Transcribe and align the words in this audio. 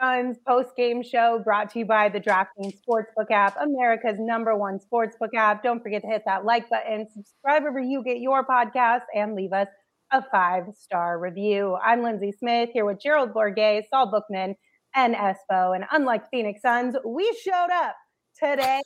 Suns 0.00 0.38
post 0.46 0.70
game 0.76 1.02
show 1.02 1.40
brought 1.44 1.70
to 1.70 1.80
you 1.80 1.84
by 1.84 2.08
the 2.08 2.20
DraftKings 2.20 2.78
Sportsbook 2.88 3.30
app, 3.30 3.56
America's 3.60 4.16
number 4.18 4.56
one 4.56 4.78
sportsbook 4.78 5.34
app. 5.36 5.62
Don't 5.62 5.82
forget 5.82 6.02
to 6.02 6.08
hit 6.08 6.22
that 6.26 6.44
like 6.44 6.70
button, 6.70 7.06
subscribe 7.12 7.62
wherever 7.62 7.80
you 7.80 8.02
get 8.02 8.18
your 8.18 8.44
podcast, 8.46 9.02
and 9.14 9.34
leave 9.34 9.52
us 9.52 9.68
a 10.12 10.22
five 10.30 10.64
star 10.78 11.18
review. 11.18 11.76
I'm 11.84 12.02
Lindsay 12.02 12.32
Smith 12.32 12.70
here 12.72 12.84
with 12.84 13.00
Gerald 13.00 13.34
Bourguet, 13.34 13.82
Saul 13.90 14.10
Bookman, 14.10 14.54
and 14.94 15.14
Espo. 15.14 15.74
And 15.74 15.84
unlike 15.92 16.30
Phoenix 16.30 16.62
Suns, 16.62 16.96
we 17.04 17.36
showed 17.44 17.70
up 17.72 17.94
today 18.42 18.82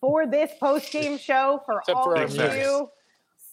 for 0.00 0.26
this 0.26 0.50
post 0.58 0.90
game 0.90 1.18
show 1.18 1.60
for 1.66 1.80
Except 1.80 1.96
all 1.96 2.14
for 2.14 2.22
of 2.22 2.34
you 2.56 2.88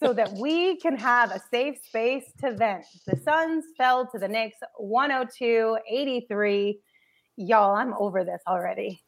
so 0.03 0.13
that 0.13 0.31
we 0.33 0.77
can 0.77 0.97
have 0.97 1.31
a 1.31 1.41
safe 1.51 1.77
space 1.83 2.25
to 2.41 2.51
vent. 2.53 2.85
The 3.07 3.17
Suns 3.17 3.65
fell 3.77 4.07
to 4.07 4.19
the 4.19 4.27
Knicks 4.27 4.57
102 4.77 5.77
83. 5.89 6.79
Y'all, 7.37 7.75
I'm 7.75 7.93
over 7.99 8.23
this 8.23 8.41
already. 8.47 9.01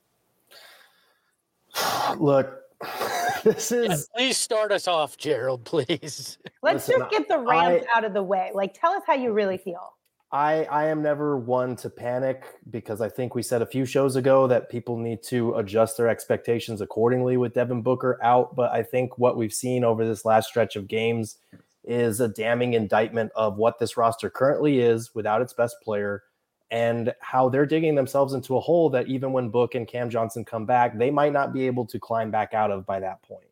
Look, 2.17 2.61
this 3.43 3.71
Yeah, 3.71 3.91
is 3.93 4.09
please 4.15 4.37
start 4.37 4.71
us 4.71 4.87
off, 4.87 5.17
Gerald, 5.17 5.65
please. 5.65 6.37
Let's 6.61 6.87
Listen, 6.87 6.99
just 7.01 7.11
get 7.11 7.27
the 7.27 7.39
rant 7.39 7.83
I- 7.93 7.97
out 7.97 8.03
of 8.05 8.13
the 8.13 8.23
way. 8.23 8.51
Like, 8.53 8.73
tell 8.79 8.93
us 8.93 9.03
how 9.05 9.13
you 9.15 9.33
really 9.33 9.57
feel. 9.57 9.96
I 10.31 10.65
I 10.65 10.87
am 10.87 11.01
never 11.01 11.37
one 11.37 11.75
to 11.77 11.89
panic 11.89 12.43
because 12.69 12.99
I 12.99 13.07
think 13.07 13.33
we 13.33 13.41
said 13.41 13.61
a 13.61 13.65
few 13.65 13.85
shows 13.85 14.15
ago 14.15 14.47
that 14.47 14.69
people 14.69 14.97
need 14.97 15.23
to 15.23 15.55
adjust 15.55 15.95
their 15.95 16.09
expectations 16.09 16.81
accordingly 16.81 17.37
with 17.37 17.53
Devin 17.53 17.81
Booker 17.81 18.19
out. 18.21 18.55
But 18.55 18.71
I 18.71 18.83
think 18.83 19.17
what 19.17 19.37
we've 19.37 19.53
seen 19.53 19.83
over 19.83 20.05
this 20.05 20.25
last 20.25 20.49
stretch 20.49 20.75
of 20.75 20.87
games 20.87 21.37
is 21.85 22.19
a 22.19 22.27
damning 22.27 22.73
indictment 22.73 23.31
of 23.35 23.57
what 23.57 23.79
this 23.79 23.95
roster 23.95 24.29
currently 24.29 24.79
is 24.79 25.15
without 25.15 25.41
its 25.41 25.53
best 25.53 25.77
player 25.81 26.23
and 26.69 27.13
how 27.21 27.47
they're 27.47 27.65
digging 27.65 27.95
themselves 27.95 28.33
into 28.33 28.57
a 28.57 28.59
hole 28.59 28.89
that 28.89 29.07
even 29.07 29.31
when 29.31 29.47
Book 29.47 29.73
and 29.73 29.87
Cam 29.87 30.09
Johnson 30.09 30.43
come 30.43 30.65
back, 30.65 30.97
they 30.97 31.09
might 31.09 31.31
not 31.31 31.53
be 31.53 31.65
able 31.65 31.85
to 31.85 31.97
climb 31.97 32.29
back 32.29 32.53
out 32.53 32.71
of 32.71 32.85
by 32.85 32.99
that 32.99 33.23
point. 33.23 33.47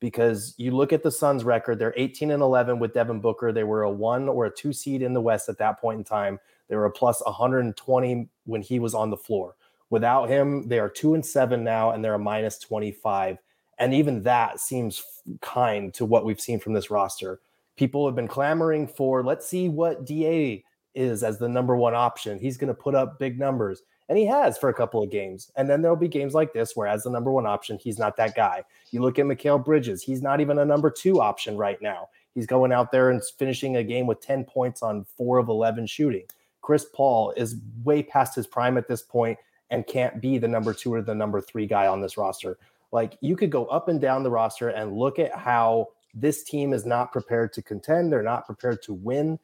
Because 0.00 0.54
you 0.58 0.70
look 0.70 0.92
at 0.92 1.02
the 1.02 1.10
Suns 1.10 1.42
record, 1.42 1.78
they're 1.78 1.94
18 1.96 2.30
and 2.30 2.42
11 2.42 2.78
with 2.78 2.94
Devin 2.94 3.20
Booker. 3.20 3.52
They 3.52 3.64
were 3.64 3.82
a 3.82 3.90
one 3.90 4.28
or 4.28 4.46
a 4.46 4.50
two 4.50 4.72
seed 4.72 5.02
in 5.02 5.12
the 5.12 5.20
West 5.20 5.48
at 5.48 5.58
that 5.58 5.80
point 5.80 5.98
in 5.98 6.04
time. 6.04 6.38
They 6.68 6.76
were 6.76 6.84
a 6.84 6.90
plus 6.90 7.20
120 7.24 8.28
when 8.44 8.62
he 8.62 8.78
was 8.78 8.94
on 8.94 9.10
the 9.10 9.16
floor. 9.16 9.56
Without 9.90 10.28
him, 10.28 10.68
they 10.68 10.78
are 10.78 10.88
two 10.88 11.14
and 11.14 11.24
seven 11.24 11.64
now, 11.64 11.90
and 11.90 12.04
they're 12.04 12.14
a 12.14 12.18
minus 12.18 12.58
25. 12.58 13.38
And 13.78 13.94
even 13.94 14.22
that 14.22 14.60
seems 14.60 15.02
kind 15.40 15.94
to 15.94 16.04
what 16.04 16.24
we've 16.24 16.40
seen 16.40 16.60
from 16.60 16.74
this 16.74 16.90
roster. 16.90 17.40
People 17.76 18.06
have 18.06 18.16
been 18.16 18.28
clamoring 18.28 18.86
for, 18.86 19.22
let's 19.22 19.46
see 19.46 19.68
what 19.68 20.04
DA 20.04 20.64
is 20.94 21.22
as 21.22 21.38
the 21.38 21.48
number 21.48 21.76
one 21.76 21.94
option. 21.94 22.38
He's 22.38 22.56
going 22.56 22.68
to 22.68 22.74
put 22.74 22.94
up 22.94 23.18
big 23.18 23.38
numbers. 23.38 23.82
And 24.08 24.16
he 24.16 24.26
has 24.26 24.56
for 24.56 24.70
a 24.70 24.74
couple 24.74 25.02
of 25.02 25.10
games. 25.10 25.52
And 25.56 25.68
then 25.68 25.82
there'll 25.82 25.96
be 25.96 26.08
games 26.08 26.34
like 26.34 26.52
this 26.52 26.74
where, 26.74 26.88
as 26.88 27.02
the 27.02 27.10
number 27.10 27.30
one 27.30 27.46
option, 27.46 27.78
he's 27.78 27.98
not 27.98 28.16
that 28.16 28.34
guy. 28.34 28.64
You 28.90 29.02
look 29.02 29.18
at 29.18 29.26
Mikal 29.26 29.62
Bridges, 29.62 30.02
he's 30.02 30.22
not 30.22 30.40
even 30.40 30.58
a 30.58 30.64
number 30.64 30.90
two 30.90 31.20
option 31.20 31.56
right 31.56 31.80
now. 31.82 32.08
He's 32.34 32.46
going 32.46 32.72
out 32.72 32.92
there 32.92 33.10
and 33.10 33.22
finishing 33.38 33.76
a 33.76 33.84
game 33.84 34.06
with 34.06 34.20
10 34.20 34.44
points 34.44 34.82
on 34.82 35.04
four 35.16 35.38
of 35.38 35.48
11 35.48 35.86
shooting. 35.86 36.24
Chris 36.62 36.86
Paul 36.94 37.32
is 37.36 37.56
way 37.82 38.02
past 38.02 38.34
his 38.34 38.46
prime 38.46 38.78
at 38.78 38.88
this 38.88 39.02
point 39.02 39.38
and 39.70 39.86
can't 39.86 40.20
be 40.20 40.38
the 40.38 40.48
number 40.48 40.72
two 40.72 40.92
or 40.94 41.02
the 41.02 41.14
number 41.14 41.40
three 41.40 41.66
guy 41.66 41.86
on 41.86 42.00
this 42.00 42.16
roster. 42.16 42.58
Like 42.92 43.18
you 43.20 43.36
could 43.36 43.50
go 43.50 43.66
up 43.66 43.88
and 43.88 44.00
down 44.00 44.22
the 44.22 44.30
roster 44.30 44.68
and 44.68 44.96
look 44.96 45.18
at 45.18 45.34
how 45.34 45.88
this 46.14 46.42
team 46.42 46.72
is 46.72 46.86
not 46.86 47.12
prepared 47.12 47.52
to 47.54 47.62
contend. 47.62 48.12
They're 48.12 48.22
not 48.22 48.46
prepared 48.46 48.82
to 48.82 48.94
win. 48.94 49.38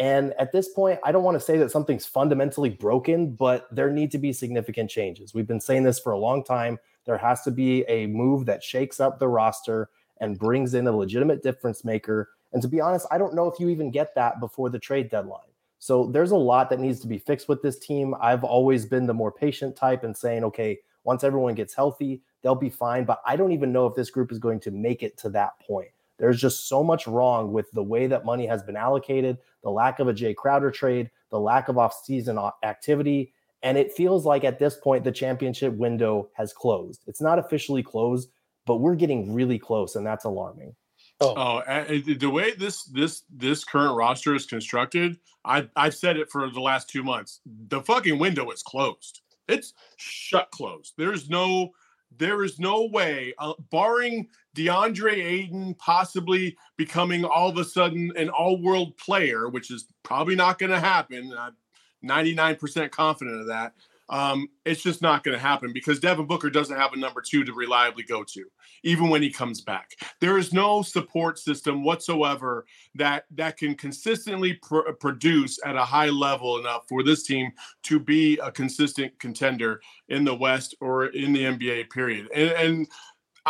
And 0.00 0.32
at 0.38 0.50
this 0.50 0.70
point, 0.70 0.98
I 1.04 1.12
don't 1.12 1.24
want 1.24 1.34
to 1.34 1.44
say 1.44 1.58
that 1.58 1.70
something's 1.70 2.06
fundamentally 2.06 2.70
broken, 2.70 3.32
but 3.32 3.68
there 3.70 3.90
need 3.90 4.10
to 4.12 4.18
be 4.18 4.32
significant 4.32 4.88
changes. 4.88 5.34
We've 5.34 5.46
been 5.46 5.60
saying 5.60 5.84
this 5.84 6.00
for 6.00 6.12
a 6.12 6.18
long 6.18 6.42
time. 6.42 6.78
There 7.04 7.18
has 7.18 7.42
to 7.42 7.50
be 7.50 7.84
a 7.86 8.06
move 8.06 8.46
that 8.46 8.64
shakes 8.64 8.98
up 8.98 9.18
the 9.18 9.28
roster 9.28 9.90
and 10.18 10.38
brings 10.38 10.72
in 10.72 10.86
a 10.86 10.96
legitimate 10.96 11.42
difference 11.42 11.84
maker. 11.84 12.30
And 12.54 12.62
to 12.62 12.68
be 12.68 12.80
honest, 12.80 13.06
I 13.10 13.18
don't 13.18 13.34
know 13.34 13.46
if 13.46 13.60
you 13.60 13.68
even 13.68 13.90
get 13.90 14.14
that 14.14 14.40
before 14.40 14.70
the 14.70 14.78
trade 14.78 15.10
deadline. 15.10 15.40
So 15.78 16.06
there's 16.06 16.30
a 16.30 16.36
lot 16.36 16.70
that 16.70 16.80
needs 16.80 17.00
to 17.00 17.06
be 17.06 17.18
fixed 17.18 17.48
with 17.48 17.60
this 17.60 17.78
team. 17.78 18.14
I've 18.22 18.44
always 18.44 18.86
been 18.86 19.06
the 19.06 19.14
more 19.14 19.30
patient 19.30 19.76
type 19.76 20.02
and 20.02 20.16
saying, 20.16 20.44
okay, 20.44 20.78
once 21.04 21.24
everyone 21.24 21.54
gets 21.54 21.74
healthy, 21.74 22.22
they'll 22.40 22.54
be 22.54 22.70
fine. 22.70 23.04
But 23.04 23.20
I 23.26 23.36
don't 23.36 23.52
even 23.52 23.70
know 23.70 23.86
if 23.86 23.94
this 23.94 24.10
group 24.10 24.32
is 24.32 24.38
going 24.38 24.60
to 24.60 24.70
make 24.70 25.02
it 25.02 25.18
to 25.18 25.28
that 25.30 25.58
point. 25.60 25.88
There's 26.18 26.40
just 26.40 26.68
so 26.68 26.84
much 26.84 27.06
wrong 27.06 27.52
with 27.52 27.70
the 27.72 27.82
way 27.82 28.06
that 28.06 28.26
money 28.26 28.46
has 28.46 28.62
been 28.62 28.76
allocated, 28.76 29.38
the 29.62 29.70
lack 29.70 29.98
of 29.98 30.08
a 30.08 30.14
Jae 30.14 30.34
Crowder 30.34 30.70
trade, 30.70 31.10
the 31.30 31.40
lack 31.40 31.68
of 31.68 31.78
off-season 31.78 32.38
activity, 32.64 33.32
and 33.62 33.76
it 33.76 33.92
feels 33.92 34.24
like 34.24 34.44
at 34.44 34.58
this 34.58 34.76
point 34.76 35.04
the 35.04 35.12
championship 35.12 35.74
window 35.74 36.28
has 36.34 36.52
closed. 36.52 37.02
It's 37.06 37.20
not 37.20 37.38
officially 37.38 37.82
closed, 37.82 38.30
but 38.66 38.76
we're 38.76 38.94
getting 38.94 39.34
really 39.34 39.58
close, 39.58 39.96
and 39.96 40.06
that's 40.06 40.24
alarming. 40.24 40.74
Oh, 41.20 41.34
Oh, 41.36 41.84
the 41.88 42.30
way 42.30 42.52
this 42.52 42.84
this 42.84 43.24
this 43.30 43.64
current 43.64 43.96
roster 43.96 44.34
is 44.34 44.46
constructed, 44.46 45.18
I 45.44 45.68
I've 45.76 45.94
said 45.94 46.16
it 46.16 46.30
for 46.30 46.48
the 46.48 46.60
last 46.60 46.88
two 46.88 47.02
months. 47.02 47.40
The 47.68 47.82
fucking 47.82 48.18
window 48.18 48.50
is 48.50 48.62
closed. 48.62 49.20
It's 49.48 49.74
shut 49.96 50.50
closed. 50.50 50.94
There's 50.96 51.28
no 51.28 51.72
there 52.16 52.42
is 52.44 52.58
no 52.58 52.86
way, 52.86 53.32
uh, 53.38 53.54
barring 53.70 54.28
DeAndre 54.56 55.14
Ayton 55.14 55.74
possibly 55.74 56.56
becoming 56.76 57.24
all 57.24 57.48
of 57.48 57.56
a 57.56 57.64
sudden 57.64 58.12
an 58.16 58.28
all-world 58.30 58.96
player, 58.96 59.48
which 59.48 59.70
is 59.70 59.86
probably 60.02 60.34
not 60.34 60.58
going 60.58 60.70
to 60.70 60.80
happen. 60.80 61.32
I'm 61.38 61.56
99% 62.04 62.90
confident 62.90 63.40
of 63.40 63.46
that. 63.46 63.74
Um, 64.10 64.48
it's 64.64 64.82
just 64.82 65.02
not 65.02 65.22
going 65.22 65.36
to 65.36 65.42
happen 65.42 65.72
because 65.72 66.00
Devin 66.00 66.26
Booker 66.26 66.50
doesn't 66.50 66.76
have 66.76 66.92
a 66.92 66.98
number 66.98 67.22
two 67.22 67.44
to 67.44 67.52
reliably 67.52 68.02
go 68.02 68.24
to, 68.24 68.44
even 68.82 69.08
when 69.08 69.22
he 69.22 69.30
comes 69.30 69.60
back. 69.60 69.92
There 70.20 70.36
is 70.36 70.52
no 70.52 70.82
support 70.82 71.38
system 71.38 71.84
whatsoever 71.84 72.66
that 72.96 73.24
that 73.30 73.56
can 73.56 73.76
consistently 73.76 74.54
pr- 74.54 74.90
produce 74.98 75.58
at 75.64 75.76
a 75.76 75.84
high 75.84 76.08
level 76.08 76.58
enough 76.58 76.88
for 76.88 77.04
this 77.04 77.22
team 77.22 77.52
to 77.84 78.00
be 78.00 78.36
a 78.38 78.50
consistent 78.50 79.16
contender 79.20 79.80
in 80.08 80.24
the 80.24 80.34
West 80.34 80.74
or 80.80 81.06
in 81.06 81.32
the 81.32 81.44
NBA. 81.44 81.90
Period. 81.90 82.28
And, 82.34 82.50
and 82.50 82.88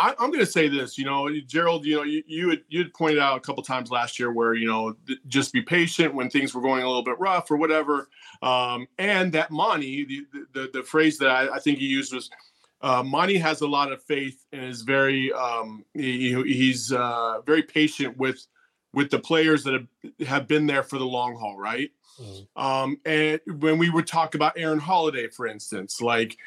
I, 0.01 0.15
I'm 0.17 0.31
going 0.31 0.39
to 0.39 0.47
say 0.47 0.67
this, 0.67 0.97
you 0.97 1.05
know, 1.05 1.29
Gerald, 1.45 1.85
you 1.85 1.97
know, 1.97 2.03
you 2.03 2.23
you 2.25 2.49
had, 2.49 2.61
you 2.69 2.79
had 2.79 2.93
pointed 2.93 3.19
out 3.19 3.37
a 3.37 3.39
couple 3.39 3.61
times 3.61 3.91
last 3.91 4.17
year 4.17 4.31
where 4.31 4.55
you 4.55 4.67
know 4.67 4.95
th- 5.05 5.19
just 5.27 5.53
be 5.53 5.61
patient 5.61 6.15
when 6.15 6.29
things 6.29 6.55
were 6.55 6.61
going 6.61 6.81
a 6.81 6.87
little 6.87 7.03
bit 7.03 7.19
rough 7.19 7.51
or 7.51 7.57
whatever, 7.57 8.09
um, 8.41 8.87
and 8.97 9.31
that 9.33 9.51
Monty, 9.51 10.05
the, 10.05 10.25
the 10.53 10.69
the 10.73 10.83
phrase 10.83 11.19
that 11.19 11.29
I, 11.29 11.55
I 11.55 11.59
think 11.59 11.77
he 11.77 11.85
used 11.85 12.13
was, 12.15 12.31
uh, 12.81 13.03
Monty 13.03 13.37
has 13.37 13.61
a 13.61 13.67
lot 13.67 13.91
of 13.91 14.01
faith 14.03 14.43
and 14.51 14.63
is 14.63 14.81
very 14.81 15.31
um, 15.33 15.85
he, 15.93 16.33
he's 16.43 16.91
uh, 16.91 17.41
very 17.45 17.61
patient 17.61 18.17
with 18.17 18.47
with 18.93 19.11
the 19.11 19.19
players 19.19 19.63
that 19.63 19.73
have, 19.73 20.27
have 20.27 20.47
been 20.47 20.65
there 20.65 20.83
for 20.83 20.97
the 20.97 21.05
long 21.05 21.35
haul, 21.35 21.57
right? 21.57 21.91
Um, 22.55 22.97
and 23.05 23.39
when 23.59 23.77
we 23.77 23.89
would 23.91 24.07
talk 24.07 24.35
about 24.35 24.53
Aaron 24.57 24.79
Holiday, 24.79 25.27
for 25.27 25.45
instance, 25.47 26.01
like 26.01 26.37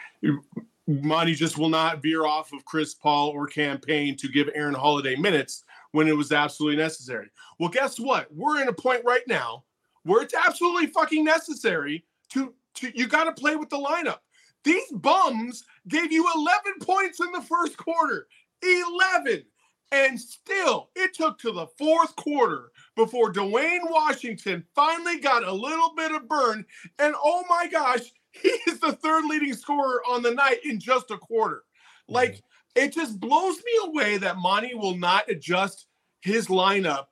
Monty 0.86 1.34
just 1.34 1.56
will 1.56 1.70
not 1.70 2.02
veer 2.02 2.26
off 2.26 2.52
of 2.52 2.64
Chris 2.64 2.94
Paul 2.94 3.30
or 3.30 3.46
Cam 3.46 3.78
Payne 3.78 4.16
to 4.16 4.28
give 4.28 4.50
Aaron 4.54 4.74
Holiday 4.74 5.16
minutes 5.16 5.64
when 5.92 6.08
it 6.08 6.16
was 6.16 6.32
absolutely 6.32 6.76
necessary. 6.76 7.30
Well, 7.58 7.70
guess 7.70 7.98
what? 7.98 8.26
We're 8.30 8.60
in 8.60 8.68
a 8.68 8.72
point 8.72 9.02
right 9.04 9.26
now 9.26 9.64
where 10.02 10.22
it's 10.22 10.34
absolutely 10.34 10.88
fucking 10.88 11.24
necessary 11.24 12.04
to, 12.30 12.52
to 12.74 12.92
you 12.94 13.06
got 13.06 13.24
to 13.24 13.32
play 13.32 13.56
with 13.56 13.70
the 13.70 13.78
lineup. 13.78 14.18
These 14.64 14.90
bums 14.92 15.64
gave 15.88 16.10
you 16.12 16.26
11 16.34 16.72
points 16.80 17.20
in 17.20 17.32
the 17.32 17.42
first 17.42 17.76
quarter. 17.76 18.26
11. 18.62 19.44
And 19.92 20.18
still, 20.18 20.90
it 20.96 21.14
took 21.14 21.38
to 21.38 21.52
the 21.52 21.66
fourth 21.78 22.16
quarter 22.16 22.72
before 22.96 23.30
Duane 23.30 23.82
Washington 23.84 24.64
finally 24.74 25.20
got 25.20 25.44
a 25.44 25.52
little 25.52 25.94
bit 25.94 26.12
of 26.12 26.28
burn. 26.28 26.64
And 26.98 27.14
oh 27.22 27.44
my 27.48 27.68
gosh, 27.68 28.00
he 28.42 28.48
is 28.66 28.80
the 28.80 28.92
third 28.92 29.24
leading 29.24 29.54
scorer 29.54 30.02
on 30.08 30.22
the 30.22 30.32
night 30.32 30.58
in 30.64 30.78
just 30.78 31.10
a 31.10 31.18
quarter. 31.18 31.62
Like, 32.08 32.42
It 32.74 32.92
just 32.92 33.20
blows 33.20 33.56
me 33.56 33.72
away 33.84 34.18
that 34.18 34.36
Monty 34.36 34.74
will 34.74 34.96
not 34.96 35.30
adjust 35.30 35.86
his 36.22 36.48
lineup 36.48 37.06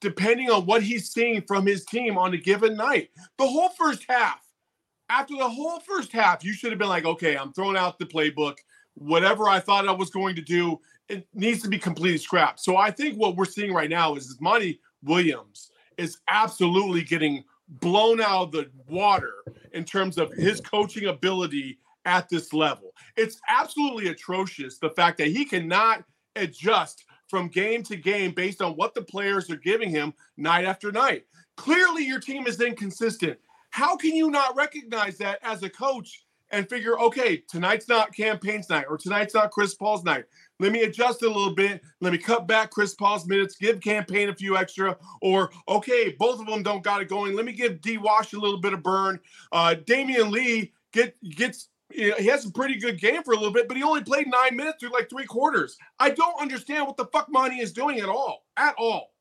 depending 0.00 0.50
on 0.50 0.66
what 0.66 0.82
he's 0.82 1.10
seeing 1.10 1.42
from 1.42 1.66
his 1.66 1.84
team 1.84 2.18
on 2.18 2.34
a 2.34 2.36
given 2.36 2.76
night. 2.76 3.10
The 3.38 3.46
whole 3.46 3.70
first 3.70 4.04
half, 4.08 4.40
after 5.08 5.34
the 5.34 5.48
whole 5.48 5.80
first 5.80 6.12
half, 6.12 6.44
you 6.44 6.52
should 6.52 6.70
have 6.70 6.78
been 6.78 6.88
like, 6.88 7.06
okay, 7.06 7.36
I'm 7.36 7.52
throwing 7.52 7.76
out 7.76 7.98
the 7.98 8.04
playbook. 8.04 8.56
Whatever 8.94 9.48
I 9.48 9.60
thought 9.60 9.88
I 9.88 9.92
was 9.92 10.10
going 10.10 10.36
to 10.36 10.42
do, 10.42 10.78
it 11.08 11.26
needs 11.32 11.62
to 11.62 11.68
be 11.68 11.78
completely 11.78 12.18
scrapped. 12.18 12.60
So 12.60 12.76
I 12.76 12.90
think 12.90 13.16
what 13.16 13.36
we're 13.36 13.46
seeing 13.46 13.72
right 13.72 13.88
now 13.88 14.14
is 14.14 14.36
Monty 14.40 14.80
Williams 15.02 15.70
is 15.96 16.18
absolutely 16.28 17.02
getting 17.02 17.44
blown 17.68 18.20
out 18.20 18.44
of 18.44 18.52
the 18.52 18.70
water 18.86 19.34
in 19.72 19.84
terms 19.84 20.18
of 20.18 20.32
his 20.32 20.60
coaching 20.60 21.06
ability 21.06 21.78
at 22.04 22.28
this 22.28 22.52
level. 22.52 22.92
It's 23.16 23.40
absolutely 23.48 24.08
atrocious 24.08 24.78
the 24.78 24.90
fact 24.90 25.18
that 25.18 25.28
he 25.28 25.44
cannot 25.44 26.04
adjust 26.36 27.04
from 27.28 27.48
game 27.48 27.82
to 27.84 27.96
game 27.96 28.32
based 28.32 28.62
on 28.62 28.72
what 28.72 28.94
the 28.94 29.02
players 29.02 29.50
are 29.50 29.56
giving 29.56 29.90
him 29.90 30.14
night 30.36 30.64
after 30.64 30.90
night. 30.90 31.24
Clearly, 31.56 32.06
your 32.06 32.20
team 32.20 32.46
is 32.46 32.60
inconsistent. 32.60 33.38
How 33.70 33.96
can 33.96 34.14
you 34.14 34.30
not 34.30 34.56
recognize 34.56 35.18
that 35.18 35.38
as 35.42 35.62
a 35.62 35.68
coach 35.68 36.24
and 36.50 36.68
figure, 36.68 36.98
okay, 37.00 37.42
tonight's 37.48 37.88
not 37.88 38.14
Cam 38.14 38.38
Payne's 38.38 38.68
night 38.68 38.86
or 38.88 38.96
tonight's 38.96 39.34
not 39.34 39.50
Chris 39.50 39.74
Paul's 39.74 40.04
night? 40.04 40.24
Let 40.60 40.72
me 40.72 40.82
adjust 40.82 41.22
a 41.22 41.26
little 41.26 41.54
bit. 41.54 41.80
Let 42.00 42.12
me 42.12 42.18
cut 42.18 42.46
back 42.46 42.70
Chris 42.70 42.94
Paul's 42.94 43.26
minutes, 43.26 43.56
give 43.56 43.80
Cam 43.80 44.04
Payne 44.04 44.28
a 44.28 44.34
few 44.34 44.56
extra. 44.56 44.96
Or, 45.22 45.50
okay, 45.68 46.14
both 46.18 46.40
of 46.40 46.46
them 46.46 46.62
don't 46.62 46.82
got 46.82 47.02
it 47.02 47.08
going. 47.08 47.34
Let 47.34 47.44
me 47.44 47.52
give 47.52 47.80
D 47.80 47.98
Wash 47.98 48.32
a 48.32 48.38
little 48.38 48.60
bit 48.60 48.72
of 48.72 48.82
burn. 48.82 49.20
Uh, 49.52 49.74
Damion 49.84 50.30
Lee 50.30 50.72
get 50.92 51.16
gets 51.30 51.68
you 51.90 52.10
know, 52.10 52.16
he 52.16 52.26
has 52.26 52.44
a 52.44 52.50
pretty 52.50 52.76
good 52.76 53.00
game 53.00 53.22
for 53.22 53.32
a 53.32 53.36
little 53.36 53.52
bit, 53.52 53.68
but 53.68 53.76
he 53.76 53.82
only 53.82 54.02
played 54.02 54.26
nine 54.28 54.56
minutes 54.56 54.78
through 54.80 54.92
like 54.92 55.08
three 55.08 55.26
quarters. 55.26 55.76
I 55.98 56.10
don't 56.10 56.40
understand 56.40 56.86
what 56.86 56.96
the 56.96 57.06
fuck 57.06 57.28
Monty 57.30 57.60
is 57.60 57.72
doing 57.72 58.00
at 58.00 58.08
all. 58.08 58.44
At 58.56 58.74
all. 58.78 59.12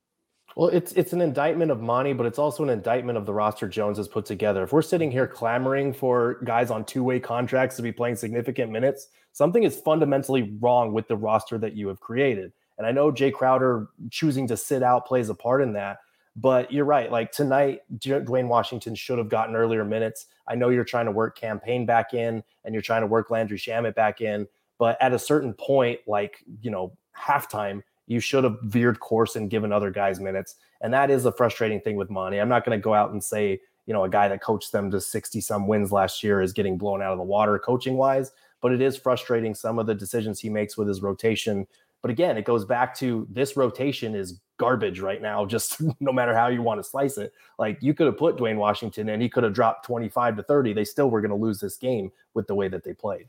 Well, 0.58 0.70
it's 0.70 0.92
it's 0.94 1.14
an 1.14 1.22
indictment 1.22 1.70
of 1.70 1.82
Monty, 1.82 2.14
but 2.14 2.26
it's 2.26 2.40
also 2.40 2.64
an 2.64 2.72
indictment 2.72 3.16
of 3.16 3.28
the 3.28 3.34
roster 3.34 3.68
Jones 3.68 4.00
has 4.00 4.08
put 4.08 4.26
together. 4.26 4.64
If 4.64 4.74
we're 4.74 4.82
sitting 4.82 5.12
here 5.12 5.28
clamoring 5.28 5.94
for 5.94 6.40
guys 6.46 6.72
on 6.72 6.84
two-way 6.84 7.20
contracts 7.20 7.76
to 7.76 7.84
be 7.84 7.92
playing 7.92 8.16
significant 8.16 8.72
minutes, 8.72 9.10
something 9.34 9.62
is 9.62 9.80
fundamentally 9.80 10.58
wrong 10.60 10.94
with 10.94 11.08
the 11.08 11.16
roster 11.16 11.60
that 11.60 11.74
you 11.74 11.88
have 11.90 12.00
created. 12.00 12.54
And 12.80 12.88
I 12.88 12.92
know 12.92 13.12
Jae 13.12 13.32
Crowder 13.32 13.90
choosing 14.10 14.48
to 14.48 14.58
sit 14.58 14.82
out 14.82 15.06
plays 15.06 15.30
a 15.30 15.36
part 15.36 15.62
in 15.62 15.74
that, 15.74 16.00
but 16.36 16.72
you're 16.72 16.86
right. 16.86 17.12
Like 17.12 17.32
tonight, 17.32 17.82
Duane 18.00 18.48
Washington 18.48 18.96
should 18.96 19.20
have 19.20 19.30
gotten 19.30 19.56
earlier 19.56 19.86
minutes. 19.86 20.26
I 20.48 20.56
know 20.56 20.70
you're 20.70 20.84
trying 20.84 21.06
to 21.06 21.12
work 21.12 21.38
Cam 21.38 21.60
Payne 21.60 21.86
back 21.86 22.16
in 22.16 22.44
and 22.66 22.74
you're 22.74 22.82
trying 22.82 23.02
to 23.02 23.08
work 23.08 23.30
Landry 23.30 23.60
Shamet 23.60 23.94
back 23.94 24.22
in, 24.22 24.48
but 24.80 24.98
at 25.02 25.14
a 25.14 25.20
certain 25.20 25.54
point, 25.54 26.00
like 26.08 26.44
you 26.62 26.72
know, 26.72 26.98
halftime, 27.16 27.84
you 28.08 28.20
should 28.20 28.44
have 28.44 28.58
veered 28.64 29.00
course 29.00 29.36
and 29.36 29.50
given 29.50 29.72
other 29.72 29.92
guys 29.92 30.20
minutes. 30.20 30.56
And 30.82 30.94
that 30.94 31.12
is 31.12 31.26
a 31.26 31.32
frustrating 31.32 31.82
thing 31.82 31.96
with 31.98 32.10
Monty. 32.10 32.40
I'm 32.40 32.50
not 32.50 32.66
going 32.66 32.78
to 32.78 32.82
go 32.82 32.94
out 32.94 33.12
and 33.12 33.24
say, 33.24 33.60
you 33.86 33.94
know, 33.94 34.04
a 34.04 34.10
guy 34.10 34.28
that 34.28 34.42
coached 34.42 34.72
them 34.72 34.90
to 34.92 35.00
60 35.00 35.42
some 35.42 35.68
wins 35.68 35.92
last 35.92 36.24
year 36.24 36.42
is 36.42 36.54
getting 36.54 36.78
blown 36.78 37.02
out 37.02 37.12
of 37.12 37.18
the 37.18 37.24
water 37.24 37.60
coaching 37.60 37.96
wise, 37.96 38.32
but 38.62 38.72
it 38.72 38.82
is 38.82 38.98
frustrating 38.98 39.54
some 39.54 39.80
of 39.80 39.88
the 39.88 39.96
decisions 39.96 40.40
he 40.40 40.50
makes 40.50 40.78
with 40.78 40.88
his 40.88 41.02
rotation. 41.02 41.68
But 42.02 42.12
again, 42.12 42.38
it 42.38 42.46
goes 42.46 42.66
back 42.66 42.96
to 43.00 43.28
this 43.30 43.58
rotation 43.58 44.16
is 44.16 44.40
garbage 44.58 45.00
right 45.00 45.22
now, 45.22 45.46
just 45.46 45.82
no 46.00 46.12
matter 46.12 46.36
how 46.36 46.48
you 46.48 46.62
want 46.62 46.80
to 46.80 46.90
slice 46.90 47.18
it. 47.18 47.34
Like 47.60 47.78
you 47.82 47.94
could 47.94 48.08
have 48.08 48.18
put 48.18 48.38
Duane 48.38 48.58
Washington 48.58 49.10
and 49.10 49.22
he 49.22 49.30
could 49.30 49.44
have 49.44 49.54
dropped 49.54 49.86
25 49.86 50.38
to 50.38 50.44
30. 50.44 50.74
They 50.74 50.86
still 50.86 51.10
were 51.10 51.22
going 51.22 51.32
to 51.32 51.36
lose 51.36 51.60
this 51.60 51.78
game 51.78 52.12
with 52.34 52.48
the 52.48 52.56
way 52.56 52.68
that 52.68 52.84
they 52.84 52.94
played. 52.94 53.28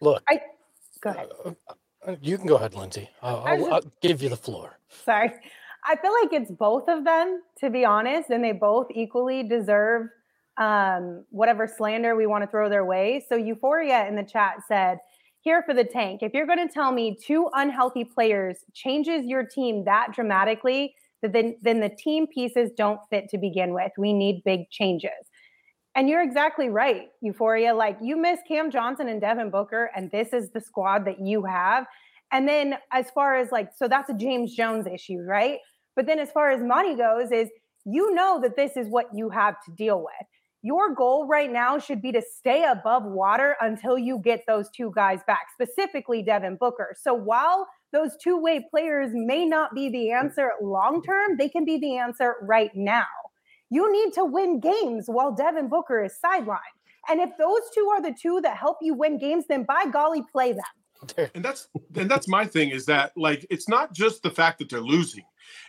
Look, 0.00 0.22
I 0.28 0.40
go 1.00 1.10
ahead. 1.10 1.28
Uh, 1.44 1.52
you 2.20 2.38
can 2.38 2.46
go 2.46 2.56
ahead, 2.56 2.74
Lindsay. 2.74 3.08
I'll, 3.22 3.42
I'll, 3.44 3.58
just, 3.58 3.70
I'll 3.70 3.92
give 4.00 4.22
you 4.22 4.28
the 4.28 4.36
floor. 4.36 4.78
Sorry. 5.04 5.30
I 5.84 5.96
feel 5.96 6.12
like 6.22 6.32
it's 6.32 6.50
both 6.50 6.88
of 6.88 7.04
them, 7.04 7.42
to 7.60 7.70
be 7.70 7.84
honest, 7.84 8.30
and 8.30 8.42
they 8.42 8.52
both 8.52 8.88
equally 8.94 9.42
deserve 9.42 10.08
um, 10.58 11.24
whatever 11.30 11.66
slander 11.66 12.16
we 12.16 12.26
want 12.26 12.42
to 12.44 12.50
throw 12.50 12.68
their 12.68 12.84
way. 12.84 13.24
So, 13.28 13.36
Euphoria 13.36 14.06
in 14.06 14.16
the 14.16 14.24
chat 14.24 14.56
said, 14.66 14.98
Here 15.40 15.62
for 15.62 15.74
the 15.74 15.84
tank. 15.84 16.22
If 16.22 16.34
you're 16.34 16.46
going 16.46 16.66
to 16.66 16.72
tell 16.72 16.92
me 16.92 17.16
two 17.24 17.48
unhealthy 17.54 18.04
players 18.04 18.58
changes 18.74 19.24
your 19.24 19.44
team 19.44 19.84
that 19.84 20.12
dramatically, 20.12 20.94
then, 21.22 21.56
then 21.62 21.80
the 21.80 21.88
team 21.90 22.26
pieces 22.26 22.70
don't 22.76 23.00
fit 23.10 23.28
to 23.30 23.38
begin 23.38 23.72
with. 23.72 23.92
We 23.96 24.12
need 24.12 24.42
big 24.44 24.70
changes. 24.70 25.10
And 25.98 26.08
you're 26.08 26.22
exactly 26.22 26.68
right, 26.68 27.08
Euphoria. 27.22 27.74
Like 27.74 27.98
you 28.00 28.16
miss 28.16 28.38
Cam 28.46 28.70
Johnson 28.70 29.08
and 29.08 29.20
Devin 29.20 29.50
Booker, 29.50 29.90
and 29.96 30.08
this 30.12 30.32
is 30.32 30.48
the 30.50 30.60
squad 30.60 31.04
that 31.06 31.18
you 31.18 31.44
have. 31.44 31.86
And 32.30 32.48
then 32.48 32.74
as 32.92 33.10
far 33.10 33.36
as 33.36 33.50
like, 33.50 33.70
so 33.76 33.88
that's 33.88 34.08
a 34.08 34.14
James 34.14 34.54
Jones 34.54 34.86
issue, 34.86 35.18
right? 35.26 35.58
But 35.96 36.06
then 36.06 36.20
as 36.20 36.30
far 36.30 36.52
as 36.52 36.62
money 36.62 36.94
goes, 36.94 37.32
is 37.32 37.48
you 37.84 38.14
know 38.14 38.40
that 38.42 38.54
this 38.54 38.76
is 38.76 38.86
what 38.88 39.06
you 39.12 39.30
have 39.30 39.56
to 39.66 39.72
deal 39.72 39.98
with. 39.98 40.28
Your 40.62 40.94
goal 40.94 41.26
right 41.26 41.50
now 41.50 41.80
should 41.80 42.00
be 42.00 42.12
to 42.12 42.22
stay 42.22 42.64
above 42.64 43.02
water 43.04 43.56
until 43.60 43.98
you 43.98 44.20
get 44.22 44.44
those 44.46 44.70
two 44.70 44.92
guys 44.94 45.18
back, 45.26 45.46
specifically 45.52 46.22
Devin 46.22 46.58
Booker. 46.60 46.94
So 47.02 47.12
while 47.12 47.66
those 47.92 48.12
two 48.22 48.40
way 48.40 48.64
players 48.70 49.10
may 49.14 49.44
not 49.44 49.74
be 49.74 49.90
the 49.90 50.12
answer 50.12 50.52
long 50.62 51.02
term, 51.02 51.36
they 51.38 51.48
can 51.48 51.64
be 51.64 51.76
the 51.80 51.96
answer 51.96 52.36
right 52.42 52.70
now. 52.76 53.06
You 53.70 53.92
need 53.92 54.12
to 54.14 54.24
win 54.24 54.60
games 54.60 55.06
while 55.08 55.32
Devin 55.32 55.68
Booker 55.68 56.04
is 56.04 56.14
sidelined. 56.24 56.58
And 57.08 57.20
if 57.20 57.30
those 57.38 57.60
two 57.74 57.88
are 57.92 58.02
the 58.02 58.14
two 58.20 58.40
that 58.42 58.56
help 58.56 58.78
you 58.82 58.94
win 58.94 59.18
games, 59.18 59.44
then 59.48 59.64
by 59.64 59.86
golly, 59.90 60.22
play 60.30 60.52
them. 60.52 61.28
And 61.34 61.44
that's 61.44 61.68
and 61.94 62.10
that's 62.10 62.26
my 62.26 62.44
thing 62.44 62.70
is 62.70 62.84
that 62.86 63.12
like 63.16 63.46
it's 63.50 63.68
not 63.68 63.92
just 63.92 64.22
the 64.22 64.30
fact 64.30 64.58
that 64.58 64.68
they're 64.68 64.80
losing. 64.80 65.24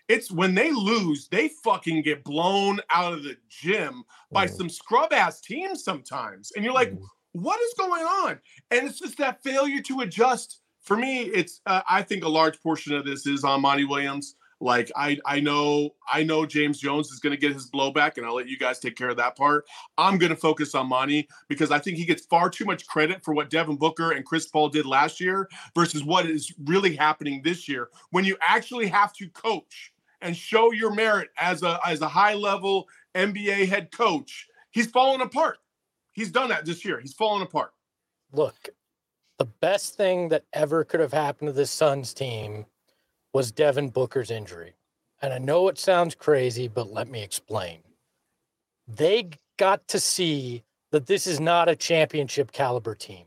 It's 0.07 0.31
when 0.31 0.55
they 0.55 0.71
lose, 0.71 1.27
they 1.29 1.49
fucking 1.63 2.01
get 2.01 2.23
blown 2.23 2.79
out 2.91 3.13
of 3.13 3.23
the 3.23 3.37
gym 3.47 4.03
by 4.31 4.47
mm. 4.47 4.57
some 4.57 4.69
scrub 4.69 5.13
ass 5.13 5.39
teams 5.39 5.83
sometimes. 5.83 6.51
And 6.55 6.65
you're 6.65 6.73
like, 6.73 6.91
mm. 6.91 7.01
what 7.33 7.61
is 7.61 7.73
going 7.77 8.03
on? 8.03 8.39
And 8.71 8.87
it's 8.87 8.99
just 8.99 9.17
that 9.19 9.41
failure 9.43 9.81
to 9.83 10.01
adjust. 10.01 10.61
For 10.81 10.97
me, 10.97 11.21
it's 11.21 11.61
uh, 11.67 11.81
I 11.87 12.01
think 12.01 12.23
a 12.23 12.29
large 12.29 12.59
portion 12.61 12.93
of 12.95 13.05
this 13.05 13.27
is 13.27 13.43
on 13.43 13.61
Monty 13.61 13.85
Williams. 13.85 14.35
Like 14.61 14.91
I 14.95 15.17
I 15.25 15.39
know 15.39 15.91
I 16.11 16.23
know 16.23 16.45
James 16.45 16.79
Jones 16.79 17.11
is 17.11 17.19
going 17.19 17.31
to 17.31 17.39
get 17.39 17.53
his 17.53 17.69
blowback, 17.69 18.17
and 18.17 18.25
I'll 18.25 18.35
let 18.35 18.49
you 18.49 18.57
guys 18.57 18.79
take 18.79 18.97
care 18.97 19.09
of 19.09 19.17
that 19.17 19.37
part. 19.37 19.65
I'm 19.97 20.17
going 20.17 20.31
to 20.31 20.35
focus 20.35 20.75
on 20.75 20.87
Monty 20.87 21.29
because 21.47 21.71
I 21.71 21.79
think 21.79 21.97
he 21.97 22.05
gets 22.05 22.25
far 22.25 22.49
too 22.49 22.65
much 22.65 22.85
credit 22.85 23.23
for 23.23 23.33
what 23.33 23.49
Devin 23.49 23.77
Booker 23.77 24.11
and 24.11 24.25
Chris 24.25 24.47
Paul 24.47 24.67
did 24.67 24.85
last 24.85 25.21
year 25.21 25.47
versus 25.75 26.03
what 26.03 26.25
is 26.25 26.53
really 26.65 26.93
happening 26.95 27.41
this 27.41 27.69
year. 27.69 27.89
When 28.11 28.25
you 28.25 28.35
actually 28.41 28.87
have 28.87 29.13
to 29.13 29.29
coach 29.29 29.93
and 30.21 30.35
show 30.35 30.73
your 30.73 30.93
merit 30.93 31.29
as 31.39 31.63
a 31.63 31.79
as 31.85 32.01
a 32.01 32.07
high 32.07 32.33
level 32.33 32.89
NBA 33.15 33.69
head 33.69 33.91
coach, 33.91 34.45
he's 34.71 34.87
fallen 34.87 35.21
apart. 35.21 35.59
He's 36.11 36.31
done 36.31 36.49
that 36.49 36.65
this 36.65 36.83
year. 36.83 36.99
He's 36.99 37.13
fallen 37.13 37.43
apart. 37.43 37.71
Look, 38.33 38.69
the 39.37 39.45
best 39.45 39.95
thing 39.95 40.27
that 40.29 40.43
ever 40.51 40.83
could 40.83 40.99
have 40.99 41.13
happened 41.13 41.47
to 41.47 41.53
this 41.53 41.71
Suns 41.71 42.13
team 42.13 42.65
was 43.33 43.51
Devin 43.51 43.89
Booker's 43.89 44.31
injury. 44.31 44.73
And 45.21 45.33
I 45.33 45.37
know 45.37 45.67
it 45.67 45.77
sounds 45.77 46.15
crazy, 46.15 46.67
but 46.67 46.91
let 46.91 47.09
me 47.09 47.21
explain. 47.21 47.79
They 48.87 49.29
got 49.57 49.87
to 49.89 49.99
see 49.99 50.63
that 50.91 51.07
this 51.07 51.27
is 51.27 51.39
not 51.39 51.69
a 51.69 51.75
championship 51.75 52.51
caliber 52.51 52.95
team. 52.95 53.25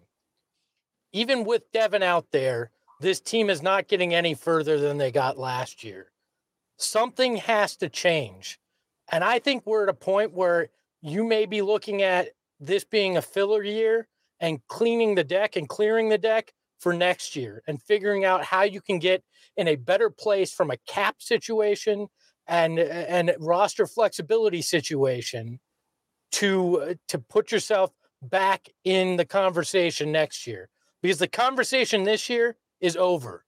Even 1.12 1.44
with 1.44 1.70
Devin 1.72 2.02
out 2.02 2.26
there, 2.32 2.70
this 3.00 3.20
team 3.20 3.50
is 3.50 3.62
not 3.62 3.88
getting 3.88 4.14
any 4.14 4.34
further 4.34 4.78
than 4.78 4.96
they 4.96 5.10
got 5.10 5.38
last 5.38 5.84
year. 5.84 6.10
Something 6.78 7.36
has 7.36 7.76
to 7.76 7.88
change. 7.88 8.58
And 9.10 9.22
I 9.22 9.38
think 9.38 9.66
we're 9.66 9.84
at 9.84 9.88
a 9.88 9.94
point 9.94 10.32
where 10.32 10.68
you 11.02 11.22
may 11.24 11.46
be 11.46 11.62
looking 11.62 12.02
at 12.02 12.30
this 12.58 12.84
being 12.84 13.16
a 13.16 13.22
filler 13.22 13.62
year 13.62 14.08
and 14.40 14.66
cleaning 14.68 15.14
the 15.14 15.24
deck 15.24 15.56
and 15.56 15.68
clearing 15.68 16.08
the 16.08 16.18
deck 16.18 16.52
for 16.82 16.92
next 16.92 17.36
year 17.36 17.62
and 17.68 17.80
figuring 17.80 18.24
out 18.24 18.44
how 18.44 18.62
you 18.62 18.80
can 18.80 18.98
get 18.98 19.22
in 19.56 19.68
a 19.68 19.76
better 19.76 20.10
place 20.10 20.52
from 20.52 20.70
a 20.70 20.76
cap 20.88 21.16
situation 21.20 22.08
and 22.48 22.78
and 22.80 23.32
roster 23.38 23.86
flexibility 23.86 24.60
situation 24.60 25.60
to 26.32 26.96
to 27.06 27.18
put 27.20 27.52
yourself 27.52 27.92
back 28.20 28.68
in 28.82 29.16
the 29.16 29.24
conversation 29.24 30.10
next 30.10 30.44
year 30.44 30.68
because 31.02 31.18
the 31.18 31.28
conversation 31.28 32.02
this 32.02 32.28
year 32.28 32.56
is 32.80 32.96
over. 32.96 33.44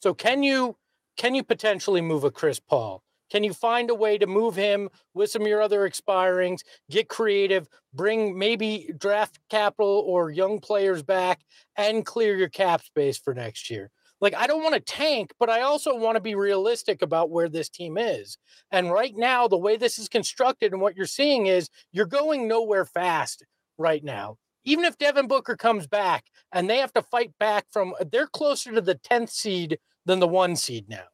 So 0.00 0.12
can 0.12 0.42
you 0.42 0.76
can 1.16 1.36
you 1.36 1.44
potentially 1.44 2.00
move 2.00 2.24
a 2.24 2.32
Chris 2.32 2.58
Paul? 2.58 3.04
Can 3.32 3.44
you 3.44 3.54
find 3.54 3.88
a 3.88 3.94
way 3.94 4.18
to 4.18 4.26
move 4.26 4.54
him 4.54 4.90
with 5.14 5.30
some 5.30 5.40
of 5.40 5.48
your 5.48 5.62
other 5.62 5.88
expirings, 5.88 6.60
get 6.90 7.08
creative, 7.08 7.66
bring 7.94 8.38
maybe 8.38 8.92
draft 8.98 9.38
capital 9.48 10.04
or 10.06 10.30
young 10.30 10.60
players 10.60 11.02
back 11.02 11.40
and 11.74 12.04
clear 12.04 12.36
your 12.36 12.50
cap 12.50 12.82
space 12.82 13.16
for 13.16 13.32
next 13.32 13.70
year? 13.70 13.90
Like, 14.20 14.34
I 14.34 14.46
don't 14.46 14.62
want 14.62 14.74
to 14.74 14.80
tank, 14.80 15.32
but 15.40 15.48
I 15.48 15.62
also 15.62 15.96
want 15.96 16.16
to 16.16 16.20
be 16.20 16.34
realistic 16.34 17.00
about 17.00 17.30
where 17.30 17.48
this 17.48 17.70
team 17.70 17.96
is. 17.96 18.36
And 18.70 18.92
right 18.92 19.16
now, 19.16 19.48
the 19.48 19.56
way 19.56 19.78
this 19.78 19.98
is 19.98 20.08
constructed 20.10 20.72
and 20.72 20.82
what 20.82 20.94
you're 20.94 21.06
seeing 21.06 21.46
is 21.46 21.70
you're 21.90 22.04
going 22.04 22.46
nowhere 22.46 22.84
fast 22.84 23.44
right 23.78 24.04
now. 24.04 24.36
even 24.64 24.84
if 24.84 24.98
Devin 24.98 25.26
Booker 25.26 25.56
comes 25.56 25.86
back 25.86 26.26
and 26.52 26.68
they 26.68 26.78
have 26.78 26.92
to 26.92 27.02
fight 27.02 27.32
back 27.40 27.64
from, 27.70 27.94
they're 28.12 28.26
closer 28.26 28.72
to 28.72 28.80
the 28.80 28.94
10th 28.96 29.30
seed 29.30 29.78
than 30.04 30.20
the 30.20 30.28
one 30.28 30.54
seed 30.54 30.88
now. 30.88 31.11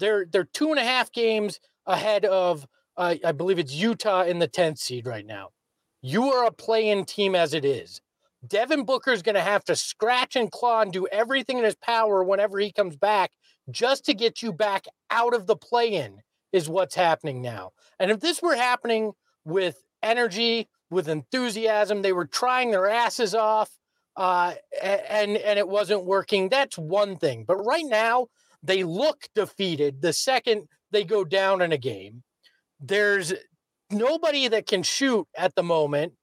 They're 0.00 0.26
they're 0.26 0.44
two 0.44 0.70
and 0.70 0.78
a 0.78 0.84
half 0.84 1.12
games 1.12 1.60
ahead 1.86 2.24
of, 2.24 2.66
uh, 2.96 3.16
I 3.24 3.32
believe 3.32 3.58
it's 3.58 3.74
Utah 3.74 4.22
in 4.22 4.38
the 4.38 4.48
10th 4.48 4.78
seed 4.78 5.06
right 5.06 5.26
now. 5.26 5.50
You 6.02 6.32
are 6.32 6.46
a 6.46 6.52
play-in 6.52 7.04
team 7.04 7.34
as 7.34 7.54
it 7.54 7.64
is. 7.64 8.00
Devin 8.46 8.84
Booker 8.84 9.12
is 9.12 9.22
going 9.22 9.34
to 9.34 9.42
have 9.42 9.64
to 9.64 9.76
scratch 9.76 10.34
and 10.34 10.50
claw 10.50 10.80
and 10.80 10.92
do 10.92 11.06
everything 11.08 11.58
in 11.58 11.64
his 11.64 11.74
power 11.74 12.24
whenever 12.24 12.58
he 12.58 12.72
comes 12.72 12.96
back 12.96 13.32
just 13.70 14.04
to 14.06 14.14
get 14.14 14.42
you 14.42 14.52
back 14.52 14.86
out 15.10 15.34
of 15.34 15.46
the 15.46 15.56
play-in 15.56 16.22
is 16.52 16.68
what's 16.68 16.94
happening 16.94 17.42
now. 17.42 17.72
And 17.98 18.10
if 18.10 18.20
this 18.20 18.40
were 18.40 18.56
happening 18.56 19.12
with 19.44 19.82
energy, 20.02 20.68
with 20.90 21.08
enthusiasm, 21.08 22.02
they 22.02 22.12
were 22.12 22.26
trying 22.26 22.70
their 22.70 22.88
asses 22.88 23.34
off, 23.34 23.70
uh, 24.16 24.54
and 24.82 25.36
and 25.36 25.58
it 25.58 25.68
wasn't 25.68 26.04
working. 26.04 26.48
That's 26.48 26.76
one 26.76 27.16
thing. 27.16 27.44
But 27.46 27.56
right 27.58 27.84
now, 27.86 28.26
they 28.62 28.84
look 28.84 29.28
defeated 29.34 30.02
the 30.02 30.12
second 30.12 30.68
they 30.90 31.04
go 31.04 31.24
down 31.24 31.62
in 31.62 31.72
a 31.72 31.78
game. 31.78 32.22
There's 32.80 33.32
nobody 33.90 34.48
that 34.48 34.66
can 34.66 34.82
shoot 34.82 35.26
at 35.36 35.54
the 35.54 35.62
moment. 35.62 36.14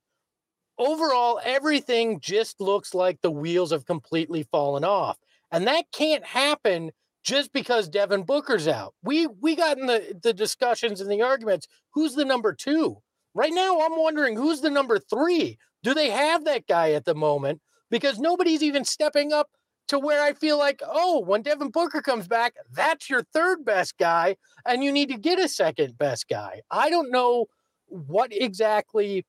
Overall, 0.77 1.39
everything 1.43 2.19
just 2.19 2.61
looks 2.61 2.93
like 2.93 3.19
the 3.21 3.31
wheels 3.31 3.71
have 3.71 3.85
completely 3.85 4.43
fallen 4.43 4.83
off. 4.83 5.17
And 5.51 5.67
that 5.67 5.85
can't 5.91 6.25
happen 6.25 6.91
just 7.23 7.51
because 7.51 7.89
Devin 7.89 8.23
Booker's 8.23 8.67
out. 8.67 8.93
We 9.03 9.27
we 9.27 9.55
got 9.55 9.77
in 9.77 9.87
the, 9.87 10.17
the 10.21 10.33
discussions 10.33 11.01
and 11.01 11.11
the 11.11 11.21
arguments. 11.21 11.67
Who's 11.93 12.15
the 12.15 12.25
number 12.25 12.53
two? 12.53 12.97
Right 13.33 13.53
now, 13.53 13.81
I'm 13.81 13.97
wondering 13.97 14.35
who's 14.35 14.61
the 14.61 14.69
number 14.69 14.99
three. 14.99 15.57
Do 15.83 15.93
they 15.93 16.09
have 16.09 16.45
that 16.45 16.67
guy 16.67 16.91
at 16.91 17.05
the 17.05 17.15
moment? 17.15 17.61
Because 17.89 18.19
nobody's 18.19 18.63
even 18.63 18.83
stepping 18.83 19.31
up 19.31 19.49
to 19.87 19.99
where 19.99 20.21
I 20.21 20.33
feel 20.33 20.57
like, 20.57 20.81
oh, 20.85 21.19
when 21.19 21.41
Devin 21.41 21.69
Booker 21.69 22.01
comes 22.01 22.27
back, 22.27 22.55
that's 22.73 23.09
your 23.09 23.23
third 23.33 23.63
best 23.63 23.97
guy, 23.97 24.35
and 24.65 24.83
you 24.83 24.91
need 24.91 25.09
to 25.09 25.17
get 25.17 25.39
a 25.39 25.47
second 25.47 25.97
best 25.97 26.27
guy. 26.27 26.61
I 26.69 26.89
don't 26.89 27.11
know 27.11 27.45
what 27.87 28.31
exactly 28.33 29.25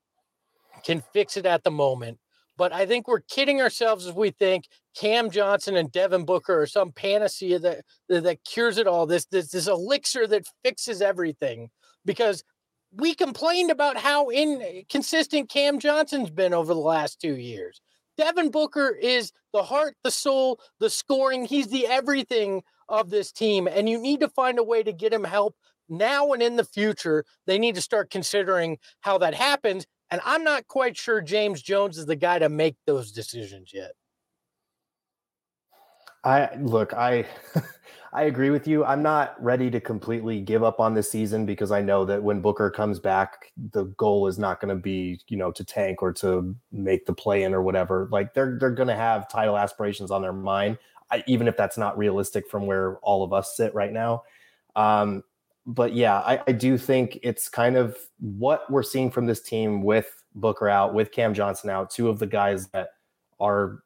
can 0.85 1.03
fix 1.13 1.37
it 1.37 1.47
at 1.47 1.65
the 1.65 1.71
moment. 1.71 2.19
But 2.57 2.73
I 2.73 2.87
think 2.87 3.07
we're 3.07 3.21
kidding 3.21 3.61
ourselves 3.61 4.07
if 4.07 4.17
we 4.17 4.31
think 4.31 4.65
Cam 4.97 5.31
Johnson 5.31 5.77
and 5.77 5.93
Devin 5.93 6.25
Booker 6.25 6.63
are 6.63 6.67
some 6.67 6.91
panacea 6.91 7.61
that 7.61 7.85
that 8.09 8.45
cures 8.45 8.79
it 8.79 8.89
all. 8.89 9.07
This 9.07 9.27
this 9.27 9.53
this 9.53 9.69
elixir 9.69 10.27
that 10.27 10.45
fixes 10.65 11.01
everything. 11.01 11.71
Because 12.05 12.43
we 12.91 13.15
complained 13.15 13.71
about 13.71 13.97
how 13.97 14.31
inconsistent 14.31 15.49
Cam 15.49 15.79
Johnson's 15.79 16.31
been 16.31 16.53
over 16.53 16.75
the 16.75 16.81
last 16.81 17.21
two 17.21 17.37
years. 17.37 17.81
Devin 18.19 18.51
Booker 18.51 18.91
is 18.91 19.33
the 19.53 19.63
heart, 19.63 19.97
the 20.05 20.11
soul, 20.11 20.61
the 20.81 20.91
scoring. 20.91 21.45
He's 21.45 21.69
the 21.69 21.87
everything 21.87 22.63
of 22.89 23.11
this 23.11 23.33
team. 23.33 23.67
And 23.67 23.89
you 23.89 23.99
need 23.99 24.21
to 24.21 24.29
find 24.29 24.59
a 24.59 24.65
way 24.65 24.83
to 24.83 24.93
get 24.93 25.13
him 25.13 25.25
help 25.25 25.55
now 25.89 26.33
and 26.33 26.43
in 26.43 26.57
the 26.57 26.65
future. 26.65 27.25
They 27.47 27.59
need 27.59 27.77
to 27.77 27.81
start 27.81 28.11
considering 28.11 28.79
how 29.01 29.19
that 29.19 29.35
happens. 29.35 29.87
And 30.11 30.21
I'm 30.25 30.43
not 30.43 30.67
quite 30.67 30.97
sure 30.97 31.21
James 31.21 31.63
Jones 31.63 31.97
is 31.97 32.07
the 32.07 32.17
guy 32.17 32.39
to 32.41 32.49
make 32.49 32.77
those 32.87 33.13
decisions 33.13 33.71
yet. 33.73 33.93
I 36.25 36.57
look, 36.57 36.93
I 36.95 37.27
I 38.13 38.25
agree 38.25 38.49
with 38.51 38.67
you. 38.67 38.85
I'm 38.85 39.03
not 39.03 39.43
ready 39.43 39.71
to 39.71 39.81
completely 39.81 40.41
give 40.41 40.63
up 40.63 40.81
on 40.81 40.95
this 40.95 41.11
season 41.11 41.45
because 41.45 41.71
I 41.71 41.83
know 41.83 42.07
that 42.07 42.23
when 42.23 42.41
Booker 42.41 42.71
comes 42.71 42.99
back, 42.99 43.53
the 43.73 43.85
goal 43.85 44.27
is 44.27 44.39
not 44.39 44.61
going 44.61 44.75
to 44.75 44.81
be, 44.81 45.21
you 45.29 45.37
know, 45.37 45.51
to 45.53 45.63
tank 45.63 46.03
or 46.03 46.13
to 46.15 46.57
make 46.73 47.05
the 47.05 47.13
play 47.13 47.43
in 47.43 47.53
or 47.53 47.61
whatever. 47.63 48.09
Like 48.11 48.33
they're 48.33 48.57
they're 48.59 48.71
going 48.71 48.89
to 48.89 48.97
have 48.97 49.29
title 49.29 49.59
aspirations 49.59 50.11
on 50.11 50.23
their 50.23 50.33
mind, 50.33 50.79
I, 51.11 51.23
even 51.27 51.49
if 51.49 51.57
that's 51.57 51.77
not 51.77 51.99
realistic 51.99 52.49
from 52.49 52.67
where 52.67 52.97
all 52.99 53.23
of 53.23 53.35
us 53.35 53.57
sit 53.57 53.75
right 53.75 53.93
now. 53.93 54.23
Um, 54.75 55.23
but 55.67 55.93
yeah, 55.93 56.21
I, 56.21 56.41
I 56.47 56.53
do 56.53 56.79
think 56.79 57.19
it's 57.23 57.51
kind 57.51 57.77
of 57.77 57.99
what 58.21 58.71
we're 58.71 58.83
seeing 58.83 59.11
from 59.11 59.27
this 59.27 59.43
team 59.43 59.83
with 59.83 60.25
Booker 60.35 60.71
out, 60.71 60.95
with 60.95 61.13
Cam 61.13 61.35
Johnson 61.35 61.69
out, 61.69 61.91
two 61.91 62.09
of 62.09 62.19
the 62.19 62.27
guys 62.27 62.69
that 62.69 62.93
are, 63.39 63.83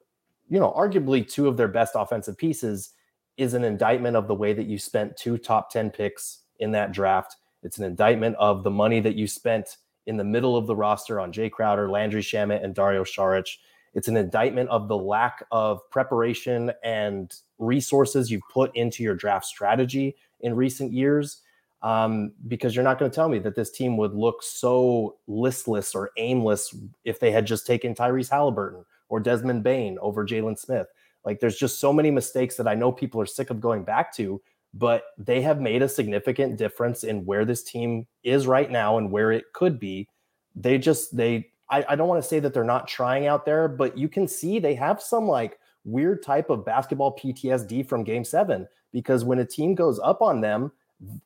you 0.49 0.59
know, 0.59 0.71
arguably 0.77 1.27
two 1.27 1.49
of 1.49 1.57
their 1.57 1.67
best 1.67 1.93
offensive 1.95 2.37
pieces 2.37 2.93
is 3.37 3.53
an 3.53 3.63
indictment 3.63 4.15
of 4.15 4.27
the 4.27 4.35
way 4.35 4.53
that 4.53 4.67
you 4.67 4.77
spent 4.77 5.17
two 5.17 5.37
top 5.37 5.71
10 5.71 5.91
picks 5.91 6.39
in 6.59 6.71
that 6.71 6.91
draft. 6.91 7.37
It's 7.63 7.77
an 7.77 7.85
indictment 7.85 8.35
of 8.37 8.63
the 8.63 8.71
money 8.71 8.99
that 8.99 9.15
you 9.15 9.27
spent 9.27 9.77
in 10.05 10.17
the 10.17 10.23
middle 10.23 10.57
of 10.57 10.67
the 10.67 10.75
roster 10.75 11.19
on 11.19 11.31
Jae 11.31 11.49
Crowder, 11.49 11.89
Landry 11.89 12.21
Shamet, 12.21 12.63
and 12.63 12.75
Dario 12.75 13.03
Saric. 13.03 13.57
It's 13.93 14.07
an 14.07 14.17
indictment 14.17 14.69
of 14.69 14.87
the 14.87 14.97
lack 14.97 15.45
of 15.51 15.79
preparation 15.89 16.71
and 16.83 17.33
resources 17.57 18.29
you've 18.29 18.47
put 18.51 18.75
into 18.75 19.03
your 19.03 19.15
draft 19.15 19.45
strategy 19.45 20.15
in 20.41 20.55
recent 20.55 20.91
years 20.91 21.41
um, 21.83 22.31
because 22.47 22.75
you're 22.75 22.83
not 22.83 22.97
going 22.97 23.11
to 23.11 23.15
tell 23.15 23.29
me 23.29 23.39
that 23.39 23.55
this 23.55 23.71
team 23.71 23.97
would 23.97 24.13
look 24.13 24.41
so 24.41 25.17
listless 25.27 25.93
or 25.93 26.11
aimless 26.17 26.75
if 27.03 27.19
they 27.19 27.31
had 27.31 27.45
just 27.45 27.67
taken 27.67 27.93
Tyrese 27.93 28.29
Halliburton 28.29 28.85
or 29.09 29.19
Desmond 29.19 29.63
Bane 29.63 29.97
over 30.01 30.25
Jalen 30.25 30.57
Smith. 30.57 30.87
Like 31.25 31.39
there's 31.39 31.57
just 31.57 31.79
so 31.79 31.93
many 31.93 32.11
mistakes 32.11 32.55
that 32.57 32.67
I 32.67 32.75
know 32.75 32.91
people 32.91 33.21
are 33.21 33.25
sick 33.25 33.49
of 33.49 33.61
going 33.61 33.83
back 33.83 34.13
to, 34.15 34.41
but 34.73 35.03
they 35.17 35.41
have 35.41 35.61
made 35.61 35.81
a 35.81 35.89
significant 35.89 36.57
difference 36.57 37.03
in 37.03 37.25
where 37.25 37.45
this 37.45 37.63
team 37.63 38.07
is 38.23 38.47
right 38.47 38.69
now 38.69 38.97
and 38.97 39.11
where 39.11 39.31
it 39.31 39.53
could 39.53 39.79
be. 39.79 40.09
They 40.55 40.77
just 40.77 41.15
they 41.15 41.51
I, 41.69 41.85
I 41.89 41.95
don't 41.95 42.07
want 42.07 42.21
to 42.21 42.27
say 42.27 42.39
that 42.39 42.53
they're 42.53 42.63
not 42.63 42.87
trying 42.87 43.27
out 43.27 43.45
there, 43.45 43.67
but 43.67 43.97
you 43.97 44.07
can 44.07 44.27
see 44.27 44.59
they 44.59 44.75
have 44.75 45.01
some 45.01 45.27
like 45.27 45.59
weird 45.85 46.23
type 46.23 46.49
of 46.49 46.65
basketball 46.65 47.17
PTSD 47.17 47.87
from 47.87 48.03
game 48.03 48.23
seven 48.23 48.67
because 48.91 49.23
when 49.23 49.39
a 49.39 49.45
team 49.45 49.75
goes 49.75 49.99
up 49.99 50.21
on 50.21 50.41
them, 50.41 50.71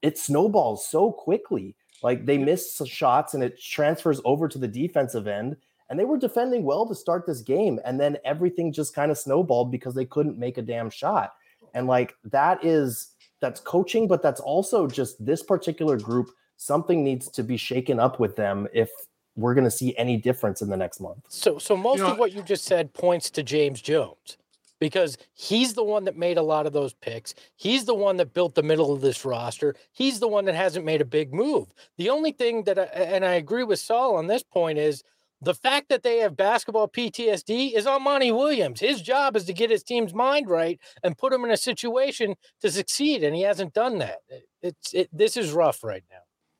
it 0.01 0.17
snowballs 0.17 0.87
so 0.87 1.11
quickly. 1.11 1.75
Like 2.03 2.25
they 2.25 2.37
miss 2.37 2.81
shots 2.85 3.33
and 3.33 3.43
it 3.43 3.59
transfers 3.59 4.21
over 4.23 4.47
to 4.47 4.57
the 4.57 4.67
defensive 4.67 5.27
end. 5.27 5.57
And 5.89 5.99
they 5.99 6.05
were 6.05 6.17
defending 6.17 6.63
well 6.63 6.85
to 6.87 6.95
start 6.95 7.25
this 7.25 7.41
game. 7.41 7.79
And 7.85 7.99
then 7.99 8.17
everything 8.25 8.73
just 8.73 8.93
kind 8.93 9.11
of 9.11 9.17
snowballed 9.17 9.71
because 9.71 9.95
they 9.95 10.05
couldn't 10.05 10.37
make 10.37 10.57
a 10.57 10.61
damn 10.61 10.89
shot. 10.89 11.33
And 11.73 11.87
like 11.87 12.15
that 12.25 12.63
is 12.63 13.09
that's 13.39 13.59
coaching, 13.59 14.07
but 14.07 14.21
that's 14.21 14.41
also 14.41 14.87
just 14.87 15.23
this 15.23 15.43
particular 15.43 15.97
group. 15.97 16.29
Something 16.57 17.03
needs 17.03 17.29
to 17.29 17.43
be 17.43 17.55
shaken 17.55 17.99
up 17.99 18.19
with 18.19 18.35
them 18.35 18.67
if 18.73 18.89
we're 19.35 19.53
going 19.53 19.63
to 19.63 19.71
see 19.71 19.95
any 19.97 20.17
difference 20.17 20.61
in 20.61 20.69
the 20.69 20.77
next 20.77 20.99
month. 20.99 21.19
So, 21.29 21.59
so 21.59 21.77
most 21.77 21.99
you 21.99 22.05
know, 22.05 22.13
of 22.13 22.17
what 22.17 22.33
you 22.33 22.41
just 22.41 22.65
said 22.65 22.93
points 22.93 23.29
to 23.31 23.43
James 23.43 23.81
Jones 23.81 24.37
because 24.79 25.17
he's 25.33 25.73
the 25.73 25.83
one 25.83 26.03
that 26.05 26.17
made 26.17 26.37
a 26.37 26.43
lot 26.43 26.65
of 26.65 26.73
those 26.73 26.93
picks. 26.93 27.33
He's 27.55 27.85
the 27.85 27.95
one 27.95 28.17
that 28.17 28.33
built 28.33 28.55
the 28.55 28.63
middle 28.63 28.91
of 28.91 29.01
this 29.01 29.25
roster. 29.25 29.75
He's 29.91 30.19
the 30.19 30.27
one 30.27 30.45
that 30.45 30.55
hasn't 30.55 30.85
made 30.85 31.01
a 31.01 31.05
big 31.05 31.33
move. 31.33 31.67
The 31.97 32.09
only 32.09 32.31
thing 32.31 32.63
that, 32.63 32.77
I, 32.77 32.83
and 32.83 33.25
I 33.25 33.33
agree 33.33 33.63
with 33.63 33.79
Saul 33.79 34.15
on 34.15 34.27
this 34.27 34.43
point, 34.43 34.77
is 34.77 35.03
the 35.41 35.53
fact 35.53 35.89
that 35.89 36.03
they 36.03 36.17
have 36.17 36.35
basketball 36.35 36.87
PTSD 36.87 37.73
is 37.73 37.85
on 37.85 38.03
Monty 38.03 38.31
Williams. 38.31 38.79
His 38.79 39.01
job 39.01 39.35
is 39.35 39.45
to 39.45 39.53
get 39.53 39.69
his 39.69 39.83
team's 39.83 40.13
mind 40.13 40.49
right 40.49 40.79
and 41.03 41.17
put 41.17 41.33
him 41.33 41.45
in 41.45 41.51
a 41.51 41.57
situation 41.57 42.35
to 42.61 42.71
succeed, 42.71 43.23
and 43.23 43.35
he 43.35 43.43
hasn't 43.43 43.73
done 43.73 43.99
that. 43.99 44.19
It's 44.61 44.93
it, 44.93 45.09
this 45.11 45.37
is 45.37 45.51
rough 45.51 45.83
right 45.83 46.03
now 46.09 46.17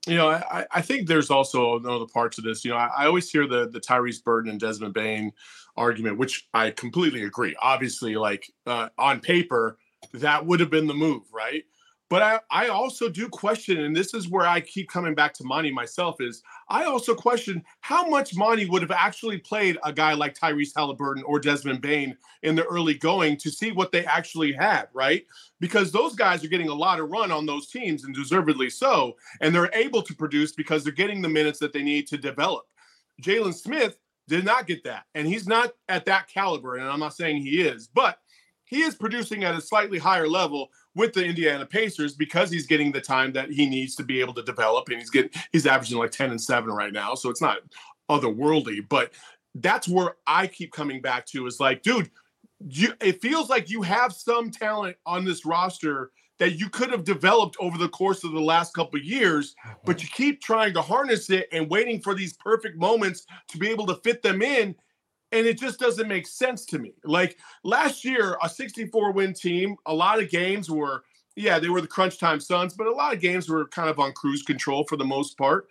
you 0.07 0.15
know, 0.15 0.29
I, 0.29 0.65
I 0.71 0.81
think 0.81 1.07
there's 1.07 1.29
also 1.29 1.77
another 1.77 2.05
parts 2.05 2.37
of 2.37 2.45
this. 2.45 2.63
You 2.63 2.71
know, 2.71 2.77
I, 2.77 2.89
I, 2.99 3.05
always 3.07 3.29
hear 3.29 3.45
the 3.45 3.67
the 3.67 3.79
Tyrese 3.79 4.23
Burton 4.23 4.49
and 4.49 4.59
Desmond 4.59 4.93
Bane 4.93 5.33
argument, 5.75 6.17
which 6.17 6.47
I 6.53 6.71
completely 6.71 7.23
agree. 7.23 7.55
Obviously, 7.61 8.15
like 8.15 8.49
uh, 8.65 8.87
on 8.97 9.19
paper, 9.19 9.77
that 10.13 10.45
would 10.45 10.61
have 10.61 10.69
been 10.69 10.87
the 10.87 10.93
move, 10.93 11.23
right? 11.33 11.63
But 12.09 12.21
I, 12.21 12.39
I 12.49 12.67
also 12.69 13.09
do 13.09 13.27
question, 13.27 13.81
and 13.81 13.95
this 13.95 14.13
is 14.13 14.29
where 14.29 14.45
I 14.45 14.61
keep 14.61 14.89
coming 14.89 15.13
back 15.13 15.33
to 15.35 15.43
Monty 15.43 15.71
myself, 15.71 16.21
is 16.21 16.41
I 16.69 16.85
also 16.85 17.13
question 17.13 17.63
how 17.81 18.07
much 18.07 18.35
Monty 18.35 18.65
would 18.65 18.81
have 18.81 18.91
actually 18.91 19.39
played 19.39 19.77
a 19.83 19.91
guy 19.91 20.13
like 20.13 20.37
Tyrese 20.37 20.71
Halliburton 20.75 21.23
or 21.23 21.39
Desmond 21.39 21.81
Bane 21.81 22.15
in 22.43 22.55
the 22.55 22.63
early 22.65 22.93
going 22.93 23.35
to 23.37 23.49
see 23.49 23.71
what 23.71 23.91
they 23.91 24.05
actually 24.05 24.53
had, 24.53 24.87
right? 24.93 25.25
Because 25.59 25.91
those 25.91 26.15
guys 26.15 26.45
are 26.45 26.49
getting 26.49 26.69
a 26.69 26.73
lot 26.73 27.01
of 27.01 27.09
run 27.09 27.31
on 27.31 27.45
those 27.45 27.67
teams 27.67 28.05
and 28.05 28.15
deservedly 28.15 28.69
so. 28.69 29.17
And 29.41 29.53
they're 29.53 29.69
able 29.73 30.01
to 30.03 30.15
produce 30.15 30.53
because 30.53 30.85
they're 30.85 30.93
getting 30.93 31.21
the 31.21 31.29
minutes 31.29 31.59
that 31.59 31.73
they 31.73 31.83
need 31.83 32.07
to 32.07 32.17
develop. 32.17 32.65
Jalen 33.21 33.53
Smith 33.53 33.97
did 34.29 34.45
not 34.45 34.67
get 34.67 34.83
that. 34.85 35.05
And 35.13 35.27
he's 35.27 35.47
not 35.47 35.73
at 35.89 36.05
that 36.05 36.29
caliber. 36.29 36.75
And 36.75 36.87
I'm 36.87 36.99
not 36.99 37.15
saying 37.15 37.41
he 37.41 37.61
is, 37.61 37.87
but 37.87 38.19
he 38.67 38.81
is 38.81 38.95
producing 38.95 39.43
at 39.45 39.55
a 39.55 39.61
slightly 39.61 39.97
higher 39.97 40.27
level 40.27 40.69
with 40.97 41.13
the 41.13 41.23
Indiana 41.23 41.65
Pacers 41.65 42.15
because 42.15 42.51
he's 42.51 42.65
getting 42.65 42.91
the 42.91 42.99
time 42.99 43.31
that 43.33 43.51
he 43.51 43.65
needs 43.67 43.95
to 43.95 44.03
be 44.03 44.19
able 44.19 44.33
to 44.33 44.43
develop, 44.43 44.89
and 44.89 44.99
he's 44.99 45.09
getting 45.09 45.31
he's 45.51 45.65
averaging 45.65 45.97
like 45.97 46.11
ten 46.11 46.31
and 46.31 46.41
seven 46.41 46.71
right 46.71 46.91
now, 46.91 47.15
so 47.15 47.29
it's 47.29 47.41
not 47.41 47.59
otherworldly. 48.09 48.87
But 48.89 49.13
that's 49.55 49.87
where 49.87 50.15
I 50.25 50.47
keep 50.47 50.73
coming 50.73 51.01
back 51.01 51.25
to 51.27 51.45
is 51.45 51.59
like, 51.59 51.83
dude, 51.83 52.09
you 52.67 52.93
it 52.99 53.21
feels 53.21 53.49
like 53.49 53.69
you 53.69 53.83
have 53.83 54.11
some 54.11 54.51
talent 54.51 54.97
on 55.05 55.23
this 55.23 55.45
roster 55.45 56.11
that 56.39 56.59
you 56.59 56.69
could 56.69 56.91
have 56.91 57.03
developed 57.03 57.57
over 57.59 57.77
the 57.77 57.89
course 57.89 58.23
of 58.23 58.31
the 58.31 58.39
last 58.39 58.73
couple 58.73 58.99
years, 58.99 59.55
but 59.85 60.03
you 60.03 60.09
keep 60.09 60.41
trying 60.41 60.73
to 60.73 60.81
harness 60.81 61.29
it 61.29 61.47
and 61.51 61.69
waiting 61.69 61.99
for 61.99 62.13
these 62.13 62.33
perfect 62.33 62.77
moments 62.77 63.25
to 63.47 63.57
be 63.57 63.69
able 63.69 63.87
to 63.87 63.95
fit 63.95 64.21
them 64.21 64.41
in 64.41 64.75
and 65.31 65.45
it 65.45 65.59
just 65.59 65.79
doesn't 65.79 66.07
make 66.07 66.27
sense 66.27 66.65
to 66.65 66.79
me. 66.79 66.93
Like 67.03 67.37
last 67.63 68.05
year, 68.05 68.37
a 68.41 68.49
64 68.49 69.11
win 69.11 69.33
team, 69.33 69.75
a 69.85 69.93
lot 69.93 70.21
of 70.21 70.29
games 70.29 70.69
were, 70.69 71.03
yeah, 71.35 71.59
they 71.59 71.69
were 71.69 71.81
the 71.81 71.87
crunch 71.87 72.17
time 72.17 72.39
Suns, 72.39 72.73
but 72.73 72.87
a 72.87 72.91
lot 72.91 73.13
of 73.13 73.21
games 73.21 73.49
were 73.49 73.67
kind 73.67 73.89
of 73.89 73.99
on 73.99 74.13
cruise 74.13 74.43
control 74.43 74.85
for 74.85 74.95
the 74.95 75.05
most 75.05 75.37
part. 75.37 75.67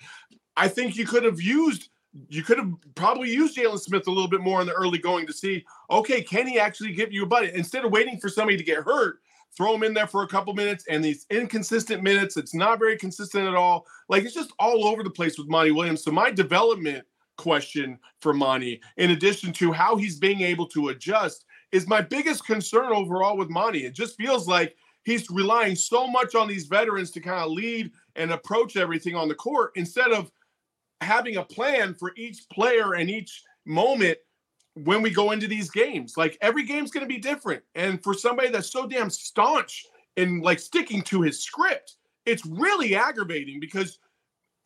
I 0.56 0.68
think 0.68 0.96
you 0.96 1.06
could 1.06 1.25
have 1.25 1.40
used, 1.40 1.88
you 2.28 2.42
could 2.42 2.58
have 2.58 2.72
probably 2.94 3.30
used 3.30 3.56
Jalen 3.56 3.80
Smith 3.80 4.06
a 4.06 4.10
little 4.10 4.28
bit 4.28 4.40
more 4.40 4.60
in 4.60 4.66
the 4.66 4.72
early 4.72 4.98
going 4.98 5.26
to 5.26 5.32
see, 5.32 5.64
okay, 5.90 6.22
can 6.22 6.46
he 6.46 6.58
actually 6.58 6.92
give 6.92 7.12
you 7.12 7.25
a 7.25 7.26
buddy 7.26 7.50
instead 7.54 7.84
of 7.84 7.92
waiting 7.92 8.18
for 8.20 8.28
somebody 8.28 8.56
to 8.56 8.64
get 8.64 8.84
hurt? 8.84 9.20
Throw 9.56 9.75
him 9.75 9.84
in 9.84 9.94
there 9.94 10.06
for 10.06 10.22
a 10.22 10.28
couple 10.28 10.52
minutes 10.52 10.84
and 10.88 11.02
these 11.02 11.25
inconsistent 11.30 12.02
minutes. 12.02 12.36
It's 12.36 12.54
not 12.54 12.78
very 12.78 12.96
consistent 12.96 13.48
at 13.48 13.54
all. 13.54 13.86
Like 14.10 14.25
it's 14.25 14.34
just 14.34 14.52
all 14.58 14.86
over 14.86 15.02
the 15.02 15.10
place 15.10 15.38
with 15.38 15.48
Monty 15.48 15.70
Williams. 15.70 16.04
So 16.04 16.10
my 16.10 16.30
development 16.30 17.06
question 17.37 17.99
for 18.21 18.33
Monty, 18.33 18.81
in 18.97 19.11
addition 19.11 19.52
to 19.55 19.73
how 19.73 19.97
he's 19.97 20.19
being 20.19 20.40
able 20.40 20.66
to 20.69 20.88
adjust, 20.88 21.45
is 21.73 21.87
my 21.87 22.00
biggest 22.00 22.45
concern 22.47 22.93
overall 22.93 23.37
with 23.37 23.50
Monty. 23.50 23.85
It 23.85 23.95
just 23.95 24.16
feels 24.16 24.49
like 24.49 24.76
he's 25.05 25.31
relying 25.31 25.76
so 25.76 26.07
much 26.07 26.35
on 26.35 26.49
these 26.49 26.66
veterans 26.66 27.11
to 27.12 27.21
kind 27.21 27.45
of 27.45 27.50
lead 27.50 27.90
and 28.16 28.33
approach 28.33 28.76
everything 28.76 29.14
on 29.14 29.28
the 29.28 29.35
court 29.35 29.73
instead 29.76 30.12
of 30.12 30.31
having 31.00 31.37
a 31.37 31.45
plan 31.45 31.95
for 31.95 32.12
each 32.16 32.49
player 32.50 32.95
and 32.95 33.11
each 33.11 33.43
moment 33.64 34.19
when 34.75 35.02
we 35.02 35.11
go 35.11 35.33
into 35.33 35.47
these 35.47 35.71
games. 35.71 36.16
Like 36.16 36.37
every 36.40 36.64
game's 36.64 36.90
going 36.90 37.07
to 37.07 37.12
be 37.12 37.21
different. 37.21 37.62
And 37.75 38.02
for 38.02 38.14
somebody 38.14 38.49
that's 38.49 38.73
so 38.73 38.87
damn 38.87 39.11
staunch 39.11 39.87
in 40.16 40.40
like 40.40 40.59
sticking 40.59 41.02
to 41.02 41.23
his 41.23 41.43
script, 41.43 41.97
it's 42.25 42.45
really 42.45 42.95
aggravating 42.95 43.61
because 43.61 43.99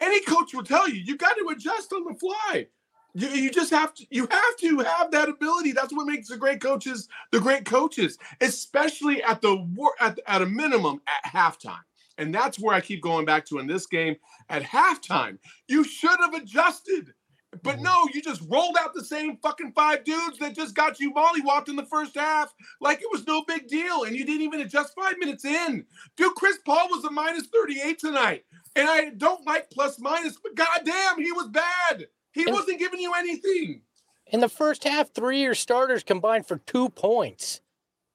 any 0.00 0.20
coach 0.20 0.54
will 0.54 0.64
tell 0.64 0.88
you 0.88 0.96
you 0.96 1.16
got 1.16 1.36
to 1.36 1.48
adjust 1.50 1.92
on 1.92 2.04
the 2.04 2.14
fly. 2.14 2.66
You, 3.14 3.28
you 3.28 3.50
just 3.50 3.70
have 3.70 3.94
to 3.94 4.06
you 4.10 4.28
have 4.30 4.56
to 4.58 4.78
have 4.78 5.10
that 5.10 5.28
ability. 5.28 5.72
That's 5.72 5.92
what 5.92 6.06
makes 6.06 6.28
the 6.28 6.36
great 6.36 6.60
coaches 6.60 7.08
the 7.32 7.40
great 7.40 7.64
coaches, 7.64 8.18
especially 8.40 9.22
at 9.22 9.40
the 9.40 9.66
at, 10.00 10.18
at 10.26 10.42
a 10.42 10.46
minimum 10.46 11.00
at 11.06 11.30
halftime. 11.32 11.80
And 12.18 12.34
that's 12.34 12.58
where 12.58 12.74
I 12.74 12.80
keep 12.80 13.02
going 13.02 13.24
back 13.24 13.46
to 13.46 13.58
in 13.58 13.66
this 13.66 13.86
game. 13.86 14.16
At 14.50 14.62
halftime, 14.62 15.38
you 15.68 15.84
should 15.84 16.18
have 16.20 16.34
adjusted. 16.34 17.14
But 17.62 17.76
mm-hmm. 17.76 17.84
no, 17.84 18.08
you 18.14 18.22
just 18.22 18.42
rolled 18.48 18.76
out 18.78 18.94
the 18.94 19.04
same 19.04 19.36
fucking 19.38 19.72
five 19.72 20.04
dudes 20.04 20.38
that 20.38 20.54
just 20.54 20.74
got 20.74 21.00
you 21.00 21.12
mollywopped 21.12 21.68
in 21.68 21.76
the 21.76 21.86
first 21.86 22.14
half 22.14 22.54
like 22.80 23.00
it 23.00 23.08
was 23.10 23.26
no 23.26 23.42
big 23.42 23.66
deal. 23.66 24.04
And 24.04 24.14
you 24.14 24.24
didn't 24.24 24.42
even 24.42 24.60
adjust 24.60 24.94
five 24.94 25.18
minutes 25.18 25.44
in. 25.44 25.84
Dude, 26.16 26.34
Chris 26.36 26.58
Paul 26.64 26.88
was 26.90 27.04
a 27.04 27.10
minus 27.10 27.46
38 27.46 27.98
tonight. 27.98 28.44
And 28.76 28.88
I 28.88 29.10
don't 29.10 29.44
like 29.46 29.68
plus 29.70 29.98
minus, 29.98 30.38
but 30.40 30.54
goddamn, 30.54 31.18
he 31.18 31.32
was 31.32 31.48
bad. 31.48 32.06
He 32.32 32.44
and 32.44 32.52
wasn't 32.52 32.78
giving 32.78 33.00
you 33.00 33.14
anything. 33.14 33.82
In 34.28 34.38
the 34.38 34.48
first 34.48 34.84
half, 34.84 35.12
three 35.12 35.40
of 35.40 35.44
your 35.44 35.54
starters 35.56 36.04
combined 36.04 36.46
for 36.46 36.58
two 36.58 36.88
points. 36.90 37.60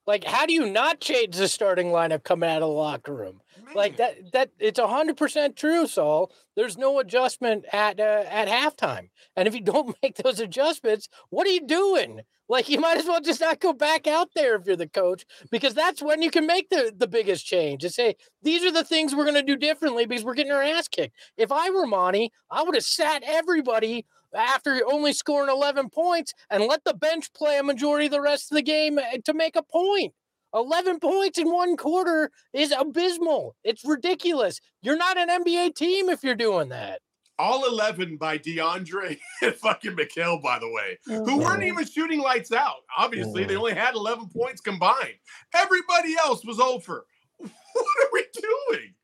Like, 0.06 0.24
how 0.24 0.46
do 0.46 0.54
you 0.54 0.70
not 0.70 1.00
change 1.00 1.36
the 1.36 1.48
starting 1.48 1.88
lineup 1.88 2.22
coming 2.22 2.48
out 2.48 2.62
of 2.62 2.68
the 2.68 2.74
locker 2.74 3.14
room? 3.14 3.42
Man. 3.66 3.74
Like 3.74 3.96
that, 3.96 4.32
that 4.32 4.50
it's 4.58 4.78
a 4.78 4.86
hundred 4.86 5.16
percent 5.16 5.56
true, 5.56 5.86
Saul. 5.86 6.32
There's 6.54 6.78
no 6.78 6.98
adjustment 7.00 7.64
at 7.72 8.00
uh, 8.00 8.24
at 8.28 8.48
halftime, 8.48 9.08
and 9.34 9.48
if 9.48 9.54
you 9.54 9.60
don't 9.60 9.96
make 10.02 10.16
those 10.16 10.40
adjustments, 10.40 11.08
what 11.30 11.46
are 11.46 11.50
you 11.50 11.66
doing? 11.66 12.22
Like 12.48 12.68
you 12.68 12.78
might 12.80 12.96
as 12.98 13.06
well 13.06 13.20
just 13.20 13.40
not 13.40 13.60
go 13.60 13.72
back 13.72 14.06
out 14.06 14.30
there 14.34 14.54
if 14.54 14.66
you're 14.66 14.76
the 14.76 14.88
coach, 14.88 15.24
because 15.50 15.74
that's 15.74 16.00
when 16.00 16.22
you 16.22 16.30
can 16.30 16.46
make 16.46 16.70
the, 16.70 16.92
the 16.96 17.08
biggest 17.08 17.44
change 17.44 17.82
and 17.82 17.92
say, 17.92 18.14
these 18.42 18.64
are 18.64 18.70
the 18.70 18.84
things 18.84 19.14
we're 19.14 19.24
gonna 19.24 19.42
do 19.42 19.56
differently 19.56 20.06
because 20.06 20.24
we're 20.24 20.34
getting 20.34 20.52
our 20.52 20.62
ass 20.62 20.86
kicked. 20.86 21.16
If 21.36 21.50
I 21.50 21.70
were 21.70 21.86
Monty, 21.86 22.30
I 22.50 22.62
would 22.62 22.76
have 22.76 22.84
sat 22.84 23.24
everybody 23.26 24.06
after 24.34 24.80
only 24.90 25.12
scoring 25.12 25.50
11 25.50 25.90
points 25.90 26.34
and 26.50 26.64
let 26.64 26.84
the 26.84 26.94
bench 26.94 27.32
play 27.32 27.58
a 27.58 27.62
majority 27.62 28.06
of 28.06 28.12
the 28.12 28.20
rest 28.20 28.52
of 28.52 28.56
the 28.56 28.62
game 28.62 28.98
eh, 28.98 29.18
to 29.24 29.34
make 29.34 29.56
a 29.56 29.62
point. 29.62 30.12
11 30.54 31.00
points 31.00 31.38
in 31.38 31.50
one 31.50 31.76
quarter 31.76 32.30
is 32.52 32.72
abysmal. 32.72 33.54
It's 33.64 33.84
ridiculous. 33.84 34.60
You're 34.82 34.96
not 34.96 35.18
an 35.18 35.28
NBA 35.28 35.74
team 35.74 36.08
if 36.08 36.22
you're 36.22 36.34
doing 36.34 36.68
that 36.70 37.00
all 37.38 37.66
11 37.66 38.16
by 38.16 38.38
DeAndre 38.38 39.18
and 39.42 39.54
fucking 39.54 39.92
Mikal, 39.92 40.42
by 40.42 40.58
the 40.58 40.70
way, 40.70 40.98
who 41.04 41.38
weren't 41.38 41.62
even 41.62 41.86
shooting 41.86 42.20
lights 42.20 42.52
out. 42.52 42.76
Obviously, 42.96 43.44
they 43.44 43.56
only 43.56 43.74
had 43.74 43.94
11 43.94 44.28
points 44.28 44.60
combined. 44.60 45.14
Everybody 45.54 46.16
else 46.18 46.44
was 46.44 46.60
over. 46.60 47.06
What 47.76 48.04
are 48.04 48.08
we 48.10 48.24
doing? 48.32 48.94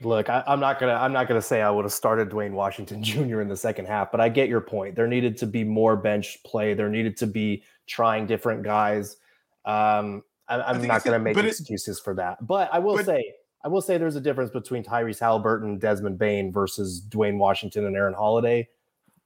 Look, 0.00 0.30
I, 0.30 0.42
am 0.46 0.60
not 0.60 0.80
gonna. 0.80 0.94
I'm 0.94 1.12
not 1.12 1.28
gonna 1.28 1.42
say 1.42 1.60
I 1.60 1.68
would 1.68 1.84
have 1.84 1.92
started 1.92 2.30
Duane 2.30 2.54
Washington 2.54 3.02
Jr. 3.02 3.42
in 3.42 3.48
the 3.48 3.56
second 3.56 3.84
half, 3.84 4.10
but 4.10 4.18
I 4.18 4.30
get 4.30 4.48
your 4.48 4.62
point. 4.62 4.96
There 4.96 5.06
needed 5.06 5.36
to 5.38 5.46
be 5.46 5.62
more 5.62 5.94
bench 5.94 6.38
play. 6.46 6.72
There 6.72 6.88
needed 6.88 7.18
to 7.18 7.26
be 7.26 7.64
trying 7.86 8.26
different 8.26 8.62
guys. 8.62 9.18
Um, 9.66 10.22
I, 10.48 10.70
am 10.70 10.86
not 10.86 11.04
gonna 11.04 11.18
make 11.18 11.36
excuses 11.36 11.98
it, 11.98 12.04
for 12.04 12.14
that, 12.14 12.46
but 12.46 12.68
I 12.72 12.78
will 12.78 12.96
but, 12.96 13.06
say 13.06 13.32
I 13.64 13.68
will 13.68 13.82
say 13.82 13.98
there's 13.98 14.16
a 14.16 14.20
difference 14.20 14.50
between 14.50 14.84
Tyrese 14.84 15.18
Halliburton, 15.18 15.78
Desmond 15.78 16.18
Bane 16.18 16.52
versus 16.52 17.00
Duane 17.00 17.38
Washington 17.38 17.84
and 17.84 17.96
Aaron 17.96 18.14
Holiday. 18.14 18.68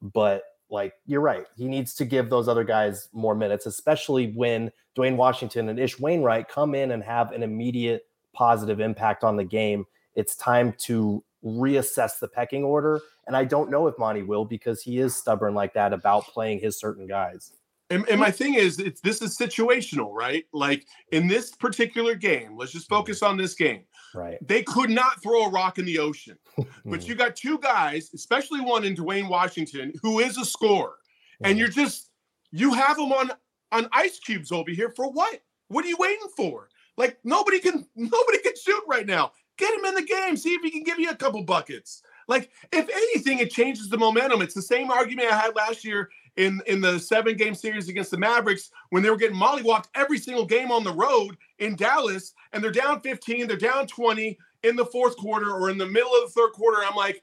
But 0.01 0.45
like 0.71 0.95
you're 1.07 1.21
right, 1.21 1.45
he 1.57 1.69
needs 1.69 1.95
to 1.97 2.05
give 2.05 2.31
those 2.31 2.49
other 2.49 2.65
guys 2.65 3.09
more 3.13 3.35
minutes, 3.35 3.67
especially 3.67 4.33
when 4.33 4.71
Duane 4.95 5.17
Washington 5.17 5.69
and 5.69 5.79
Ish 5.79 5.99
Wainwright 5.99 6.49
come 6.49 6.75
in 6.75 6.93
and 6.93 7.03
have 7.03 7.33
an 7.33 7.43
immediate 7.43 8.07
positive 8.33 8.81
impact 8.81 9.25
on 9.25 9.37
the 9.37 9.45
game. 9.45 9.85
It's 10.15 10.37
time 10.37 10.75
to 10.85 11.23
reassess 11.45 12.19
the 12.19 12.29
pecking 12.29 12.65
order. 12.65 13.01
And 13.27 13.37
I 13.37 13.45
don't 13.45 13.71
know 13.71 13.87
if 13.87 13.99
Monty 13.99 14.23
will 14.23 14.45
because 14.45 14.83
he 14.83 14.99
is 14.99 15.15
stubborn 15.15 15.55
like 15.55 15.75
that 15.75 15.93
about 15.93 16.25
playing 16.25 16.61
his 16.61 16.79
certain 16.79 17.07
guys. 17.07 17.53
And, 17.91 18.09
and, 18.09 18.21
my 18.21 18.31
thing 18.31 18.55
is, 18.55 18.79
it's 18.79 19.01
this 19.01 19.21
is 19.21 19.37
situational, 19.37 20.13
right? 20.13 20.45
Like 20.53 20.87
in 21.11 21.27
this 21.27 21.51
particular 21.51 22.15
game, 22.15 22.57
let's 22.57 22.71
just 22.71 22.89
mm-hmm. 22.89 23.01
focus 23.01 23.23
on 23.23 23.37
this 23.37 23.55
game. 23.55 23.83
Right. 24.15 24.39
They 24.47 24.63
could 24.63 24.91
not 24.91 25.23
throw 25.23 25.47
a 25.47 25.51
rock 25.51 25.79
in 25.79 25.85
the 25.85 25.99
ocean. 25.99 26.37
but 26.57 27.01
mm. 27.01 27.07
you 27.07 27.15
got 27.15 27.37
two 27.37 27.59
guys, 27.59 28.11
especially 28.15 28.61
one 28.61 28.85
in 28.85 28.95
Duane 28.95 29.29
Washington, 29.29 29.93
who 30.03 30.21
is 30.21 30.37
a 30.37 30.45
scorer. 30.45 30.95
And 31.43 31.57
mm. 31.57 31.59
you're 31.59 31.69
just 31.69 32.11
you 32.53 32.75
have 32.75 32.97
them 32.97 33.13
on 33.13 33.31
on 33.73 33.89
ice 33.93 34.19
cubes 34.19 34.53
over 34.53 34.71
here 34.71 34.93
for 34.97 35.11
what? 35.11 35.41
What 35.69 35.85
are 35.85 35.89
you 35.89 35.97
waiting 35.99 36.29
for? 36.37 36.69
Like 36.97 37.19
nobody 37.25 37.61
can 37.61 37.87
nobody 37.97 38.39
can 38.39 38.53
shoot 38.57 38.83
right 38.89 39.07
now. 39.07 39.33
Get 39.59 39.79
him 39.79 39.85
in 39.85 39.95
the 39.95 40.03
game. 40.03 40.37
See 40.37 40.55
if 40.55 40.63
he 40.63 40.71
can 40.71 40.83
give 40.83 40.99
you 40.99 41.11
a 41.11 41.17
couple 41.17 41.43
buckets. 41.43 42.03
Like 42.29 42.51
if 42.73 42.89
anything, 42.89 43.39
it 43.39 43.51
changes 43.51 43.89
the 43.89 43.99
momentum. 43.99 44.43
It's 44.43 44.55
the 44.55 44.63
same 44.63 44.91
argument 44.91 45.31
I 45.31 45.39
had 45.39 45.57
last 45.57 45.85
year 45.85 46.11
in 46.41 46.63
in 46.67 46.81
the 46.81 46.99
seven 46.99 47.37
game 47.37 47.55
series 47.55 47.89
against 47.89 48.11
the 48.11 48.17
Mavericks 48.17 48.71
when 48.89 49.03
they 49.03 49.11
were 49.11 49.17
getting 49.17 49.37
mollywalked 49.37 49.89
every 49.95 50.19
single 50.19 50.47
game 50.47 50.73
on 50.73 50.83
the 50.83 50.93
road 50.93 51.37
in 51.59 51.77
Dallas, 51.77 52.33
and 52.53 52.65
they're 52.65 52.73
down 52.73 53.01
15, 53.01 53.47
they're 53.47 53.57
down 53.57 53.87
20 53.87 54.39
in 54.63 54.77
the 54.77 54.87
fourth 54.87 55.17
quarter 55.17 55.53
or 55.53 55.69
in 55.69 55.77
the 55.77 55.87
middle 55.87 56.13
of 56.15 56.23
the 56.23 56.41
third 56.41 56.53
quarter. 56.53 56.83
I'm 56.83 56.97
like, 56.97 57.23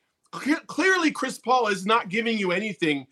clearly 0.68 1.12
Chris 1.12 1.40
Paul 1.40 1.68
is 1.68 1.86
not 1.86 2.10
giving 2.10 2.38
you 2.38 2.52
anything. 2.52 3.08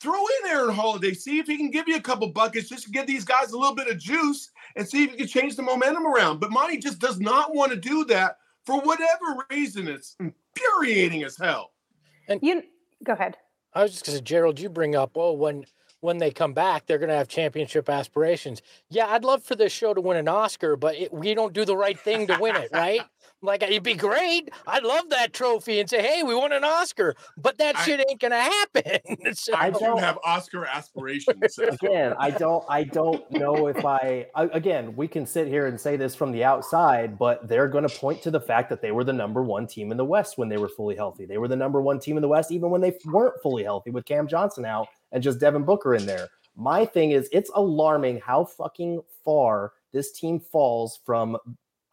Throw 0.00 0.14
in 0.20 0.50
Aaron 0.50 0.74
Holiday, 0.74 1.14
see 1.14 1.38
if 1.38 1.46
he 1.46 1.56
can 1.56 1.70
give 1.70 1.88
you 1.88 1.96
a 1.96 2.00
couple 2.00 2.28
buckets 2.28 2.68
just 2.68 2.84
to 2.84 2.90
give 2.90 3.06
these 3.06 3.24
guys 3.24 3.50
a 3.50 3.58
little 3.58 3.74
bit 3.74 3.88
of 3.88 3.98
juice 3.98 4.50
and 4.76 4.86
see 4.86 5.04
if 5.04 5.10
you 5.10 5.16
can 5.16 5.26
change 5.26 5.56
the 5.56 5.62
momentum 5.62 6.06
around. 6.06 6.38
But 6.38 6.52
Monty 6.52 6.76
just 6.76 6.98
does 7.00 7.18
not 7.18 7.54
want 7.54 7.72
to 7.72 7.78
do 7.78 8.04
that 8.06 8.36
for 8.64 8.80
whatever 8.80 9.44
reason. 9.50 9.88
It's 9.88 10.16
infuriating 10.20 11.24
as 11.24 11.36
hell. 11.36 11.72
And 12.28 12.40
you 12.42 12.62
go 13.02 13.14
ahead. 13.14 13.38
I 13.76 13.82
was 13.82 13.92
just 13.92 14.06
say, 14.06 14.20
Gerald, 14.22 14.58
you 14.58 14.70
bring 14.70 14.96
up, 14.96 15.12
oh, 15.16 15.32
when 15.32 15.66
when 16.00 16.18
they 16.18 16.30
come 16.30 16.52
back, 16.52 16.86
they're 16.86 16.98
going 16.98 17.08
to 17.10 17.16
have 17.16 17.28
championship 17.28 17.88
aspirations. 17.88 18.62
Yeah, 18.90 19.06
I'd 19.08 19.24
love 19.24 19.42
for 19.42 19.54
this 19.56 19.72
show 19.72 19.92
to 19.92 20.00
win 20.00 20.16
an 20.16 20.28
Oscar, 20.28 20.76
but 20.76 20.94
it, 20.94 21.12
we 21.12 21.34
don't 21.34 21.52
do 21.52 21.64
the 21.64 21.76
right 21.76 21.98
thing 21.98 22.26
to 22.28 22.38
win 22.40 22.54
it, 22.56 22.70
right? 22.72 23.00
Like, 23.42 23.62
it'd 23.62 23.82
be 23.82 23.94
great. 23.94 24.50
I'd 24.66 24.82
love 24.82 25.10
that 25.10 25.32
trophy 25.32 25.80
and 25.80 25.88
say, 25.88 26.02
hey, 26.02 26.22
we 26.22 26.34
won 26.34 26.52
an 26.52 26.64
Oscar, 26.64 27.14
but 27.36 27.58
that 27.58 27.76
I, 27.76 27.82
shit 27.84 28.04
ain't 28.08 28.20
going 28.20 28.32
to 28.32 28.36
happen. 28.36 29.34
so, 29.34 29.54
I 29.54 29.70
don't 29.70 30.00
have 30.00 30.18
Oscar 30.24 30.64
aspirations. 30.64 31.58
again, 31.82 32.14
I 32.18 32.30
don't, 32.30 32.64
I 32.68 32.84
don't 32.84 33.30
know 33.30 33.66
if 33.68 33.84
I, 33.84 34.26
I, 34.34 34.44
again, 34.44 34.96
we 34.96 35.06
can 35.06 35.26
sit 35.26 35.48
here 35.48 35.66
and 35.66 35.80
say 35.80 35.96
this 35.96 36.14
from 36.14 36.32
the 36.32 36.44
outside, 36.44 37.18
but 37.18 37.46
they're 37.46 37.68
going 37.68 37.86
to 37.86 37.94
point 37.94 38.22
to 38.22 38.30
the 38.30 38.40
fact 38.40 38.68
that 38.70 38.80
they 38.80 38.90
were 38.90 39.04
the 39.04 39.12
number 39.12 39.42
one 39.42 39.66
team 39.66 39.90
in 39.90 39.96
the 39.96 40.04
West 40.04 40.38
when 40.38 40.48
they 40.48 40.58
were 40.58 40.68
fully 40.68 40.96
healthy. 40.96 41.26
They 41.26 41.38
were 41.38 41.48
the 41.48 41.56
number 41.56 41.80
one 41.80 42.00
team 42.00 42.16
in 42.16 42.22
the 42.22 42.28
West, 42.28 42.50
even 42.50 42.70
when 42.70 42.80
they 42.80 42.96
weren't 43.04 43.40
fully 43.42 43.64
healthy 43.64 43.90
with 43.90 44.06
Cam 44.06 44.26
Johnson 44.26 44.64
out 44.64 44.88
and 45.12 45.22
just 45.22 45.40
Devin 45.40 45.64
Booker 45.64 45.94
in 45.94 46.06
there. 46.06 46.28
My 46.56 46.86
thing 46.86 47.10
is, 47.10 47.28
it's 47.32 47.50
alarming 47.54 48.20
how 48.20 48.46
fucking 48.46 49.02
far 49.24 49.72
this 49.92 50.12
team 50.12 50.40
falls 50.40 51.00
from 51.04 51.36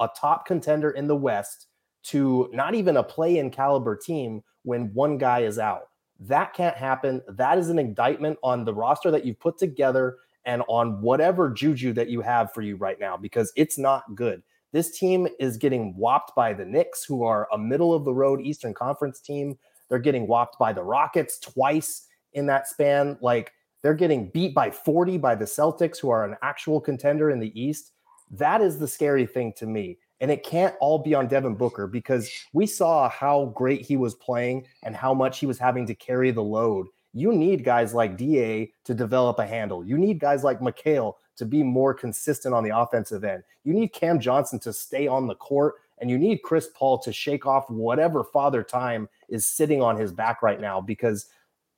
a 0.03 0.11
top 0.19 0.45
contender 0.45 0.91
in 0.91 1.07
the 1.07 1.15
West 1.15 1.67
to 2.03 2.49
not 2.51 2.75
even 2.75 2.97
a 2.97 3.03
play 3.03 3.37
in 3.37 3.49
caliber 3.49 3.95
team 3.95 4.41
when 4.63 4.93
one 4.93 5.17
guy 5.17 5.39
is 5.39 5.57
out. 5.57 5.89
That 6.19 6.53
can't 6.53 6.75
happen. 6.75 7.21
That 7.27 7.57
is 7.57 7.69
an 7.69 7.79
indictment 7.79 8.37
on 8.43 8.65
the 8.65 8.73
roster 8.73 9.11
that 9.11 9.25
you've 9.25 9.39
put 9.39 9.57
together 9.57 10.17
and 10.45 10.61
on 10.67 11.01
whatever 11.01 11.49
juju 11.49 11.93
that 11.93 12.09
you 12.09 12.21
have 12.21 12.51
for 12.53 12.61
you 12.61 12.75
right 12.75 12.99
now 12.99 13.15
because 13.15 13.51
it's 13.55 13.77
not 13.77 14.03
good. 14.15 14.43
This 14.73 14.97
team 14.97 15.27
is 15.39 15.55
getting 15.57 15.95
whopped 15.95 16.35
by 16.35 16.51
the 16.53 16.65
Knicks, 16.65 17.05
who 17.05 17.23
are 17.23 17.47
a 17.53 17.57
middle 17.57 17.93
of 17.93 18.05
the 18.05 18.13
road 18.13 18.41
Eastern 18.41 18.73
Conference 18.73 19.21
team. 19.21 19.57
They're 19.87 19.99
getting 19.99 20.27
whopped 20.27 20.57
by 20.59 20.73
the 20.73 20.83
Rockets 20.83 21.39
twice 21.39 22.07
in 22.33 22.47
that 22.47 22.67
span. 22.67 23.17
Like 23.21 23.53
They're 23.81 23.93
getting 23.93 24.29
beat 24.31 24.53
by 24.53 24.71
40 24.71 25.17
by 25.19 25.35
the 25.35 25.45
Celtics, 25.45 25.99
who 25.99 26.09
are 26.09 26.25
an 26.25 26.35
actual 26.41 26.81
contender 26.81 27.29
in 27.29 27.39
the 27.39 27.57
East. 27.59 27.92
That 28.33 28.61
is 28.61 28.79
the 28.79 28.87
scary 28.87 29.25
thing 29.25 29.53
to 29.57 29.65
me. 29.67 29.99
And 30.19 30.31
it 30.31 30.43
can't 30.43 30.75
all 30.79 30.99
be 30.99 31.13
on 31.13 31.27
Devin 31.27 31.55
Booker 31.55 31.85
because 31.85 32.31
we 32.53 32.65
saw 32.65 33.09
how 33.09 33.53
great 33.55 33.81
he 33.81 33.97
was 33.97 34.15
playing 34.15 34.65
and 34.83 34.95
how 34.95 35.13
much 35.13 35.39
he 35.39 35.45
was 35.45 35.59
having 35.59 35.85
to 35.87 35.95
carry 35.95 36.31
the 36.31 36.41
load. 36.41 36.87
You 37.13 37.31
need 37.31 37.63
guys 37.63 37.93
like 37.93 38.17
DA 38.17 38.71
to 38.85 38.93
develop 38.93 39.37
a 39.37 39.45
handle. 39.45 39.85
You 39.85 39.97
need 39.97 40.19
guys 40.19 40.43
like 40.43 40.61
Mikal 40.61 41.15
to 41.35 41.45
be 41.45 41.61
more 41.61 41.93
consistent 41.93 42.55
on 42.55 42.63
the 42.63 42.75
offensive 42.75 43.23
end. 43.23 43.43
You 43.63 43.73
need 43.73 43.93
Cam 43.93 44.19
Johnson 44.19 44.59
to 44.59 44.73
stay 44.73 45.07
on 45.07 45.27
the 45.27 45.35
court, 45.35 45.75
and 45.99 46.09
you 46.09 46.17
need 46.17 46.41
Chris 46.41 46.69
Paul 46.73 46.97
to 46.99 47.13
shake 47.13 47.45
off 47.45 47.69
whatever 47.69 48.23
father 48.23 48.63
time 48.63 49.09
is 49.29 49.47
sitting 49.47 49.81
on 49.81 49.97
his 49.97 50.11
back 50.11 50.41
right 50.41 50.59
now 50.59 50.81
because 50.81 51.27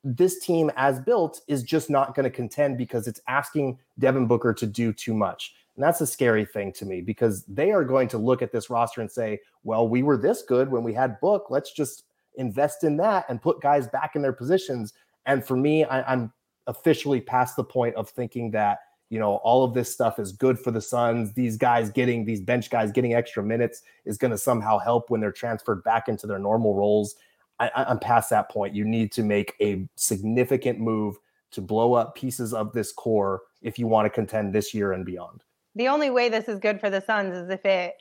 this 0.03 0.39
team, 0.39 0.71
as 0.77 0.99
built, 0.99 1.41
is 1.47 1.63
just 1.63 1.89
not 1.89 2.15
going 2.15 2.25
to 2.25 2.29
contend 2.29 2.77
because 2.77 3.07
it's 3.07 3.19
asking 3.27 3.79
Devin 3.97 4.27
Booker 4.27 4.53
to 4.53 4.65
do 4.67 4.93
too 4.93 5.13
much. 5.13 5.55
And 5.75 5.83
that's 5.83 6.01
a 6.01 6.07
scary 6.07 6.45
thing 6.45 6.71
to 6.73 6.85
me 6.85 7.01
because 7.01 7.43
they 7.45 7.71
are 7.71 7.83
going 7.83 8.07
to 8.09 8.17
look 8.17 8.41
at 8.41 8.51
this 8.51 8.69
roster 8.69 9.01
and 9.01 9.11
say, 9.11 9.39
well, 9.63 9.87
we 9.87 10.03
were 10.03 10.17
this 10.17 10.41
good 10.41 10.71
when 10.71 10.83
we 10.83 10.93
had 10.93 11.19
Book. 11.19 11.47
Let's 11.49 11.71
just 11.71 12.05
invest 12.37 12.83
in 12.83 12.97
that 12.97 13.25
and 13.29 13.41
put 13.41 13.61
guys 13.61 13.87
back 13.87 14.15
in 14.15 14.21
their 14.21 14.33
positions. 14.33 14.93
And 15.25 15.45
for 15.45 15.57
me, 15.57 15.83
I, 15.83 16.13
am 16.13 16.31
officially 16.67 17.19
past 17.19 17.55
the 17.55 17.63
point 17.63 17.95
of 17.95 18.09
thinking 18.09 18.51
that, 18.51 18.79
you 19.09 19.19
know, 19.19 19.35
all 19.37 19.63
of 19.63 19.73
this 19.73 19.91
stuff 19.91 20.17
is 20.17 20.31
good 20.31 20.57
for 20.57 20.71
the 20.71 20.81
Suns. 20.81 21.33
These 21.33 21.57
guys 21.57 21.89
getting, 21.89 22.25
these 22.25 22.41
bench 22.41 22.69
guys 22.69 22.91
getting 22.91 23.13
extra 23.13 23.43
minutes 23.43 23.81
is 24.05 24.17
going 24.17 24.31
to 24.31 24.37
somehow 24.37 24.79
help 24.79 25.09
when 25.09 25.19
they're 25.19 25.31
transferred 25.31 25.83
back 25.83 26.07
into 26.07 26.25
their 26.25 26.39
normal 26.39 26.73
roles. 26.73 27.15
I, 27.59 27.69
I'm 27.75 27.99
past 27.99 28.29
that 28.31 28.49
point. 28.49 28.75
You 28.75 28.85
need 28.85 29.11
to 29.13 29.23
make 29.23 29.53
a 29.61 29.87
significant 29.95 30.79
move 30.79 31.17
to 31.51 31.61
blow 31.61 31.93
up 31.93 32.15
pieces 32.15 32.53
of 32.53 32.73
this 32.73 32.91
core 32.91 33.43
if 33.61 33.79
you 33.79 33.87
want 33.87 34.05
to 34.05 34.09
contend 34.09 34.53
this 34.53 34.73
year 34.73 34.91
and 34.91 35.05
beyond 35.05 35.44
the 35.75 35.87
only 35.87 36.09
way 36.09 36.29
this 36.29 36.47
is 36.47 36.59
good 36.59 36.79
for 36.79 36.89
the 36.89 37.01
Suns 37.01 37.35
is 37.35 37.49
if 37.49 37.65
it 37.65 37.95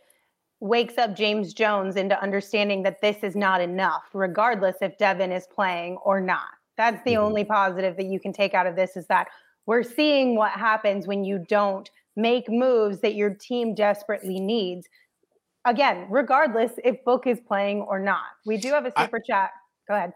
wakes 0.61 0.97
up 0.97 1.15
James 1.15 1.53
Jones 1.53 1.97
into 1.97 2.21
understanding 2.23 2.83
that 2.85 3.01
this 3.01 3.19
is 3.23 3.37
not 3.37 3.61
enough, 3.61 4.05
regardless 4.15 4.77
if 4.81 4.97
Devin 4.97 5.33
is 5.33 5.47
playing 5.55 5.97
or 5.99 6.21
not. 6.21 6.49
That's 6.77 7.03
the 7.05 7.13
mm-hmm. 7.13 7.25
only 7.25 7.45
positive 7.45 7.97
that 7.97 8.07
you 8.07 8.19
can 8.19 8.33
take 8.33 8.55
out 8.55 8.67
of 8.67 8.77
this 8.77 8.97
is 8.97 9.07
that 9.09 9.29
we're 9.67 9.83
seeing 9.83 10.37
what 10.37 10.53
happens 10.53 11.07
when 11.07 11.25
you 11.25 11.45
don't 11.49 11.91
make 12.17 12.49
moves 12.49 13.01
that 13.01 13.15
your 13.15 13.31
team 13.31 13.75
desperately 13.75 14.41
needs. 14.41 14.87
Again, 15.65 16.07
regardless 16.11 16.73
if 16.85 17.03
Book 17.05 17.27
is 17.27 17.41
playing 17.41 17.83
or 17.83 17.99
not. 17.99 18.23
We 18.47 18.57
do 18.57 18.69
have 18.69 18.87
a 18.87 18.93
super 18.99 19.19
I, 19.19 19.27
chat. 19.27 19.51
Go 19.89 19.95
ahead. 19.95 20.13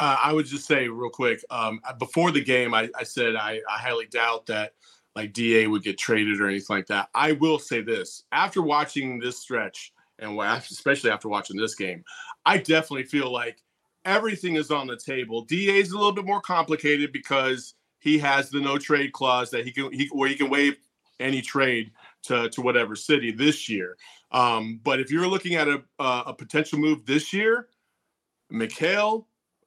Uh, 0.00 0.16
I 0.22 0.32
would 0.32 0.46
just 0.46 0.66
say 0.66 0.88
real 0.88 1.10
quick 1.10 1.40
um, 1.50 1.80
before 1.98 2.30
the 2.30 2.42
game, 2.42 2.72
I, 2.72 2.88
I 2.96 3.02
said 3.02 3.34
I, 3.34 3.60
I 3.68 3.78
highly 3.78 4.06
doubt 4.06 4.46
that 4.46 4.72
like 5.18 5.32
DA 5.32 5.66
would 5.66 5.82
get 5.82 5.98
traded 5.98 6.40
or 6.40 6.48
anything 6.48 6.76
like 6.76 6.86
that. 6.86 7.08
I 7.12 7.32
will 7.32 7.58
say 7.58 7.80
this 7.80 8.22
after 8.30 8.62
watching 8.62 9.18
this 9.18 9.36
stretch, 9.40 9.92
and 10.20 10.38
especially 10.40 11.10
after 11.10 11.28
watching 11.28 11.56
this 11.56 11.74
game, 11.74 12.04
I 12.46 12.58
definitely 12.58 13.02
feel 13.02 13.32
like 13.32 13.60
everything 14.04 14.54
is 14.54 14.70
on 14.70 14.86
the 14.86 14.96
table. 14.96 15.42
DA 15.42 15.80
is 15.80 15.90
a 15.90 15.96
little 15.96 16.12
bit 16.12 16.24
more 16.24 16.40
complicated 16.40 17.12
because 17.12 17.74
he 17.98 18.16
has 18.18 18.48
the 18.48 18.60
no 18.60 18.78
trade 18.78 19.12
clause 19.12 19.50
that 19.50 19.64
he 19.64 19.72
can 19.72 19.92
he 19.92 20.08
where 20.12 20.28
he 20.28 20.36
can 20.36 20.50
waive 20.50 20.76
any 21.18 21.42
trade 21.42 21.90
to 22.22 22.48
to 22.50 22.62
whatever 22.62 22.94
city 22.94 23.32
this 23.32 23.68
year. 23.68 23.96
Um, 24.30 24.80
but 24.84 25.00
if 25.00 25.10
you're 25.10 25.26
looking 25.26 25.56
at 25.56 25.66
a 25.66 25.82
a 25.98 26.32
potential 26.32 26.78
move 26.78 27.04
this 27.06 27.32
year, 27.32 27.66
Mikal, 28.52 29.24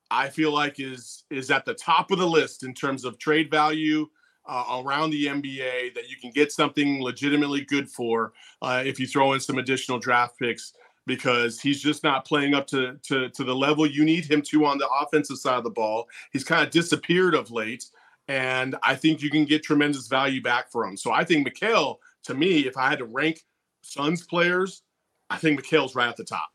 I 0.10 0.30
feel 0.30 0.54
like 0.54 0.80
is 0.80 1.26
is 1.30 1.52
at 1.52 1.66
the 1.66 1.74
top 1.74 2.10
of 2.10 2.20
the 2.20 2.26
list 2.28 2.64
in 2.64 2.74
terms 2.74 3.04
of 3.04 3.18
trade 3.18 3.52
value 3.52 4.08
uh, 4.46 4.82
around 4.84 5.12
the 5.12 5.26
NBA 5.26 5.94
that 5.94 6.10
you 6.10 6.18
can 6.18 6.32
get 6.32 6.52
something 6.52 7.02
legitimately 7.02 7.62
good 7.62 7.90
for 7.90 8.34
uh, 8.62 8.84
if 8.86 9.00
you 9.00 9.08
throw 9.08 9.34
in 9.34 9.40
some 9.40 9.58
additional 9.58 10.00
draft 10.00 10.38
picks 10.40 10.74
because 11.06 11.60
he's 11.60 11.82
just 11.82 12.04
not 12.04 12.26
playing 12.26 12.54
up 12.54 12.68
to, 12.68 12.98
to, 13.04 13.30
to 13.30 13.44
the 13.44 13.56
level 13.56 13.86
you 13.86 14.06
need 14.06 14.26
him 14.26 14.42
to 14.42 14.66
on 14.66 14.78
the 14.78 14.88
offensive 15.02 15.38
side 15.38 15.58
of 15.58 15.64
the 15.64 15.70
ball. 15.70 16.08
He's 16.32 16.44
kind 16.44 16.64
of 16.64 16.72
disappeared 16.72 17.34
of 17.34 17.52
late, 17.52 17.86
and 18.28 18.76
I 18.84 18.96
think 18.96 19.22
you 19.22 19.30
can 19.30 19.46
get 19.46 19.64
tremendous 19.64 20.08
value 20.08 20.42
back 20.42 20.72
for 20.72 20.86
him. 20.86 20.96
So 20.96 21.12
I 21.12 21.24
think 21.24 21.48
Mikal, 21.48 21.98
to 22.24 22.34
me, 22.34 22.68
if 22.68 22.78
I 22.78 22.90
had 22.90 23.00
to 23.00 23.06
rank 23.06 23.44
Suns 23.82 24.24
players, 24.24 24.84
I 25.30 25.38
think 25.38 25.60
Mikal's 25.60 25.96
right 25.96 26.10
at 26.10 26.18
the 26.18 26.24
top. 26.24 26.50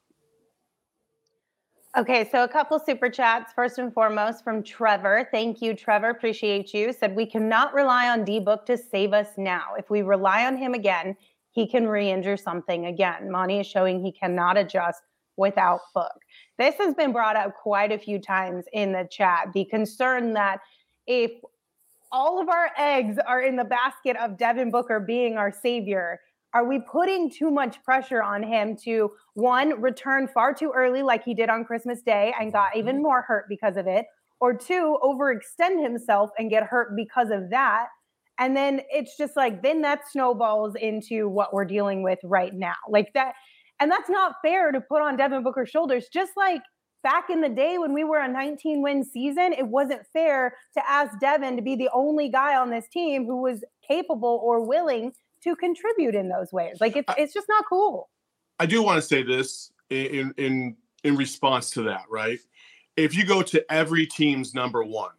Okay, 1.96 2.28
so 2.30 2.44
a 2.44 2.48
couple 2.48 2.78
super 2.78 3.08
chats. 3.08 3.54
First 3.54 3.78
and 3.78 3.90
foremost 3.90 4.44
from 4.44 4.62
Trevor. 4.62 5.26
Thank 5.32 5.62
you, 5.62 5.72
Trevor. 5.72 6.10
Appreciate 6.10 6.74
you. 6.74 6.92
Said 6.92 7.16
we 7.16 7.24
cannot 7.24 7.72
rely 7.72 8.10
on 8.10 8.22
D 8.22 8.38
Book 8.38 8.66
to 8.66 8.76
save 8.76 9.14
us 9.14 9.28
now. 9.38 9.68
If 9.78 9.88
we 9.88 10.02
rely 10.02 10.44
on 10.44 10.58
him 10.58 10.74
again, 10.74 11.16
he 11.52 11.66
can 11.66 11.88
re-injure 11.88 12.36
something 12.36 12.84
again. 12.84 13.30
Monty 13.30 13.60
is 13.60 13.66
showing 13.66 14.04
he 14.04 14.12
cannot 14.12 14.58
adjust 14.58 15.00
without 15.38 15.80
Book. 15.94 16.12
This 16.58 16.74
has 16.74 16.94
been 16.94 17.12
brought 17.12 17.34
up 17.34 17.54
quite 17.54 17.92
a 17.92 17.98
few 17.98 18.18
times 18.18 18.66
in 18.74 18.92
the 18.92 19.08
chat. 19.10 19.48
The 19.54 19.64
concern 19.64 20.34
that 20.34 20.58
if 21.06 21.30
all 22.12 22.38
of 22.38 22.50
our 22.50 22.72
eggs 22.76 23.16
are 23.26 23.40
in 23.40 23.56
the 23.56 23.64
basket 23.64 24.18
of 24.18 24.36
Devin 24.36 24.70
Booker 24.70 25.00
being 25.00 25.38
our 25.38 25.50
savior, 25.50 26.20
are 26.56 26.64
we 26.64 26.80
putting 26.90 27.30
too 27.30 27.50
much 27.50 27.82
pressure 27.84 28.22
on 28.22 28.42
him 28.42 28.74
to 28.74 29.10
one 29.34 29.78
return 29.78 30.26
far 30.26 30.54
too 30.54 30.72
early 30.74 31.02
like 31.02 31.22
he 31.22 31.34
did 31.34 31.50
on 31.50 31.66
Christmas 31.66 32.00
Day 32.00 32.32
and 32.40 32.50
got 32.50 32.74
even 32.74 32.94
mm-hmm. 32.94 33.02
more 33.02 33.20
hurt 33.20 33.44
because 33.46 33.76
of 33.76 33.86
it 33.86 34.06
or 34.40 34.56
two 34.56 34.98
overextend 35.02 35.82
himself 35.82 36.30
and 36.38 36.48
get 36.48 36.62
hurt 36.62 36.96
because 36.96 37.28
of 37.28 37.50
that? 37.50 37.88
And 38.38 38.56
then 38.56 38.80
it's 38.88 39.18
just 39.18 39.36
like 39.36 39.62
then 39.62 39.82
that 39.82 40.10
snowballs 40.10 40.76
into 40.76 41.28
what 41.28 41.52
we're 41.52 41.66
dealing 41.66 42.02
with 42.02 42.20
right 42.24 42.54
now. 42.54 42.76
Like 42.88 43.12
that 43.12 43.34
and 43.78 43.90
that's 43.90 44.08
not 44.08 44.36
fair 44.42 44.72
to 44.72 44.80
put 44.80 45.02
on 45.02 45.18
Devin 45.18 45.42
Booker's 45.42 45.68
shoulders. 45.68 46.06
Just 46.10 46.32
like 46.38 46.62
back 47.02 47.28
in 47.28 47.42
the 47.42 47.50
day 47.50 47.76
when 47.76 47.92
we 47.92 48.02
were 48.02 48.20
a 48.20 48.32
19 48.32 48.80
win 48.80 49.04
season 49.04 49.52
it 49.52 49.66
wasn't 49.66 50.00
fair 50.10 50.56
to 50.72 50.90
ask 50.90 51.20
Devin 51.20 51.56
to 51.56 51.62
be 51.62 51.76
the 51.76 51.90
only 51.92 52.30
guy 52.30 52.56
on 52.56 52.70
this 52.70 52.88
team 52.90 53.26
who 53.26 53.42
was 53.42 53.62
capable 53.86 54.40
or 54.42 54.66
willing 54.66 55.12
to 55.46 55.56
contribute 55.56 56.14
in 56.14 56.28
those 56.28 56.52
ways. 56.52 56.78
Like 56.80 56.96
it's 56.96 57.12
it's 57.16 57.32
just 57.32 57.48
not 57.48 57.64
cool. 57.68 58.08
I 58.58 58.66
do 58.66 58.82
want 58.82 59.00
to 59.00 59.06
say 59.06 59.22
this 59.22 59.70
in 59.90 60.34
in 60.36 60.76
in 61.04 61.16
response 61.16 61.70
to 61.70 61.82
that, 61.82 62.04
right? 62.10 62.40
If 62.96 63.14
you 63.14 63.24
go 63.24 63.42
to 63.42 63.72
every 63.72 64.06
team's 64.06 64.54
number 64.54 64.82
one, 64.82 65.12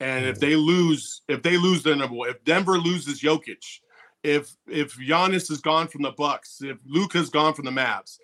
and 0.00 0.24
if 0.24 0.36
mm-hmm. 0.36 0.46
they 0.46 0.56
lose, 0.56 1.22
if 1.28 1.42
they 1.42 1.56
lose 1.56 1.82
their 1.82 1.96
number 1.96 2.14
one, 2.14 2.30
if 2.30 2.42
Denver 2.44 2.78
loses 2.78 3.20
Jokic, 3.20 3.80
if 4.22 4.56
if 4.66 4.96
Giannis 4.96 5.50
is 5.50 5.60
gone 5.60 5.88
from 5.88 6.02
the 6.02 6.12
Bucks, 6.12 6.60
if 6.62 6.78
Luka's 6.86 7.30
gone 7.30 7.54
from 7.54 7.66
the 7.66 7.70
Mavs, 7.70 8.18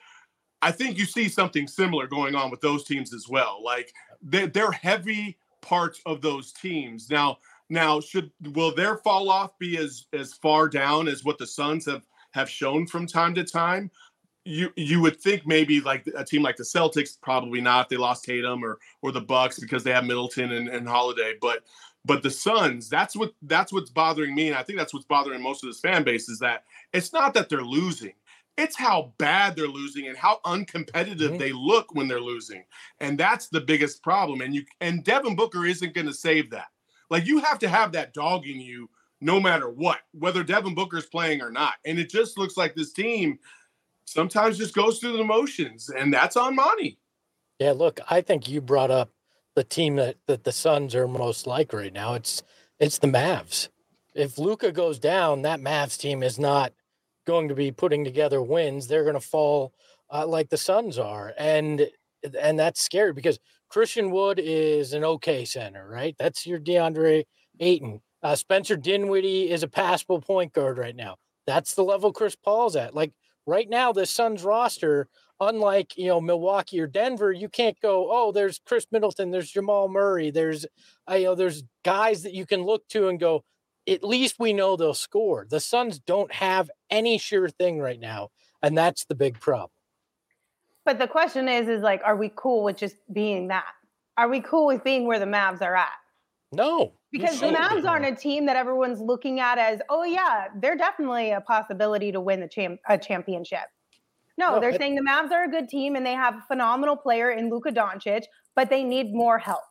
I 0.62 0.73
think 0.73 0.99
you 0.99 1.05
see 1.05 1.29
something 1.29 1.66
similar 1.66 2.07
going 2.07 2.35
on 2.35 2.51
with 2.51 2.61
those 2.61 2.85
teams 2.85 3.12
as 3.12 3.29
well. 3.29 3.62
Like 3.62 3.92
they're, 4.23 4.46
they're 4.46 4.73
heavy 4.73 5.38
parts 5.61 6.01
of 6.07 6.23
those 6.23 6.53
teams. 6.53 7.11
Now, 7.11 7.38
now, 7.71 8.01
should 8.01 8.33
will 8.53 8.75
their 8.75 8.97
fall 8.99 9.31
off 9.31 9.59
be 9.59 9.79
as 9.79 10.07
as 10.13 10.35
far 10.35 10.69
down 10.69 11.09
as 11.09 11.25
what 11.25 11.39
the 11.39 11.47
Suns 11.47 11.87
have 11.87 12.03
have 12.33 12.51
shown 12.51 12.87
from 12.87 13.07
time 13.07 13.35
to 13.35 13.45
time? 13.45 13.91
You 14.45 14.73
you 14.77 15.01
would 15.01 15.21
think 15.21 15.47
maybe 15.47 15.81
like 15.81 16.07
a 16.17 16.25
team 16.25 16.43
like 16.43 16.57
the 16.57 16.65
Celtics, 16.65 17.21
probably 17.21 17.61
not. 17.61 17.89
They 17.89 17.97
lost 17.97 18.25
Tatum 18.25 18.65
or 18.65 18.79
or 19.03 19.13
the 19.13 19.21
Bucks 19.21 19.61
because 19.61 19.85
they 19.85 19.93
have 19.93 20.05
Middleton 20.05 20.53
and, 20.53 20.69
and 20.69 20.89
Holiday, 20.89 21.35
but 21.41 21.63
but 22.05 22.23
the 22.23 22.31
Suns, 22.31 22.89
that's 22.89 23.15
what 23.15 23.35
that's 23.43 23.73
what's 23.73 23.91
bothering 23.91 24.35
me, 24.35 24.49
and 24.49 24.57
I 24.57 24.65
think 24.65 24.79
that's 24.79 24.93
what's 24.93 25.07
bothering 25.07 25.41
most 25.41 25.63
of 25.63 25.69
this 25.69 25.81
fan 25.81 26.03
base 26.03 26.29
is 26.29 26.41
that 26.41 26.65
it's 26.93 27.13
not 27.13 27.35
that 27.35 27.49
they're 27.49 27.63
losing, 27.63 28.15
it's 28.59 28.77
how 28.77 29.13
bad 29.19 29.55
they're 29.55 29.69
losing 29.69 30.09
and 30.09 30.17
how 30.17 30.41
uncompetitive 30.45 31.19
mm-hmm. 31.19 31.37
they 31.37 31.53
look 31.53 31.95
when 31.95 32.09
they're 32.09 32.21
losing, 32.21 32.65
and 32.99 33.17
that's 33.17 33.49
the 33.49 33.61
biggest 33.61 34.03
problem. 34.03 34.41
And 34.41 34.55
you 34.55 34.65
and 34.81 35.05
Devin 35.05 35.37
Booker 35.37 35.67
isn't 35.67 35.95
going 35.95 36.09
to 36.09 36.15
save 36.15 36.51
that. 36.51 36.69
Like 37.11 37.27
you 37.27 37.40
have 37.40 37.59
to 37.61 37.68
have 37.68 37.92
that 37.92 38.14
dog 38.14 38.46
in 38.46 38.61
you 38.61 38.88
no 39.20 39.38
matter 39.38 39.68
what, 39.68 39.99
whether 40.12 40.42
Devin 40.42 40.75
Booker's 40.75 41.07
playing 41.07 41.42
or 41.42 41.51
not. 41.51 41.75
And 41.85 41.99
it 41.99 42.09
just 42.09 42.38
looks 42.38 42.57
like 42.57 42.75
this 42.75 42.92
team 42.92 43.38
sometimes 44.05 44.59
just 44.59 44.75
goes 44.75 44.99
through 44.99 45.16
the 45.16 45.25
motions, 45.25 45.90
and 45.90 46.12
that's 46.12 46.37
on 46.37 46.57
Monty. 46.57 46.99
Yeah, 47.59 47.73
look, 47.73 48.01
I 48.09 48.23
think 48.23 48.49
you 48.49 48.61
brought 48.61 48.90
up 48.90 49.11
the 49.55 49.64
team 49.64 49.96
that, 49.96 50.16
that 50.27 50.44
the 50.44 50.53
Suns 50.53 50.94
are 50.94 51.07
most 51.07 51.46
like 51.46 51.73
right 51.73 51.92
now. 51.92 52.14
It's 52.14 52.42
it's 52.79 52.99
the 52.99 53.09
Mavs. 53.09 53.68
If 54.14 54.38
Luka 54.38 54.73
goes 54.73 54.99
down, 54.99 55.42
that 55.42 55.61
Mavs 55.61 55.99
team 55.99 56.23
is 56.23 56.38
not 56.38 56.73
going 57.27 57.49
to 57.49 57.55
be 57.55 57.70
putting 57.70 58.05
together 58.05 58.40
wins. 58.40 58.87
They're 58.87 59.05
going 59.05 59.14
to 59.14 59.20
fall 59.20 59.75
uh, 60.11 60.27
like 60.27 60.49
the 60.49 60.57
Suns 60.57 60.99
are, 60.99 61.35
and 61.37 61.87
and 62.40 62.59
that's 62.59 62.83
scary 62.83 63.12
because 63.12 63.38
Christian 63.71 64.11
Wood 64.11 64.39
is 64.43 64.93
an 64.93 65.05
okay 65.05 65.45
center, 65.45 65.89
right? 65.89 66.15
That's 66.19 66.47
your 66.47 66.59
DeAndre 66.59 67.25
Ayton. 67.59 68.01
Uh, 68.23 68.37
Spencer 68.37 68.77
Dinwiddie 68.77 69.51
is 69.51 69.63
a 69.63 69.69
passable 69.69 70.21
point 70.21 70.53
guard 70.53 70.77
right 70.77 70.95
now. 70.95 71.17
That's 71.47 71.75
the 71.75 71.85
level 71.85 72.13
Chris 72.13 72.37
Paul's 72.37 72.77
at. 72.77 72.95
Like 72.95 73.13
right 73.47 73.69
now, 73.69 73.93
the 73.93 74.05
Suns 74.05 74.45
roster 74.45 75.09
unlike 75.41 75.97
you 75.97 76.09
know 76.09 76.21
Milwaukee 76.21 76.81
or 76.81 76.87
Denver, 76.87 77.33
you 77.33 77.49
can't 77.49 77.81
go, 77.81 78.09
oh, 78.11 78.31
there's 78.31 78.61
Khris 78.65 78.87
Middleton, 78.93 79.31
there's 79.31 79.51
Jamal 79.51 79.89
Murray, 79.89 80.31
there's 80.31 80.67
uh, 81.11 81.15
you 81.15 81.25
know, 81.25 81.35
there's 81.35 81.63
guys 81.85 82.23
that 82.23 82.35
you 82.35 82.47
can 82.47 82.63
look 82.63 82.87
to 82.89 83.09
and 83.09 83.19
go, 83.19 83.45
at 83.89 84.05
least 84.05 84.37
we 84.39 84.53
know 84.53 84.77
they'll 84.77 84.95
score. 84.95 85.47
The 85.49 85.61
Suns 85.61 85.99
don't 85.99 86.33
have 86.33 86.71
any 86.91 87.19
sure 87.19 87.49
thing 87.49 87.79
right 87.81 87.99
now, 87.99 88.29
and 88.63 88.77
that's 88.77 89.07
the 89.07 89.15
big 89.15 89.41
problem. 89.41 89.71
But 90.85 90.99
the 90.99 91.07
question 91.07 91.49
is, 91.49 91.69
is 91.69 91.83
like, 91.83 92.01
are 92.05 92.16
we 92.16 92.33
cool 92.35 92.64
with 92.64 92.77
just 92.77 92.97
being 93.12 93.49
that? 93.49 93.66
Are 94.16 94.29
we 94.29 94.40
cool 94.40 94.66
with 94.66 94.83
being 94.83 95.07
where 95.07 95.19
the 95.19 95.27
Mavs 95.27 95.62
are 95.62 95.77
at? 95.77 95.93
No, 96.53 96.93
because 97.12 97.40
the 97.40 97.47
Mavs 97.47 97.85
aren't 97.87 98.07
a 98.07 98.14
team 98.14 98.47
that 98.47 98.57
everyone's 98.57 99.01
looking 99.01 99.40
at 99.40 99.59
as, 99.59 99.81
oh 99.88 100.05
yeah, 100.05 100.47
they're 100.61 100.77
definitely 100.77 101.31
a 101.31 101.40
possibility 101.40 102.12
to 102.12 102.21
win 102.21 102.40
the 102.40 102.49
champ 102.49 102.81
a 102.88 102.99
championship. 102.99 103.61
No, 104.37 104.55
no 104.55 104.61
they're 104.61 104.77
saying 104.77 104.95
the 104.95 105.03
Mavs 105.03 105.31
are 105.31 105.45
a 105.45 105.49
good 105.49 105.69
team 105.69 105.97
and 105.97 106.05
they 106.05 106.14
have 106.14 106.35
a 106.35 106.45
phenomenal 106.49 106.97
player 106.97 107.31
in 107.31 107.51
Luka 107.51 107.71
Doncic, 107.71 108.25
but 108.57 108.71
they 108.71 108.83
need 108.83 109.12
more 109.12 109.38
help. 109.38 109.62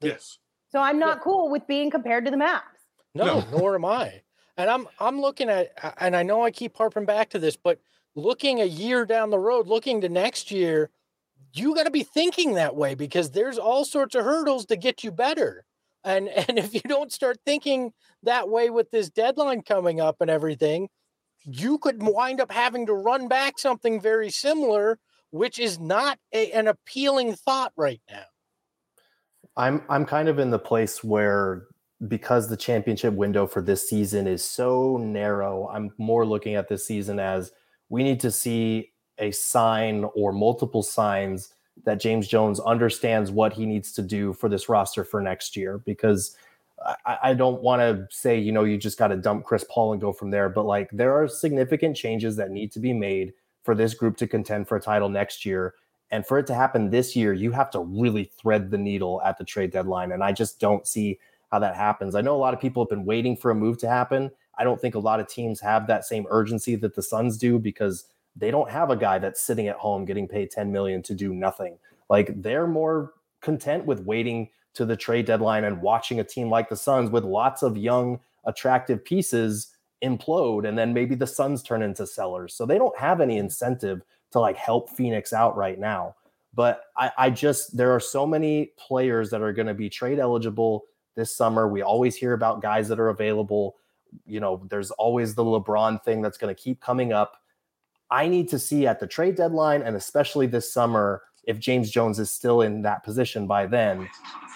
Yes. 0.00 0.38
So 0.70 0.80
I'm 0.80 0.98
not 0.98 1.18
yeah. 1.18 1.24
cool 1.24 1.50
with 1.50 1.66
being 1.66 1.90
compared 1.90 2.24
to 2.24 2.30
the 2.30 2.36
Mavs. 2.36 2.62
No, 3.14 3.24
no, 3.24 3.58
nor 3.58 3.74
am 3.74 3.84
I. 3.84 4.22
And 4.56 4.68
I'm 4.68 4.88
I'm 4.98 5.20
looking 5.20 5.48
at 5.48 5.72
and 5.98 6.16
I 6.16 6.22
know 6.22 6.42
I 6.42 6.50
keep 6.50 6.76
harping 6.76 7.04
back 7.04 7.30
to 7.30 7.38
this, 7.38 7.56
but 7.56 7.80
looking 8.18 8.60
a 8.60 8.64
year 8.64 9.06
down 9.06 9.30
the 9.30 9.38
road, 9.38 9.68
looking 9.68 10.00
to 10.00 10.08
next 10.08 10.50
year, 10.50 10.90
you 11.52 11.74
got 11.74 11.84
to 11.84 11.90
be 11.90 12.02
thinking 12.02 12.54
that 12.54 12.76
way 12.76 12.94
because 12.94 13.30
there's 13.30 13.58
all 13.58 13.84
sorts 13.84 14.14
of 14.14 14.24
hurdles 14.24 14.66
to 14.66 14.76
get 14.76 15.02
you 15.02 15.10
better. 15.10 15.64
And 16.04 16.28
and 16.48 16.58
if 16.58 16.74
you 16.74 16.80
don't 16.80 17.12
start 17.12 17.38
thinking 17.44 17.92
that 18.22 18.48
way 18.48 18.70
with 18.70 18.90
this 18.90 19.10
deadline 19.10 19.62
coming 19.62 20.00
up 20.00 20.16
and 20.20 20.30
everything, 20.30 20.88
you 21.44 21.78
could 21.78 22.02
wind 22.02 22.40
up 22.40 22.50
having 22.50 22.86
to 22.86 22.94
run 22.94 23.28
back 23.28 23.58
something 23.58 24.00
very 24.00 24.30
similar, 24.30 24.98
which 25.30 25.58
is 25.58 25.78
not 25.78 26.18
a, 26.32 26.50
an 26.52 26.68
appealing 26.68 27.34
thought 27.34 27.72
right 27.76 28.00
now. 28.10 28.24
I'm 29.56 29.82
I'm 29.88 30.04
kind 30.04 30.28
of 30.28 30.38
in 30.38 30.50
the 30.50 30.58
place 30.58 31.02
where 31.02 31.64
because 32.06 32.48
the 32.48 32.56
championship 32.56 33.14
window 33.14 33.46
for 33.46 33.60
this 33.60 33.88
season 33.88 34.28
is 34.28 34.44
so 34.44 34.98
narrow, 34.98 35.68
I'm 35.68 35.90
more 35.98 36.24
looking 36.24 36.54
at 36.54 36.68
this 36.68 36.86
season 36.86 37.18
as 37.18 37.50
we 37.88 38.02
need 38.02 38.20
to 38.20 38.30
see 38.30 38.92
a 39.18 39.30
sign 39.30 40.04
or 40.14 40.32
multiple 40.32 40.82
signs 40.82 41.52
that 41.84 42.00
James 42.00 42.28
Jones 42.28 42.60
understands 42.60 43.30
what 43.30 43.52
he 43.52 43.66
needs 43.66 43.92
to 43.92 44.02
do 44.02 44.32
for 44.32 44.48
this 44.48 44.68
roster 44.68 45.04
for 45.04 45.20
next 45.20 45.56
year 45.56 45.78
because 45.78 46.36
I, 47.04 47.18
I 47.24 47.34
don't 47.34 47.62
want 47.62 47.80
to 47.80 48.06
say, 48.10 48.38
you 48.38 48.52
know, 48.52 48.64
you 48.64 48.76
just 48.76 48.98
got 48.98 49.08
to 49.08 49.16
dump 49.16 49.44
Chris 49.44 49.64
Paul 49.68 49.92
and 49.92 50.00
go 50.00 50.12
from 50.12 50.30
there. 50.30 50.48
But 50.48 50.66
like 50.66 50.90
there 50.92 51.12
are 51.20 51.28
significant 51.28 51.96
changes 51.96 52.36
that 52.36 52.50
need 52.50 52.72
to 52.72 52.80
be 52.80 52.92
made 52.92 53.32
for 53.62 53.74
this 53.74 53.94
group 53.94 54.16
to 54.18 54.26
contend 54.26 54.68
for 54.68 54.76
a 54.76 54.80
title 54.80 55.08
next 55.08 55.44
year. 55.44 55.74
And 56.10 56.26
for 56.26 56.38
it 56.38 56.46
to 56.46 56.54
happen 56.54 56.90
this 56.90 57.14
year, 57.14 57.32
you 57.32 57.52
have 57.52 57.70
to 57.70 57.80
really 57.80 58.30
thread 58.40 58.70
the 58.70 58.78
needle 58.78 59.20
at 59.24 59.36
the 59.36 59.44
trade 59.44 59.70
deadline. 59.70 60.12
And 60.12 60.24
I 60.24 60.32
just 60.32 60.58
don't 60.58 60.86
see 60.86 61.18
how 61.50 61.58
that 61.58 61.76
happens. 61.76 62.14
I 62.14 62.20
know 62.20 62.34
a 62.34 62.38
lot 62.38 62.54
of 62.54 62.60
people 62.60 62.82
have 62.82 62.90
been 62.90 63.04
waiting 63.04 63.36
for 63.36 63.50
a 63.50 63.54
move 63.54 63.78
to 63.78 63.88
happen. 63.88 64.30
I 64.58 64.64
don't 64.64 64.80
think 64.80 64.94
a 64.94 65.00
lot 65.00 65.20
of 65.20 65.28
teams 65.28 65.60
have 65.60 65.86
that 65.86 66.04
same 66.04 66.26
urgency 66.30 66.74
that 66.76 66.94
the 66.94 67.02
Suns 67.02 67.36
do 67.38 67.58
because 67.58 68.04
they 68.36 68.50
don't 68.50 68.70
have 68.70 68.90
a 68.90 68.96
guy 68.96 69.18
that's 69.18 69.40
sitting 69.40 69.68
at 69.68 69.76
home 69.76 70.04
getting 70.04 70.28
paid 70.28 70.50
10 70.50 70.72
million 70.72 71.02
to 71.02 71.14
do 71.14 71.32
nothing. 71.32 71.78
Like 72.08 72.42
they're 72.42 72.66
more 72.66 73.12
content 73.40 73.86
with 73.86 74.00
waiting 74.00 74.50
to 74.74 74.84
the 74.84 74.96
trade 74.96 75.26
deadline 75.26 75.64
and 75.64 75.82
watching 75.82 76.20
a 76.20 76.24
team 76.24 76.50
like 76.50 76.68
the 76.68 76.76
Suns 76.76 77.10
with 77.10 77.24
lots 77.24 77.62
of 77.62 77.76
young, 77.76 78.20
attractive 78.44 79.04
pieces 79.04 79.74
implode 80.04 80.66
and 80.66 80.78
then 80.78 80.92
maybe 80.92 81.14
the 81.14 81.26
Suns 81.26 81.62
turn 81.62 81.82
into 81.82 82.06
sellers. 82.06 82.54
So 82.54 82.64
they 82.64 82.78
don't 82.78 82.96
have 82.98 83.20
any 83.20 83.38
incentive 83.38 84.02
to 84.30 84.40
like 84.40 84.56
help 84.56 84.90
Phoenix 84.90 85.32
out 85.32 85.56
right 85.56 85.78
now. 85.78 86.14
But 86.54 86.82
I, 86.96 87.10
I 87.18 87.30
just 87.30 87.76
there 87.76 87.94
are 87.94 88.00
so 88.00 88.26
many 88.26 88.72
players 88.76 89.30
that 89.30 89.42
are 89.42 89.52
going 89.52 89.68
to 89.68 89.74
be 89.74 89.90
trade 89.90 90.18
eligible 90.18 90.84
this 91.14 91.34
summer. 91.34 91.68
We 91.68 91.82
always 91.82 92.16
hear 92.16 92.32
about 92.32 92.62
guys 92.62 92.88
that 92.88 93.00
are 93.00 93.08
available. 93.08 93.76
You 94.26 94.40
know, 94.40 94.66
there's 94.70 94.90
always 94.92 95.34
the 95.34 95.44
LeBron 95.44 96.02
thing 96.04 96.22
that's 96.22 96.38
going 96.38 96.54
to 96.54 96.60
keep 96.60 96.80
coming 96.80 97.12
up. 97.12 97.36
I 98.10 98.28
need 98.28 98.48
to 98.48 98.58
see 98.58 98.86
at 98.86 99.00
the 99.00 99.06
trade 99.06 99.36
deadline 99.36 99.82
and 99.82 99.94
especially 99.96 100.46
this 100.46 100.72
summer 100.72 101.22
if 101.48 101.58
James 101.58 101.90
Jones 101.90 102.18
is 102.18 102.30
still 102.30 102.60
in 102.60 102.82
that 102.82 103.02
position 103.02 103.46
by 103.46 103.66
then 103.66 104.08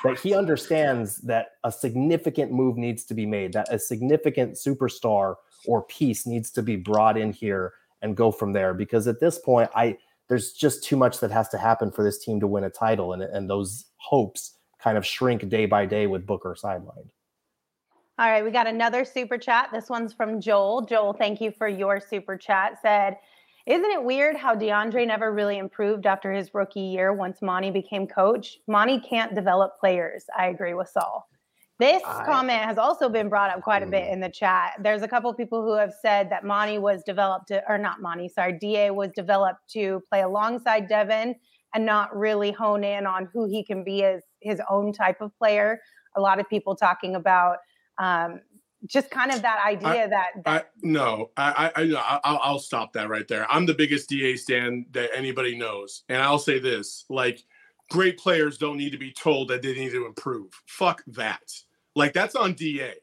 that 0.04 0.18
he 0.18 0.34
understands 0.34 1.16
that 1.18 1.52
a 1.64 1.72
significant 1.72 2.52
move 2.52 2.76
needs 2.76 3.04
to 3.04 3.14
be 3.14 3.24
made, 3.24 3.54
that 3.54 3.72
a 3.72 3.78
significant 3.78 4.54
superstar 4.54 5.36
or 5.66 5.82
piece 5.84 6.26
needs 6.26 6.50
to 6.50 6.62
be 6.62 6.76
brought 6.76 7.16
in 7.16 7.32
here 7.32 7.72
and 8.02 8.16
go 8.16 8.30
from 8.30 8.52
there. 8.52 8.74
Because 8.74 9.06
at 9.06 9.20
this 9.20 9.38
point, 9.38 9.70
I 9.74 9.96
there's 10.28 10.52
just 10.52 10.84
too 10.84 10.96
much 10.96 11.20
that 11.20 11.30
has 11.30 11.48
to 11.50 11.58
happen 11.58 11.90
for 11.90 12.02
this 12.02 12.18
team 12.18 12.40
to 12.40 12.46
win 12.46 12.64
a 12.64 12.70
title, 12.70 13.12
and, 13.12 13.22
and 13.22 13.48
those 13.48 13.86
hopes 13.96 14.56
kind 14.78 14.98
of 14.98 15.06
shrink 15.06 15.48
day 15.48 15.66
by 15.66 15.86
day 15.86 16.06
with 16.06 16.26
Booker 16.26 16.56
sidelined. 16.60 17.10
All 18.18 18.28
right, 18.28 18.44
we 18.44 18.50
got 18.50 18.66
another 18.66 19.06
super 19.06 19.38
chat. 19.38 19.70
This 19.72 19.88
one's 19.88 20.12
from 20.12 20.38
Joel. 20.38 20.82
Joel, 20.82 21.14
thank 21.14 21.40
you 21.40 21.50
for 21.50 21.66
your 21.66 21.98
super 21.98 22.36
chat. 22.36 22.78
Said, 22.82 23.16
isn't 23.66 23.90
it 23.90 24.04
weird 24.04 24.36
how 24.36 24.54
DeAndre 24.54 25.06
never 25.06 25.32
really 25.32 25.56
improved 25.56 26.04
after 26.04 26.30
his 26.30 26.52
rookie 26.52 26.80
year 26.80 27.14
once 27.14 27.40
Monty 27.40 27.70
became 27.70 28.06
coach? 28.06 28.58
Monty 28.68 29.00
can't 29.00 29.34
develop 29.34 29.78
players. 29.80 30.26
I 30.36 30.48
agree 30.48 30.74
with 30.74 30.88
Saul. 30.88 31.26
This 31.78 32.02
I, 32.04 32.24
comment 32.26 32.60
has 32.60 32.76
also 32.76 33.08
been 33.08 33.30
brought 33.30 33.50
up 33.50 33.62
quite 33.62 33.82
a 33.82 33.86
bit 33.86 34.04
mm. 34.04 34.12
in 34.12 34.20
the 34.20 34.28
chat. 34.28 34.72
There's 34.82 35.02
a 35.02 35.08
couple 35.08 35.30
of 35.30 35.36
people 35.38 35.62
who 35.62 35.74
have 35.74 35.92
said 36.02 36.28
that 36.30 36.44
Monty 36.44 36.78
was 36.78 37.02
developed 37.04 37.48
to, 37.48 37.62
or 37.66 37.78
not 37.78 38.02
Monty, 38.02 38.28
sorry, 38.28 38.58
DA 38.58 38.90
was 38.90 39.10
developed 39.16 39.70
to 39.70 40.02
play 40.10 40.20
alongside 40.20 40.86
Devin 40.86 41.34
and 41.74 41.86
not 41.86 42.14
really 42.14 42.52
hone 42.52 42.84
in 42.84 43.06
on 43.06 43.28
who 43.32 43.48
he 43.48 43.64
can 43.64 43.82
be 43.84 44.04
as 44.04 44.22
his 44.42 44.60
own 44.68 44.92
type 44.92 45.22
of 45.22 45.36
player. 45.38 45.80
A 46.14 46.20
lot 46.20 46.38
of 46.38 46.48
people 46.50 46.76
talking 46.76 47.14
about 47.14 47.56
um, 47.98 48.40
just 48.86 49.10
kind 49.10 49.30
of 49.30 49.42
that 49.42 49.64
idea 49.64 50.04
I, 50.04 50.06
that, 50.08 50.28
that, 50.44 50.46
I, 50.46 50.62
no, 50.82 51.30
I, 51.36 51.70
I, 51.76 52.20
I, 52.24 52.34
I'll 52.42 52.58
stop 52.58 52.92
that 52.94 53.08
right 53.08 53.26
there. 53.28 53.50
I'm 53.50 53.66
the 53.66 53.74
biggest 53.74 54.08
DA 54.08 54.36
stand 54.36 54.86
that 54.92 55.10
anybody 55.14 55.56
knows, 55.56 56.02
and 56.08 56.20
I'll 56.20 56.38
say 56.38 56.58
this: 56.58 57.04
like, 57.08 57.44
great 57.90 58.18
players 58.18 58.58
don't 58.58 58.76
need 58.76 58.90
to 58.90 58.98
be 58.98 59.12
told 59.12 59.48
that 59.48 59.62
they 59.62 59.74
need 59.74 59.92
to 59.92 60.06
improve. 60.06 60.50
Fuck 60.66 61.02
that. 61.08 61.52
Like, 61.94 62.12
that's 62.12 62.34
on 62.34 62.54
DA. 62.54 62.94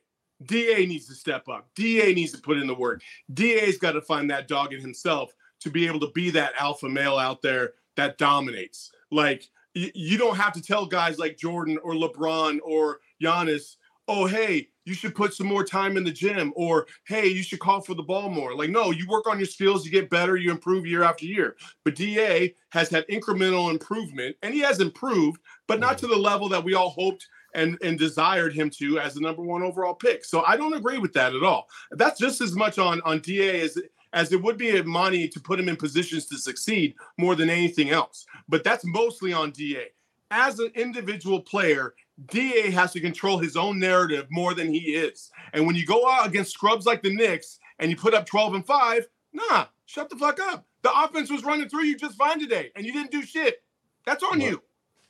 DA 0.45 0.85
needs 0.85 1.07
to 1.07 1.13
step 1.13 1.47
up. 1.47 1.69
DA 1.75 2.13
needs 2.13 2.31
to 2.31 2.41
put 2.41 2.57
in 2.57 2.67
the 2.67 2.73
work. 2.73 3.01
DA's 3.33 3.77
got 3.77 3.91
to 3.91 4.01
find 4.01 4.29
that 4.31 4.47
dog 4.47 4.73
in 4.73 4.81
himself 4.81 5.31
to 5.61 5.69
be 5.69 5.85
able 5.85 5.99
to 5.99 6.11
be 6.11 6.29
that 6.31 6.53
alpha 6.57 6.87
male 6.87 7.17
out 7.17 7.41
there 7.41 7.73
that 7.97 8.17
dominates. 8.17 8.91
Like, 9.11 9.47
you 9.73 10.17
don't 10.17 10.37
have 10.37 10.53
to 10.53 10.61
tell 10.61 10.85
guys 10.85 11.19
like 11.19 11.37
Jordan 11.37 11.77
or 11.83 11.93
LeBron 11.93 12.59
or 12.63 12.99
Giannis, 13.21 13.75
oh, 14.09 14.25
hey, 14.25 14.67
you 14.89 14.95
should 14.95 15.13
put 15.13 15.35
some 15.35 15.45
more 15.45 15.63
time 15.63 15.97
in 15.97 16.03
the 16.03 16.11
gym 16.11 16.51
or 16.55 16.87
hey 17.05 17.27
you 17.27 17.43
should 17.43 17.59
call 17.59 17.79
for 17.79 17.93
the 17.93 18.03
ball 18.03 18.27
more. 18.27 18.55
Like 18.55 18.71
no 18.71 18.89
you 18.89 19.07
work 19.07 19.27
on 19.27 19.37
your 19.37 19.45
skills 19.45 19.85
you 19.85 19.91
get 19.91 20.09
better 20.09 20.35
you 20.35 20.49
improve 20.51 20.85
year 20.85 21.03
after 21.03 21.25
year. 21.25 21.55
But 21.85 21.95
da 21.95 22.53
has 22.71 22.89
had 22.89 23.07
incremental 23.07 23.69
improvement 23.69 24.35
and 24.41 24.53
he 24.53 24.61
has 24.61 24.79
improved 24.79 25.39
but 25.67 25.79
not 25.79 25.97
mm-hmm. 25.97 26.07
to 26.07 26.15
the 26.15 26.19
level 26.19 26.49
that 26.49 26.63
we 26.63 26.73
all 26.73 26.89
hoped 26.89 27.27
and 27.53 27.77
and 27.83 27.99
desired 27.99 28.53
him 28.53 28.69
to 28.71 28.99
as 28.99 29.13
the 29.13 29.21
number 29.21 29.43
one 29.43 29.61
overall 29.61 29.93
pick. 29.93 30.25
So 30.25 30.41
i 30.41 30.57
don't 30.57 30.73
agree 30.73 30.97
with 30.97 31.13
that 31.13 31.35
at 31.35 31.43
all. 31.43 31.67
That's 31.91 32.19
just 32.19 32.41
as 32.41 32.55
much 32.55 32.79
on 32.79 33.01
on 33.05 33.19
da 33.19 33.61
as 33.61 33.77
as 34.11 34.33
it 34.33 34.41
would 34.41 34.57
be 34.57 34.71
at 34.71 34.87
Monty 34.87 35.27
to 35.27 35.39
put 35.39 35.59
him 35.59 35.69
in 35.69 35.75
positions 35.75 36.25
to 36.25 36.37
succeed 36.39 36.95
more 37.19 37.35
than 37.35 37.47
anything 37.47 37.91
else. 37.91 38.25
But 38.47 38.63
that's 38.63 38.83
mostly 38.85 39.33
on 39.33 39.51
da 39.51 39.85
as 40.31 40.59
an 40.59 40.71
individual 40.75 41.41
player, 41.41 41.93
DA 42.27 42.69
has 42.71 42.91
to 42.93 42.99
control 42.99 43.37
his 43.37 43.55
own 43.55 43.79
narrative 43.79 44.27
more 44.29 44.53
than 44.53 44.71
he 44.71 44.95
is. 44.95 45.31
And 45.53 45.65
when 45.65 45.75
you 45.75 45.85
go 45.85 46.09
out 46.09 46.27
against 46.27 46.51
scrubs 46.51 46.85
like 46.85 47.01
the 47.01 47.13
Knicks 47.13 47.59
and 47.79 47.89
you 47.89 47.97
put 47.97 48.13
up 48.13 48.25
12 48.25 48.55
and 48.55 48.65
5, 48.65 49.07
nah, 49.33 49.65
shut 49.85 50.09
the 50.09 50.15
fuck 50.15 50.39
up. 50.39 50.65
The 50.81 50.91
offense 50.93 51.29
was 51.29 51.43
running 51.43 51.69
through 51.69 51.83
you 51.83 51.97
just 51.97 52.17
fine 52.17 52.39
today 52.39 52.71
and 52.75 52.85
you 52.85 52.93
didn't 52.93 53.11
do 53.11 53.21
shit. 53.21 53.63
That's 54.05 54.23
on 54.23 54.41
you. 54.41 54.61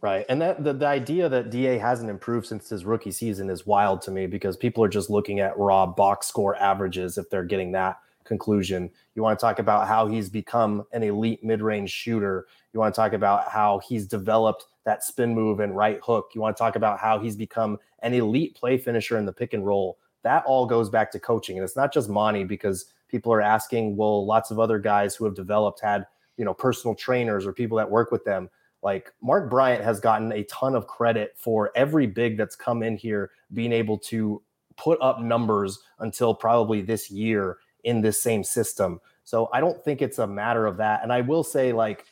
Right. 0.01 0.25
And 0.29 0.41
that 0.41 0.63
the, 0.63 0.73
the 0.73 0.87
idea 0.87 1.27
that 1.27 1.49
DA 1.49 1.77
hasn't 1.77 2.09
improved 2.09 2.47
since 2.47 2.69
his 2.69 2.85
rookie 2.85 3.11
season 3.11 3.49
is 3.49 3.67
wild 3.67 4.01
to 4.03 4.11
me 4.11 4.27
because 4.27 4.55
people 4.55 4.83
are 4.83 4.89
just 4.89 5.09
looking 5.09 5.41
at 5.41 5.57
raw 5.57 5.85
box 5.85 6.27
score 6.27 6.55
averages 6.55 7.17
if 7.17 7.29
they're 7.29 7.43
getting 7.43 7.73
that 7.73 7.99
conclusion. 8.23 8.89
You 9.15 9.23
want 9.23 9.37
to 9.37 9.43
talk 9.43 9.59
about 9.59 9.87
how 9.87 10.07
he's 10.07 10.29
become 10.29 10.85
an 10.93 11.03
elite 11.03 11.43
mid-range 11.43 11.89
shooter. 11.89 12.47
You 12.71 12.79
want 12.79 12.95
to 12.95 13.01
talk 13.01 13.11
about 13.11 13.49
how 13.49 13.79
he's 13.79 14.07
developed 14.07 14.67
that 14.89 15.03
spin 15.03 15.35
move 15.35 15.59
and 15.59 15.75
right 15.75 15.99
hook. 16.03 16.31
You 16.33 16.41
want 16.41 16.57
to 16.57 16.59
talk 16.59 16.75
about 16.75 16.97
how 16.97 17.19
he's 17.19 17.35
become 17.35 17.77
an 17.99 18.11
elite 18.11 18.55
play 18.55 18.75
finisher 18.75 19.19
in 19.19 19.25
the 19.25 19.31
pick 19.31 19.53
and 19.53 19.63
roll. 19.63 19.99
That 20.23 20.43
all 20.47 20.65
goes 20.65 20.89
back 20.89 21.11
to 21.11 21.19
coaching. 21.19 21.57
And 21.57 21.63
it's 21.63 21.75
not 21.75 21.93
just 21.93 22.09
Monty 22.09 22.43
because 22.43 22.91
people 23.07 23.31
are 23.31 23.39
asking, 23.39 23.97
well, 23.97 24.25
lots 24.25 24.49
of 24.49 24.59
other 24.59 24.79
guys 24.79 25.15
who 25.15 25.25
have 25.25 25.35
developed 25.35 25.79
had, 25.79 26.07
you 26.37 26.43
know, 26.43 26.55
personal 26.55 26.95
trainers 26.95 27.45
or 27.45 27.53
people 27.53 27.77
that 27.77 27.91
work 27.91 28.09
with 28.09 28.25
them. 28.25 28.49
Like 28.81 29.13
Mark 29.21 29.47
Bryant 29.47 29.83
has 29.83 29.99
gotten 29.99 30.31
a 30.31 30.43
ton 30.45 30.73
of 30.73 30.87
credit 30.87 31.33
for 31.37 31.71
every 31.75 32.07
big 32.07 32.35
that's 32.35 32.55
come 32.55 32.81
in 32.81 32.97
here 32.97 33.29
being 33.53 33.71
able 33.71 33.99
to 33.99 34.41
put 34.75 34.99
up 35.01 35.21
numbers 35.21 35.77
until 35.99 36.33
probably 36.33 36.81
this 36.81 37.11
year 37.11 37.57
in 37.83 38.01
this 38.01 38.19
same 38.19 38.43
system. 38.43 38.99
So 39.23 39.49
I 39.53 39.59
don't 39.59 39.79
think 39.83 40.01
it's 40.01 40.17
a 40.17 40.25
matter 40.25 40.65
of 40.65 40.77
that. 40.77 41.03
And 41.03 41.13
I 41.13 41.21
will 41.21 41.43
say, 41.43 41.73
like, 41.73 42.05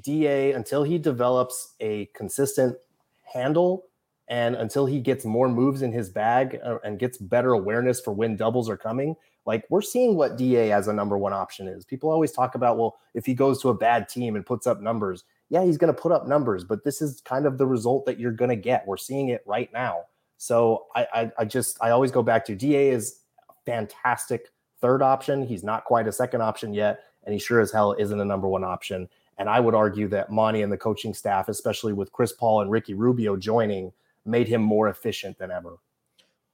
Da 0.00 0.52
until 0.52 0.82
he 0.82 0.98
develops 0.98 1.74
a 1.80 2.06
consistent 2.14 2.76
handle 3.22 3.84
and 4.28 4.54
until 4.56 4.86
he 4.86 5.00
gets 5.00 5.24
more 5.24 5.48
moves 5.48 5.82
in 5.82 5.92
his 5.92 6.10
bag 6.10 6.60
uh, 6.64 6.78
and 6.84 6.98
gets 6.98 7.18
better 7.18 7.52
awareness 7.52 8.00
for 8.00 8.12
when 8.12 8.36
doubles 8.36 8.68
are 8.68 8.76
coming. 8.76 9.16
Like 9.46 9.64
we're 9.70 9.82
seeing 9.82 10.16
what 10.16 10.36
Da 10.36 10.70
as 10.70 10.88
a 10.88 10.92
number 10.92 11.16
one 11.16 11.32
option 11.32 11.66
is. 11.66 11.84
People 11.84 12.10
always 12.10 12.32
talk 12.32 12.54
about, 12.54 12.76
well, 12.76 12.98
if 13.14 13.24
he 13.24 13.34
goes 13.34 13.60
to 13.62 13.70
a 13.70 13.74
bad 13.74 14.08
team 14.08 14.36
and 14.36 14.44
puts 14.44 14.66
up 14.66 14.80
numbers, 14.80 15.24
yeah, 15.48 15.64
he's 15.64 15.78
going 15.78 15.92
to 15.92 15.98
put 15.98 16.12
up 16.12 16.28
numbers, 16.28 16.62
but 16.62 16.84
this 16.84 17.00
is 17.00 17.22
kind 17.22 17.46
of 17.46 17.56
the 17.56 17.66
result 17.66 18.04
that 18.04 18.20
you're 18.20 18.32
going 18.32 18.50
to 18.50 18.56
get. 18.56 18.86
We're 18.86 18.98
seeing 18.98 19.30
it 19.30 19.42
right 19.46 19.72
now. 19.72 20.04
So 20.36 20.86
I, 20.94 21.06
I, 21.14 21.32
I 21.38 21.44
just, 21.46 21.78
I 21.80 21.90
always 21.90 22.10
go 22.10 22.22
back 22.22 22.44
to 22.46 22.54
Da 22.54 22.90
is 22.90 23.20
fantastic 23.64 24.52
third 24.80 25.02
option. 25.02 25.46
He's 25.46 25.64
not 25.64 25.84
quite 25.84 26.06
a 26.06 26.12
second 26.12 26.42
option 26.42 26.74
yet, 26.74 27.00
and 27.24 27.32
he 27.32 27.38
sure 27.38 27.60
as 27.60 27.72
hell 27.72 27.94
isn't 27.98 28.20
a 28.20 28.24
number 28.24 28.46
one 28.46 28.64
option. 28.64 29.08
And 29.38 29.48
I 29.48 29.60
would 29.60 29.74
argue 29.74 30.08
that 30.08 30.30
Monty 30.30 30.62
and 30.62 30.72
the 30.72 30.76
coaching 30.76 31.14
staff, 31.14 31.48
especially 31.48 31.92
with 31.92 32.12
Chris 32.12 32.32
Paul 32.32 32.60
and 32.60 32.70
Ricky 32.70 32.94
Rubio 32.94 33.36
joining, 33.36 33.92
made 34.24 34.48
him 34.48 34.60
more 34.60 34.88
efficient 34.88 35.38
than 35.38 35.50
ever. 35.50 35.78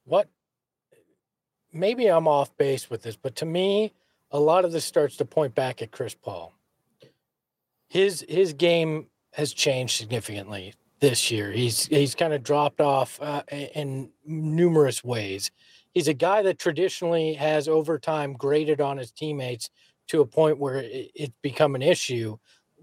What? 0.05 0.29
Maybe 1.73 2.07
I'm 2.07 2.27
off 2.27 2.55
base 2.57 2.89
with 2.89 3.01
this, 3.01 3.15
but 3.15 3.35
to 3.37 3.45
me, 3.45 3.91
a 4.31 4.39
lot 4.39 4.65
of 4.65 4.71
this 4.71 4.85
starts 4.85 5.17
to 5.17 5.25
point 5.25 5.55
back 5.55 5.81
at 5.81 5.91
Chris 5.91 6.13
Paul. 6.13 6.53
His 7.89 8.25
his 8.27 8.53
game 8.53 9.07
has 9.33 9.53
changed 9.53 9.97
significantly 9.97 10.73
this 10.99 11.29
year. 11.31 11.51
He's 11.51 11.85
he's 11.85 12.15
kind 12.15 12.33
of 12.33 12.43
dropped 12.43 12.81
off 12.81 13.19
uh, 13.21 13.43
in 13.51 14.09
numerous 14.25 15.03
ways. 15.03 15.51
He's 15.93 16.07
a 16.07 16.13
guy 16.13 16.41
that 16.43 16.59
traditionally 16.59 17.33
has 17.33 17.67
over 17.67 17.97
time 17.99 18.33
graded 18.33 18.81
on 18.81 18.97
his 18.97 19.11
teammates 19.11 19.69
to 20.07 20.21
a 20.21 20.25
point 20.25 20.59
where 20.59 20.77
it, 20.77 21.11
it's 21.15 21.33
become 21.41 21.75
an 21.75 21.81
issue. 21.81 22.37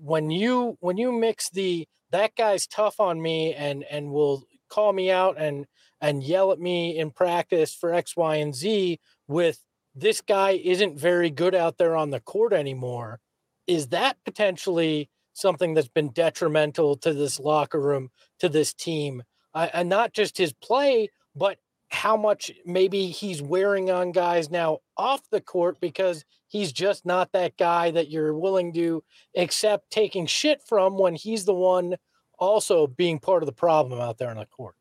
When 0.05 0.31
you 0.31 0.77
when 0.81 0.97
you 0.97 1.13
mix 1.13 1.49
the 1.49 1.87
that 2.11 2.35
guy's 2.35 2.67
tough 2.67 2.99
on 2.99 3.23
me 3.23 3.55
and 3.55 3.85
and 3.91 4.11
will 4.11 4.45
call 4.69 4.93
me 4.93 5.11
out 5.11 5.37
and 5.39 5.67
and 6.01 6.25
yell 6.25 6.51
at 6.51 6.59
me 6.59 6.99
in 6.99 7.13
practice 7.13 7.73
for 7.73 7.95
X, 7.95 8.17
Y, 8.17 8.37
and 8.37 8.55
Z 8.55 8.99
with 9.29 9.61
this 9.95 10.21
guy 10.21 10.53
isn't 10.53 10.99
very 10.99 11.31
good 11.31 11.55
out 11.55 11.79
there 11.79 11.95
on 11.95 12.11
the 12.11 12.21
court 12.21 12.53
anymore. 12.53 13.21
Is 13.67 13.89
that 13.89 14.17
potentially 14.25 15.09
something 15.35 15.75
that's 15.75 15.89
been 15.89 16.11
detrimental 16.11 16.97
to 16.97 17.13
this 17.13 17.39
locker 17.39 17.81
room, 17.81 18.11
to 18.41 18.49
this 18.49 18.75
team, 18.75 19.23
uh, 19.55 19.69
and 19.73 19.89
not 19.89 20.13
just 20.13 20.37
his 20.37 20.53
play, 20.53 21.09
but 21.37 21.59
how 21.91 22.17
much 22.17 22.51
maybe 22.65 23.07
he's 23.09 23.43
wearing 23.43 23.91
on 23.91 24.13
guys 24.13 24.51
now 24.51 24.79
off 24.97 25.21
the 25.31 25.41
court 25.41 25.79
because 25.81 26.25
he's 26.53 26.71
just 26.71 27.07
not 27.07 27.33
that 27.33 27.57
guy 27.57 27.91
that 27.91 28.11
you're 28.11 28.37
willing 28.37 28.75
to 28.75 29.03
accept 29.37 29.91
taking 29.91 30.27
shit 30.27 30.63
from 30.63 30.99
when 30.99 31.15
he's 31.15 31.47
the 31.47 31.55
one 31.55 31.97
also 32.39 32.87
being 32.87 33.19
part 33.19 33.43
of 33.43 33.47
the 33.47 33.53
problem 33.53 34.01
out 34.01 34.19
there 34.19 34.31
on 34.31 34.37
the 34.37 34.47
court. 34.47 34.75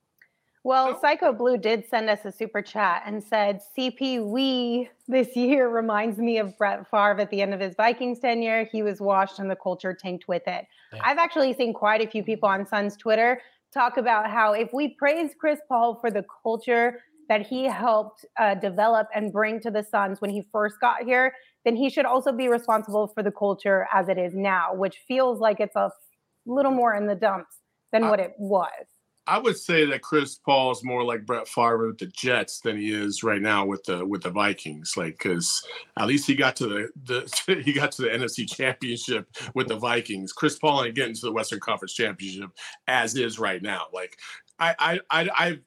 Well, 0.64 0.94
oh. 0.96 1.00
Psycho 1.02 1.34
Blue 1.34 1.58
did 1.58 1.86
send 1.90 2.10
us 2.10 2.20
a 2.26 2.32
super 2.32 2.62
chat 2.62 3.04
and 3.06 3.24
said, 3.24 3.62
CP 3.76 4.24
we 4.24 4.90
this 5.08 5.36
year 5.36 5.70
reminds 5.70 6.20
me 6.20 6.38
of 6.38 6.56
Brett 6.58 6.86
Favre 6.92 7.22
at 7.22 7.32
the 7.32 7.42
end 7.42 7.54
of 7.54 7.60
his 7.60 7.74
Vikings 7.76 8.20
tenure. 8.20 8.68
He 8.72 8.84
was 8.84 9.00
washed 9.00 9.40
and 9.40 9.50
the 9.50 9.56
culture 9.56 9.94
tanked 9.94 10.28
with 10.28 10.44
it. 10.46 10.66
Yeah. 10.94 11.00
I've 11.04 11.18
actually 11.18 11.54
seen 11.54 11.74
quite 11.74 12.02
a 12.02 12.08
few 12.08 12.24
people 12.24 12.50
on 12.50 12.68
Suns 12.68 12.96
Twitter 12.96 13.42
talk 13.74 13.98
about 13.98 14.30
how 14.30 14.54
if 14.54 14.70
we 14.74 14.90
praise 14.90 15.32
Chris 15.40 15.60
Paul 15.68 15.96
for 15.96 16.12
the 16.12 16.26
culture 16.44 17.00
that 17.32 17.48
he 17.48 17.63
helped 17.63 18.26
uh, 18.38 18.56
develop 18.56 19.08
and 19.15 19.32
bring 19.32 19.58
to 19.62 19.72
the 19.72 19.82
Suns 19.82 20.20
when 20.20 20.30
he 20.30 20.46
first 20.52 20.82
got 20.82 21.04
here, 21.04 21.34
then 21.63 21.78
he 21.78 21.89
should 21.89 22.06
also 22.06 22.34
be 22.34 22.50
responsible 22.50 23.08
for 23.08 23.24
the 23.24 23.32
culture 23.32 23.88
as 23.94 24.10
it 24.10 24.17
is 24.17 24.34
now, 24.36 24.74
which 24.74 24.98
feels 25.08 25.39
like 25.39 25.62
it's 25.62 25.78
a 25.78 25.89
little 26.46 26.74
more 26.74 26.94
in 26.94 27.08
the 27.08 27.15
dumps 27.15 27.56
than 27.94 28.10
what 28.10 28.20
it 28.20 28.34
was. 28.38 28.67
I 29.28 29.38
would 29.38 29.56
say 29.56 29.86
that 29.86 30.02
Chris 30.02 30.39
Paul 30.46 30.72
is 30.72 30.84
more 30.84 31.06
like 31.06 31.26
Brett 31.26 31.48
Favre 31.48 31.88
with 31.88 32.00
the 32.00 32.08
Jets 32.08 32.60
than 32.60 32.76
he 32.76 32.91
is 32.91 33.24
right 33.24 33.41
now 33.41 33.65
with 33.65 33.82
the 33.86 34.06
with 34.06 34.24
the 34.24 34.30
Vikings. 34.30 34.98
Like, 34.98 35.17
because 35.17 35.63
at 35.98 36.08
least 36.08 36.28
he 36.28 36.36
got 36.36 36.58
to 36.58 36.67
the, 36.67 36.89
the 37.46 37.62
he 37.63 37.72
got 37.72 37.94
to 37.94 38.02
the 38.02 38.10
NFC 38.10 38.46
Championship 38.52 39.26
with 39.56 39.70
the 39.70 39.78
Vikings. 39.78 40.34
Chris 40.34 40.60
Paul 40.60 40.84
ain't 40.84 40.96
getting 40.96 41.15
to 41.15 41.28
the 41.28 41.32
Western 41.32 41.62
Conference 41.62 41.94
Championship 41.94 42.50
as 42.88 43.15
is 43.15 43.39
right 43.39 43.62
now. 43.62 43.86
Like, 43.94 44.17
I 44.60 44.76
I 44.78 45.00
I, 45.10 45.30
I 45.34 45.60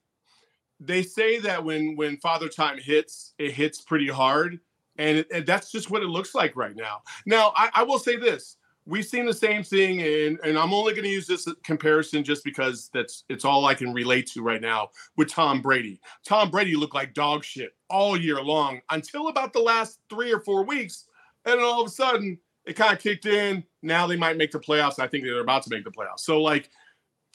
they 0.80 1.02
say 1.02 1.38
that 1.40 1.64
when 1.64 1.96
when 1.96 2.16
Father 2.18 2.48
Time 2.48 2.78
hits, 2.78 3.34
it 3.38 3.52
hits 3.52 3.80
pretty 3.80 4.08
hard, 4.08 4.60
and, 4.96 5.18
it, 5.18 5.26
and 5.32 5.46
that's 5.46 5.70
just 5.70 5.90
what 5.90 6.02
it 6.02 6.08
looks 6.08 6.34
like 6.34 6.56
right 6.56 6.76
now. 6.76 7.02
Now, 7.26 7.52
I, 7.56 7.70
I 7.74 7.82
will 7.82 7.98
say 7.98 8.16
this. 8.16 8.56
We've 8.86 9.04
seen 9.04 9.24
the 9.24 9.32
same 9.32 9.62
thing 9.62 10.02
and 10.02 10.38
and 10.44 10.58
i'm 10.58 10.74
only 10.74 10.92
going 10.92 11.04
to 11.04 11.08
use 11.08 11.26
this 11.26 11.48
comparison 11.62 12.22
just 12.22 12.44
because 12.44 12.90
that's 12.92 13.24
it's 13.30 13.42
all 13.42 13.64
i 13.64 13.72
can 13.72 13.94
relate 13.94 14.26
to 14.32 14.42
right 14.42 14.60
now 14.60 14.90
with 15.16 15.30
tom 15.30 15.62
brady. 15.62 16.02
Tom 16.22 16.50
brady 16.50 16.76
looked 16.76 16.94
like 16.94 17.14
dog 17.14 17.44
shit 17.44 17.72
all 17.88 18.14
year 18.14 18.42
long 18.42 18.82
until 18.90 19.28
about 19.28 19.54
the 19.54 19.58
last 19.58 20.00
three 20.10 20.30
or 20.30 20.40
four 20.40 20.64
weeks 20.64 21.06
and 21.46 21.62
all 21.62 21.80
of 21.80 21.86
a 21.86 21.90
sudden 21.90 22.38
it 22.66 22.74
kind 22.74 22.92
of 22.92 22.98
kicked 22.98 23.26
in. 23.26 23.64
Now 23.82 24.06
they 24.06 24.16
might 24.16 24.36
make 24.36 24.50
the 24.50 24.60
playoffs. 24.60 24.98
I 24.98 25.06
think 25.06 25.24
they're 25.24 25.40
about 25.40 25.62
to 25.64 25.70
make 25.70 25.84
the 25.84 25.90
playoffs. 25.90 26.20
So 26.20 26.40
like 26.42 26.70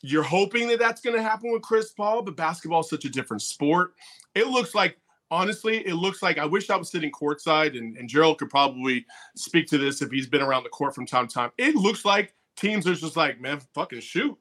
you're 0.02 0.24
hoping 0.24 0.68
that 0.68 0.80
that's 0.80 1.02
going 1.02 1.16
to 1.16 1.22
happen 1.22 1.52
with 1.52 1.62
chris 1.62 1.92
paul 1.92 2.22
but 2.22 2.36
basketball 2.36 2.82
is 2.82 2.90
such 2.90 3.06
a 3.06 3.10
different 3.10 3.42
sport 3.42 3.94
it 4.36 4.48
looks 4.48 4.76
like 4.76 4.98
honestly, 5.32 5.86
it 5.86 5.96
looks 5.96 6.22
like 6.22 6.38
I 6.38 6.46
wish 6.46 6.70
I 6.70 6.76
was 6.76 6.90
sitting 6.90 7.12
courtside, 7.12 7.78
and, 7.78 7.98
and 7.98 8.10
Gerald 8.10 8.40
could 8.40 8.50
probably 8.50 9.06
speak 9.36 9.68
to 9.68 9.78
this 9.78 10.02
if 10.02 10.12
he's 10.12 10.28
been 10.28 10.42
around 10.42 10.64
the 10.64 10.70
court 10.70 10.96
from 10.96 11.06
time 11.06 11.28
to 11.28 11.34
time. 11.34 11.52
It 11.58 11.76
looks 11.76 12.06
like 12.06 12.34
teams 12.56 12.88
are 12.88 12.96
just 12.96 13.16
like, 13.16 13.40
man, 13.40 13.62
fucking 13.74 14.02
shoot. 14.02 14.38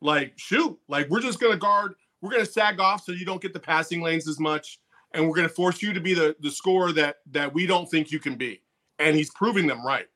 Like, 0.00 0.32
shoot. 0.36 0.78
Like, 0.88 1.08
we're 1.08 1.20
just 1.20 1.40
going 1.40 1.52
to 1.52 1.58
guard, 1.58 1.94
we're 2.22 2.30
going 2.30 2.44
to 2.44 2.50
sag 2.50 2.80
off 2.80 3.04
so 3.04 3.12
you 3.12 3.26
don't 3.26 3.42
get 3.42 3.52
the 3.52 3.60
passing 3.60 4.02
lanes 4.02 4.28
as 4.28 4.38
much. 4.38 4.78
And 5.12 5.26
we're 5.26 5.34
going 5.34 5.48
to 5.48 5.54
force 5.54 5.82
you 5.82 5.92
to 5.92 6.00
be 6.00 6.14
the, 6.14 6.36
the 6.38 6.50
scorer 6.52 6.92
that 6.92 7.16
that 7.32 7.52
we 7.52 7.66
don't 7.66 7.90
think 7.90 8.12
you 8.12 8.20
can 8.20 8.36
be. 8.36 8.62
And 9.00 9.16
he's 9.16 9.30
proving 9.30 9.66
them 9.66 9.84
right. 9.84 10.06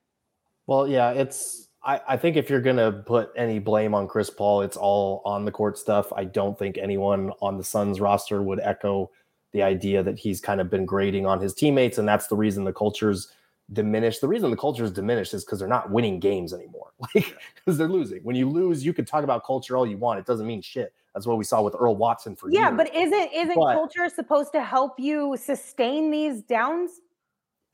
Well, 0.68 0.86
yeah, 0.86 1.10
it's 1.10 1.63
I, 1.84 2.00
I 2.08 2.16
think 2.16 2.36
if 2.36 2.48
you're 2.48 2.60
gonna 2.60 2.90
put 2.92 3.30
any 3.36 3.58
blame 3.58 3.94
on 3.94 4.08
Chris 4.08 4.30
Paul, 4.30 4.62
it's 4.62 4.76
all 4.76 5.22
on 5.24 5.44
the 5.44 5.52
court 5.52 5.78
stuff. 5.78 6.12
I 6.14 6.24
don't 6.24 6.58
think 6.58 6.78
anyone 6.78 7.32
on 7.42 7.58
the 7.58 7.64
Suns 7.64 8.00
roster 8.00 8.42
would 8.42 8.60
echo 8.60 9.10
the 9.52 9.62
idea 9.62 10.02
that 10.02 10.18
he's 10.18 10.40
kind 10.40 10.60
of 10.60 10.70
been 10.70 10.86
grading 10.86 11.26
on 11.26 11.40
his 11.40 11.54
teammates, 11.54 11.98
and 11.98 12.08
that's 12.08 12.26
the 12.26 12.36
reason 12.36 12.64
the 12.64 12.72
culture's 12.72 13.30
diminished. 13.72 14.20
The 14.20 14.28
reason 14.28 14.50
the 14.50 14.56
culture's 14.56 14.90
diminished 14.90 15.34
is 15.34 15.44
because 15.44 15.58
they're 15.58 15.68
not 15.68 15.90
winning 15.90 16.20
games 16.20 16.52
anymore. 16.52 16.92
Like 17.14 17.36
because 17.56 17.76
they're 17.76 17.88
losing. 17.88 18.22
When 18.22 18.36
you 18.36 18.48
lose, 18.48 18.84
you 18.84 18.94
can 18.94 19.04
talk 19.04 19.24
about 19.24 19.44
culture 19.44 19.76
all 19.76 19.86
you 19.86 19.98
want. 19.98 20.20
It 20.20 20.26
doesn't 20.26 20.46
mean 20.46 20.62
shit. 20.62 20.94
That's 21.12 21.26
what 21.26 21.38
we 21.38 21.44
saw 21.44 21.60
with 21.60 21.74
Earl 21.78 21.96
Watson 21.96 22.34
for 22.34 22.50
yeah, 22.50 22.68
years. 22.68 22.76
but 22.76 22.94
isn't 22.94 23.32
isn't 23.32 23.56
but, 23.56 23.74
culture 23.74 24.08
supposed 24.08 24.52
to 24.52 24.62
help 24.62 24.98
you 24.98 25.36
sustain 25.36 26.10
these 26.10 26.42
downs? 26.42 27.00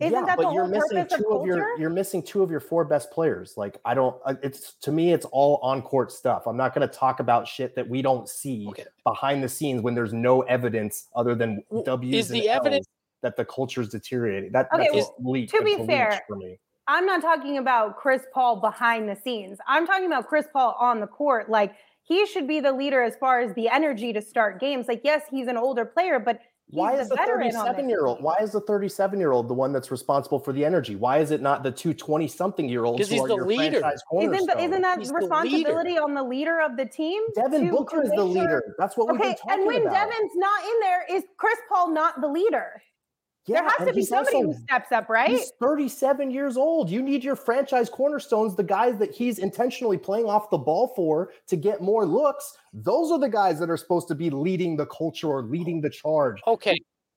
Isn't 0.00 0.14
yeah, 0.14 0.24
that 0.24 0.38
but 0.38 0.54
you're 0.54 0.66
missing 0.66 1.06
two 1.14 1.30
of, 1.30 1.42
of 1.42 1.46
your 1.46 1.78
you're 1.78 1.90
missing 1.90 2.22
two 2.22 2.42
of 2.42 2.50
your 2.50 2.60
four 2.60 2.86
best 2.86 3.10
players. 3.10 3.54
Like 3.58 3.78
I 3.84 3.92
don't 3.92 4.16
uh, 4.24 4.34
it's 4.42 4.72
to 4.80 4.92
me 4.92 5.12
it's 5.12 5.26
all 5.26 5.58
on 5.62 5.82
court 5.82 6.10
stuff. 6.10 6.46
I'm 6.46 6.56
not 6.56 6.74
going 6.74 6.88
to 6.88 6.92
talk 6.92 7.20
about 7.20 7.46
shit 7.46 7.74
that 7.76 7.86
we 7.86 8.00
don't 8.00 8.26
see 8.26 8.66
okay. 8.70 8.86
behind 9.04 9.44
the 9.44 9.48
scenes 9.48 9.82
when 9.82 9.94
there's 9.94 10.14
no 10.14 10.40
evidence 10.42 11.08
other 11.14 11.34
than 11.34 11.62
W's 11.84 12.14
is 12.14 12.28
the 12.30 12.48
evidence 12.48 12.86
that 13.20 13.36
the 13.36 13.44
culture 13.44 13.82
is 13.82 13.90
deteriorating. 13.90 14.52
That 14.52 14.68
okay, 14.72 14.88
that's 14.90 15.10
well, 15.18 15.32
leap, 15.32 15.50
to 15.50 15.62
be 15.62 15.84
fair 15.84 16.22
for 16.26 16.36
me. 16.36 16.58
I'm 16.88 17.04
not 17.04 17.20
talking 17.20 17.58
about 17.58 17.98
Chris 17.98 18.22
Paul 18.32 18.56
behind 18.56 19.06
the 19.06 19.16
scenes. 19.22 19.58
I'm 19.68 19.86
talking 19.86 20.06
about 20.06 20.28
Chris 20.28 20.46
Paul 20.50 20.76
on 20.80 21.00
the 21.00 21.06
court 21.06 21.50
like 21.50 21.74
he 22.02 22.26
should 22.26 22.48
be 22.48 22.58
the 22.58 22.72
leader 22.72 23.02
as 23.02 23.16
far 23.16 23.40
as 23.40 23.54
the 23.54 23.68
energy 23.68 24.14
to 24.14 24.22
start 24.22 24.60
games. 24.60 24.88
Like 24.88 25.02
yes, 25.04 25.24
he's 25.30 25.46
an 25.46 25.58
older 25.58 25.84
player, 25.84 26.18
but 26.18 26.40
why 26.72 26.94
is 26.94 27.08
the 27.08 27.16
37 27.16 27.88
year 27.88 28.06
old 28.06 28.22
why 28.22 28.36
is 28.40 28.52
the 28.52 28.60
37 28.60 29.18
year 29.18 29.32
old 29.32 29.48
the 29.48 29.54
one 29.54 29.72
that's 29.72 29.90
responsible 29.90 30.38
for 30.38 30.52
the 30.52 30.64
energy 30.64 30.94
why 30.96 31.18
is 31.18 31.30
it 31.30 31.40
not 31.40 31.62
the 31.62 31.70
two 31.70 31.92
20 31.92 32.28
something 32.28 32.68
year 32.68 32.84
olds 32.84 33.08
who 33.08 33.14
he's 33.14 33.24
the 33.24 33.34
leader 33.34 33.82
isn't, 34.20 34.46
the, 34.46 34.58
isn't 34.58 34.82
that 34.82 34.98
he's 34.98 35.10
responsibility 35.10 35.98
on 35.98 36.14
the 36.14 36.22
leader 36.22 36.60
of 36.60 36.76
the 36.76 36.84
team 36.84 37.22
devin 37.34 37.66
to, 37.66 37.72
booker 37.72 38.02
to 38.02 38.06
is 38.06 38.10
the 38.12 38.24
leader 38.24 38.62
sure? 38.66 38.74
that's 38.78 38.96
what 38.96 39.08
we're 39.08 39.14
talking 39.14 39.32
about. 39.32 39.40
okay 39.40 39.54
and 39.54 39.66
when 39.66 39.82
about. 39.82 40.08
devin's 40.10 40.32
not 40.36 40.62
in 40.64 40.80
there 40.80 41.04
is 41.10 41.24
chris 41.36 41.58
paul 41.68 41.92
not 41.92 42.20
the 42.20 42.28
leader 42.28 42.82
yeah, 43.50 43.62
there 43.62 43.70
has 43.78 43.88
to 43.88 43.94
be 43.94 44.02
somebody 44.02 44.36
also, 44.36 44.52
who 44.52 44.62
steps 44.64 44.92
up, 44.92 45.08
right? 45.08 45.30
He's 45.30 45.52
37 45.60 46.30
years 46.30 46.56
old. 46.56 46.88
You 46.88 47.02
need 47.02 47.24
your 47.24 47.36
franchise 47.36 47.88
cornerstones, 47.88 48.54
the 48.54 48.62
guys 48.62 48.98
that 48.98 49.12
he's 49.12 49.38
intentionally 49.38 49.98
playing 49.98 50.26
off 50.26 50.50
the 50.50 50.58
ball 50.58 50.92
for 50.94 51.32
to 51.48 51.56
get 51.56 51.80
more 51.80 52.06
looks. 52.06 52.56
Those 52.72 53.10
are 53.10 53.18
the 53.18 53.28
guys 53.28 53.58
that 53.58 53.68
are 53.68 53.76
supposed 53.76 54.08
to 54.08 54.14
be 54.14 54.30
leading 54.30 54.76
the 54.76 54.86
culture 54.86 55.28
or 55.28 55.42
leading 55.42 55.80
the 55.80 55.90
charge. 55.90 56.40
Okay. 56.46 56.76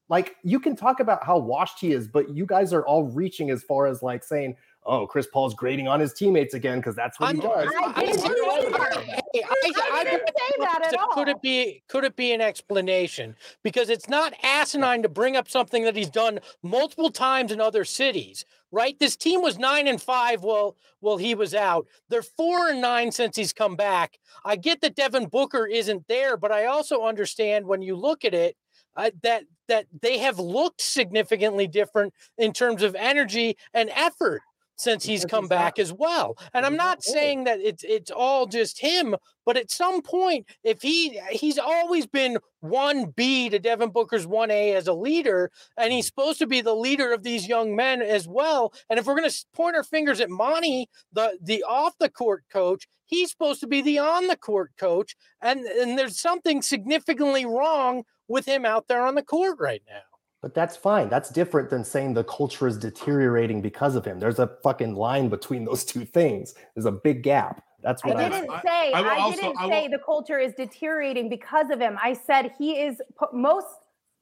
Like 0.09 0.35
you 0.43 0.59
can 0.59 0.75
talk 0.75 0.99
about 0.99 1.23
how 1.23 1.37
washed 1.37 1.79
he 1.79 1.91
is, 1.93 2.07
but 2.07 2.29
you 2.29 2.45
guys 2.45 2.73
are 2.73 2.85
all 2.85 3.03
reaching 3.03 3.49
as 3.49 3.63
far 3.63 3.85
as 3.87 4.03
like 4.03 4.23
saying, 4.23 4.55
oh, 4.85 5.07
Chris 5.07 5.27
Paul's 5.31 5.53
grading 5.53 5.87
on 5.87 5.99
his 5.99 6.13
teammates 6.13 6.53
again 6.55 6.79
because 6.79 6.95
that's 6.95 7.19
what 7.19 7.27
I'm- 7.27 7.35
he 7.37 7.41
does. 7.41 7.69
I 7.95 8.05
didn't 8.05 8.19
say 8.19 8.27
that. 8.27 9.03
Hey, 9.05 9.19
I, 9.35 9.71
I 9.93 10.03
didn't 10.03 10.27
say 10.27 10.59
that 10.59 10.93
at 10.93 10.99
all. 10.99 11.09
Could 11.13 11.27
it 11.27 11.41
be? 11.41 11.83
Could 11.87 12.03
it 12.03 12.15
be 12.15 12.33
an 12.33 12.41
explanation? 12.41 13.35
Because 13.63 13.89
it's 13.89 14.07
not 14.07 14.33
asinine 14.43 15.01
to 15.03 15.09
bring 15.09 15.35
up 15.35 15.49
something 15.49 15.83
that 15.83 15.95
he's 15.95 16.09
done 16.09 16.39
multiple 16.61 17.09
times 17.09 17.51
in 17.51 17.59
other 17.59 17.85
cities, 17.85 18.45
right? 18.71 18.97
This 18.99 19.15
team 19.15 19.41
was 19.41 19.57
nine 19.57 19.87
and 19.87 20.01
five 20.01 20.43
while 20.43 20.75
while 20.99 21.17
he 21.17 21.35
was 21.35 21.55
out. 21.55 21.87
They're 22.09 22.21
four 22.21 22.69
and 22.69 22.81
nine 22.81 23.11
since 23.11 23.35
he's 23.35 23.53
come 23.53 23.75
back. 23.75 24.19
I 24.45 24.55
get 24.55 24.81
that 24.81 24.95
Devin 24.95 25.27
Booker 25.27 25.65
isn't 25.65 26.07
there, 26.07 26.37
but 26.37 26.51
I 26.51 26.65
also 26.65 27.03
understand 27.03 27.65
when 27.65 27.81
you 27.81 27.95
look 27.95 28.23
at 28.25 28.33
it 28.33 28.55
uh, 28.95 29.11
that 29.23 29.45
that 29.67 29.87
they 30.01 30.19
have 30.19 30.39
looked 30.39 30.81
significantly 30.81 31.67
different 31.67 32.13
in 32.37 32.53
terms 32.53 32.83
of 32.83 32.95
energy 32.95 33.57
and 33.73 33.89
effort 33.95 34.41
since 34.75 35.05
he's 35.05 35.25
come 35.25 35.47
back 35.47 35.79
as 35.79 35.93
well. 35.93 36.37
And 36.53 36.65
I'm 36.65 36.75
not 36.75 37.03
saying 37.03 37.45
that 37.45 37.59
it's 37.59 37.83
it's 37.83 38.11
all 38.11 38.45
just 38.45 38.79
him, 38.79 39.15
but 39.45 39.57
at 39.57 39.71
some 39.71 40.01
point, 40.01 40.47
if 40.63 40.81
he 40.81 41.19
he's 41.31 41.57
always 41.57 42.05
been 42.07 42.37
one 42.61 43.11
B 43.15 43.49
to 43.49 43.59
Devin 43.59 43.89
Booker's 43.89 44.25
one 44.27 44.51
A 44.51 44.73
as 44.73 44.87
a 44.87 44.93
leader, 44.93 45.51
and 45.77 45.91
he's 45.93 46.07
supposed 46.07 46.39
to 46.39 46.47
be 46.47 46.61
the 46.61 46.75
leader 46.75 47.13
of 47.13 47.23
these 47.23 47.47
young 47.47 47.75
men 47.75 48.01
as 48.01 48.27
well. 48.27 48.73
And 48.89 48.99
if 48.99 49.05
we're 49.05 49.17
going 49.17 49.29
to 49.29 49.45
point 49.53 49.75
our 49.75 49.83
fingers 49.83 50.19
at 50.19 50.29
Monty, 50.29 50.89
the 51.11 51.37
the 51.41 51.63
off 51.63 51.97
the 51.99 52.09
court 52.09 52.43
coach, 52.51 52.87
he's 53.05 53.31
supposed 53.31 53.59
to 53.61 53.67
be 53.67 53.81
the 53.81 53.99
on 53.99 54.27
the 54.27 54.37
court 54.37 54.71
coach, 54.77 55.15
and 55.41 55.61
and 55.61 55.97
there's 55.97 56.19
something 56.19 56.61
significantly 56.61 57.45
wrong 57.45 58.03
with 58.27 58.45
him 58.45 58.65
out 58.65 58.87
there 58.87 59.05
on 59.05 59.15
the 59.15 59.23
court 59.23 59.57
right 59.59 59.83
now. 59.87 60.12
But 60.43 60.53
that's 60.53 60.75
fine. 60.75 61.07
That's 61.07 61.29
different 61.29 61.69
than 61.69 61.85
saying 61.85 62.15
the 62.15 62.23
culture 62.25 62.67
is 62.67 62.77
deteriorating 62.77 63.61
because 63.61 63.95
of 63.95 64.03
him. 64.03 64.19
There's 64.19 64.39
a 64.39 64.47
fucking 64.61 64.93
line 64.93 65.29
between 65.29 65.63
those 65.63 65.85
two 65.85 66.03
things. 66.03 66.53
There's 66.75 66.85
a 66.85 66.91
big 66.91 67.23
gap. 67.23 67.63
That's 67.81 68.03
what 68.03 68.17
I 68.17 68.25
I, 68.25 68.29
didn't 68.29 68.49
I- 68.51 68.61
say. 68.61 68.91
I 68.91 69.01
will 69.01 69.09
I, 69.09 69.15
also- 69.19 69.41
didn't 69.41 69.57
I 69.57 69.65
will- 69.65 69.71
say 69.71 69.87
the 69.87 69.99
culture 70.05 70.39
is 70.39 70.53
deteriorating 70.53 71.29
because 71.29 71.69
of 71.69 71.79
him. 71.79 71.97
I 72.03 72.11
said 72.11 72.51
he 72.59 72.73
is 72.73 73.01
most. 73.31 73.67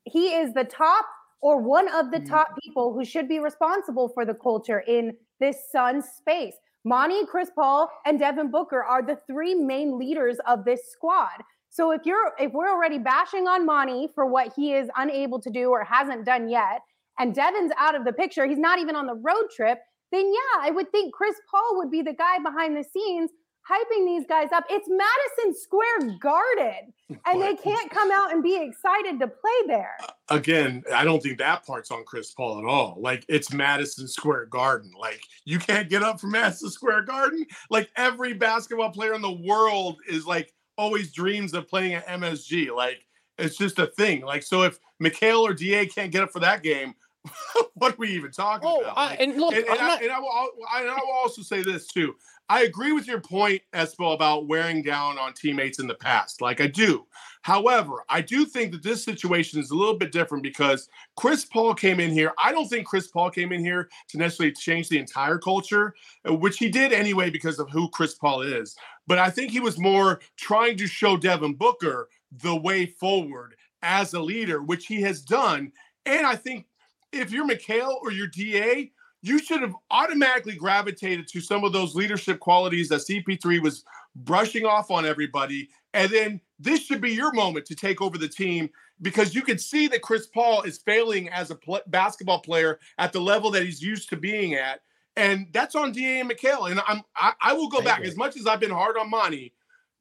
He 0.05 0.35
is 0.35 0.53
the 0.53 0.63
top 0.63 1.05
or 1.41 1.57
one 1.57 1.87
of 1.95 2.11
the 2.11 2.19
Mm. 2.19 2.29
top 2.29 2.49
people 2.63 2.93
who 2.93 3.03
should 3.03 3.27
be 3.27 3.39
responsible 3.39 4.07
for 4.09 4.23
the 4.23 4.35
culture 4.35 4.81
in 4.81 5.17
this 5.39 5.57
Suns 5.71 6.05
space. 6.07 6.53
Monty, 6.83 7.25
Chris 7.25 7.49
Paul, 7.55 7.89
and 8.05 8.19
Devin 8.19 8.51
Booker 8.51 8.83
are 8.83 9.01
the 9.01 9.15
three 9.27 9.55
main 9.55 9.97
leaders 9.97 10.37
of 10.45 10.65
this 10.65 10.91
squad. 10.91 11.41
So 11.71 11.91
if 11.91 12.01
you're 12.05 12.33
if 12.37 12.51
we're 12.51 12.69
already 12.69 12.99
bashing 12.99 13.47
on 13.47 13.65
Monty 13.65 14.09
for 14.13 14.25
what 14.25 14.51
he 14.55 14.73
is 14.73 14.89
unable 14.97 15.39
to 15.39 15.49
do 15.49 15.69
or 15.69 15.85
hasn't 15.85 16.25
done 16.25 16.49
yet, 16.49 16.81
and 17.17 17.33
Devin's 17.33 17.71
out 17.77 17.95
of 17.95 18.03
the 18.03 18.11
picture, 18.11 18.45
he's 18.45 18.59
not 18.59 18.79
even 18.79 18.95
on 18.95 19.07
the 19.07 19.15
road 19.15 19.45
trip, 19.55 19.79
then 20.11 20.25
yeah, 20.25 20.61
I 20.61 20.71
would 20.71 20.91
think 20.91 21.13
Chris 21.13 21.35
Paul 21.49 21.77
would 21.77 21.89
be 21.89 22.01
the 22.01 22.13
guy 22.13 22.39
behind 22.39 22.75
the 22.75 22.83
scenes 22.83 23.31
hyping 23.69 24.05
these 24.05 24.25
guys 24.27 24.49
up. 24.53 24.65
It's 24.69 24.87
Madison 24.89 25.55
Square 25.61 26.17
Garden, 26.19 26.93
and 27.25 27.41
they 27.41 27.55
can't 27.55 27.89
come 27.89 28.11
out 28.11 28.33
and 28.33 28.43
be 28.43 28.55
excited 28.55 29.19
to 29.19 29.27
play 29.27 29.67
there. 29.67 29.95
again, 30.29 30.83
I 30.93 31.05
don't 31.05 31.23
think 31.23 31.37
that 31.37 31.65
part's 31.65 31.91
on 31.91 32.03
Chris 32.03 32.31
Paul 32.31 32.59
at 32.59 32.65
all. 32.65 32.97
Like 32.99 33.23
it's 33.29 33.53
Madison 33.53 34.09
Square 34.09 34.47
Garden. 34.47 34.91
Like 34.99 35.21
you 35.45 35.57
can't 35.57 35.89
get 35.89 36.03
up 36.03 36.19
from 36.19 36.31
Madison 36.31 36.69
Square 36.69 37.03
Garden. 37.03 37.45
Like 37.69 37.89
every 37.95 38.33
basketball 38.33 38.91
player 38.91 39.13
in 39.13 39.21
the 39.21 39.31
world 39.31 39.99
is 40.05 40.25
like 40.25 40.51
always 40.81 41.11
dreams 41.11 41.53
of 41.53 41.67
playing 41.67 41.93
at 41.93 42.07
MSG. 42.07 42.75
Like 42.75 43.05
it's 43.37 43.55
just 43.55 43.77
a 43.79 43.87
thing. 43.87 44.21
Like 44.21 44.43
so 44.43 44.63
if 44.63 44.79
Mikal 45.01 45.41
or 45.41 45.53
Da 45.53 45.85
can't 45.85 46.11
get 46.11 46.23
up 46.23 46.31
for 46.31 46.39
that 46.39 46.63
game, 46.63 46.95
what 47.75 47.93
are 47.93 47.97
we 47.97 48.09
even 48.09 48.31
talking 48.31 48.67
Oh, 48.69 48.81
about? 48.81 48.97
I, 48.97 49.09
Like, 49.11 49.19
and 49.21 49.37
look, 49.37 49.53
and, 49.53 49.65
and 49.65 49.79
I'm 49.79 49.91
I, 49.91 49.99
and 50.01 50.11
I 50.11 50.19
will, 50.19 50.29
I, 50.29 50.83
I 50.83 50.99
will 51.05 51.13
also 51.13 51.43
say 51.43 51.61
this 51.61 51.87
too. 51.87 52.15
I 52.49 52.63
agree 52.63 52.91
with 52.91 53.07
your 53.07 53.21
point, 53.21 53.61
Espo, 53.73 54.13
about 54.13 54.47
wearing 54.47 54.81
down 54.81 55.17
on 55.17 55.33
teammates 55.33 55.79
in 55.79 55.87
the 55.87 55.93
past. 55.95 56.41
Like 56.41 56.59
I 56.59 56.67
do. 56.67 57.05
However, 57.43 58.03
I 58.09 58.21
do 58.21 58.45
think 58.45 58.71
that 58.73 58.83
this 58.83 59.03
situation 59.03 59.59
is 59.59 59.71
a 59.71 59.75
little 59.75 59.97
bit 59.97 60.11
different 60.11 60.43
because 60.43 60.89
Chris 61.15 61.45
Paul 61.45 61.73
came 61.73 61.99
in 61.99 62.11
here. 62.11 62.33
I 62.43 62.51
don't 62.51 62.67
think 62.67 62.85
Chris 62.85 63.07
Paul 63.07 63.31
came 63.31 63.51
in 63.51 63.63
here 63.63 63.89
to 64.09 64.17
necessarily 64.17 64.53
change 64.53 64.89
the 64.89 64.99
entire 64.99 65.37
culture, 65.37 65.93
which 66.25 66.57
he 66.57 66.69
did 66.69 66.91
anyway 66.91 67.29
because 67.29 67.57
of 67.57 67.69
who 67.69 67.89
Chris 67.89 68.15
Paul 68.15 68.41
is. 68.41 68.75
But 69.07 69.19
I 69.19 69.29
think 69.29 69.51
he 69.51 69.59
was 69.59 69.79
more 69.79 70.21
trying 70.37 70.77
to 70.77 70.87
show 70.87 71.17
Devin 71.17 71.55
Booker 71.55 72.09
the 72.31 72.55
way 72.55 72.85
forward 72.85 73.55
as 73.81 74.13
a 74.13 74.21
leader, 74.21 74.61
which 74.61 74.87
he 74.87 75.01
has 75.01 75.21
done. 75.21 75.71
And 76.05 76.25
I 76.25 76.35
think 76.35 76.65
if 77.11 77.31
you're 77.31 77.47
Mikal 77.47 77.95
or 78.01 78.11
you're 78.11 78.27
DA, 78.27 78.91
you 79.21 79.39
should 79.39 79.61
have 79.61 79.75
automatically 79.91 80.55
gravitated 80.55 81.27
to 81.27 81.41
some 81.41 81.63
of 81.63 81.73
those 81.73 81.93
leadership 81.95 82.39
qualities 82.39 82.89
that 82.89 83.01
CP3 83.01 83.61
was 83.61 83.83
brushing 84.15 84.65
off 84.65 84.89
on 84.89 85.05
everybody. 85.05 85.69
And 85.93 86.11
then 86.11 86.41
this 86.59 86.81
should 86.81 87.01
be 87.01 87.11
your 87.11 87.31
moment 87.33 87.65
to 87.67 87.75
take 87.75 88.01
over 88.01 88.17
the 88.17 88.27
team 88.27 88.69
because 89.01 89.35
you 89.35 89.41
can 89.41 89.57
see 89.57 89.87
that 89.87 90.01
Chris 90.01 90.27
Paul 90.27 90.63
is 90.63 90.79
failing 90.79 91.29
as 91.29 91.51
a 91.51 91.55
pl- 91.55 91.81
basketball 91.87 92.39
player 92.39 92.79
at 92.97 93.13
the 93.13 93.21
level 93.21 93.51
that 93.51 93.63
he's 93.63 93.81
used 93.81 94.09
to 94.09 94.17
being 94.17 94.55
at. 94.55 94.81
And 95.15 95.47
that's 95.51 95.75
on 95.75 95.91
DA 95.91 96.21
and 96.21 96.29
Mikal. 96.29 96.71
And 96.71 96.81
I'm 96.87 97.01
I, 97.15 97.33
I 97.41 97.53
will 97.53 97.69
go 97.69 97.79
I 97.79 97.83
back 97.83 97.97
agree. 97.99 98.09
as 98.09 98.17
much 98.17 98.37
as 98.37 98.47
I've 98.47 98.59
been 98.59 98.71
hard 98.71 98.97
on 98.97 99.09
Monty. 99.09 99.53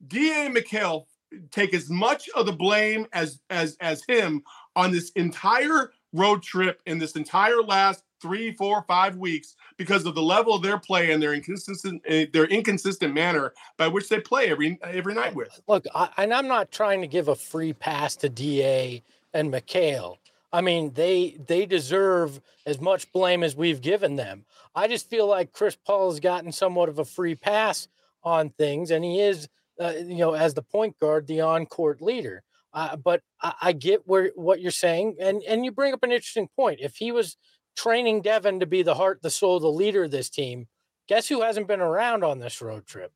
DA 0.07 0.47
and 0.47 0.55
Mikhail 0.55 1.07
take 1.51 1.75
as 1.75 1.91
much 1.91 2.29
of 2.31 2.47
the 2.47 2.53
blame 2.53 3.07
as 3.13 3.41
as 3.51 3.77
as 3.81 4.03
him 4.09 4.43
on 4.77 4.91
this 4.91 5.11
entire 5.11 5.93
road 6.13 6.43
trip 6.43 6.81
in 6.87 6.99
this 6.99 7.13
entire 7.13 7.63
last 7.63 8.05
three, 8.21 8.53
four, 8.53 8.85
five 8.87 9.17
weeks 9.17 9.57
because 9.77 10.05
of 10.05 10.15
the 10.15 10.23
level 10.23 10.55
of 10.55 10.63
their 10.63 10.79
play 10.79 11.13
and 11.13 11.23
their 11.23 11.35
inconsistent 11.35 12.03
uh, 12.09 12.27
their 12.33 12.47
inconsistent 12.47 13.15
manner 13.15 13.53
by 13.79 13.89
which 13.89 14.09
they 14.09 14.21
play 14.21 14.51
every 14.51 14.79
every 14.83 15.15
night 15.15 15.35
with. 15.35 15.49
look, 15.67 15.85
I, 15.95 16.09
and 16.19 16.33
I'm 16.33 16.49
not 16.49 16.71
trying 16.71 17.01
to 17.01 17.07
give 17.07 17.29
a 17.29 17.37
free 17.37 17.73
pass 17.73 18.17
to 18.17 18.29
Da 18.29 19.03
and 19.33 19.53
Mikal. 19.53 20.19
I 20.53 20.61
mean, 20.61 20.93
they 20.95 21.37
they 21.47 21.67
deserve 21.67 22.41
as 22.67 22.81
much 22.81 23.11
blame 23.13 23.43
as 23.43 23.55
we've 23.55 23.81
given 23.81 24.17
them. 24.17 24.45
I 24.75 24.89
just 24.89 25.09
feel 25.09 25.27
like 25.27 25.53
Chris 25.53 25.77
Paul 25.77 26.11
has 26.11 26.21
gotten 26.21 26.53
somewhat 26.53 26.89
of 26.89 26.99
a 26.99 27.05
free 27.05 27.35
pass 27.35 27.89
on 28.23 28.51
things, 28.51 28.91
and 28.91 29.05
he 29.05 29.21
is, 29.21 29.49
uh, 29.81 29.95
you 29.97 30.17
know, 30.17 30.35
as 30.35 30.55
the 30.55 30.63
point 30.63 30.99
guard, 30.99 31.27
the 31.27 31.41
on-court 31.41 32.03
leader. 32.03 32.43
Uh, 32.73 32.97
but 32.97 33.23
I, 33.41 33.55
I 33.63 33.73
get 33.73 34.07
where 34.07 34.33
what 34.35 34.61
you're 34.61 34.71
saying, 34.71 35.17
and 35.21 35.43
and 35.43 35.65
you 35.65 35.73
bring 35.73 35.93
up 35.93 36.03
an 36.03 36.13
interesting 36.13 36.49
point. 36.55 36.81
If 36.81 36.97
he 36.97 37.13
was 37.13 37.37
training 37.77 38.23
Devin 38.23 38.61
to 38.61 38.67
be 38.67 38.83
the 38.83 38.95
heart, 38.95 39.23
the 39.23 39.31
soul, 39.31 39.61
the 39.61 39.69
leader 39.69 40.05
of 40.05 40.11
this 40.11 40.31
team, 40.31 40.67
guess 41.09 41.29
who 41.29 41.43
hasn't 41.43 41.69
been 41.69 41.81
around 41.81 42.25
on 42.25 42.41
this 42.41 42.61
road 42.61 42.87
trip? 42.87 43.13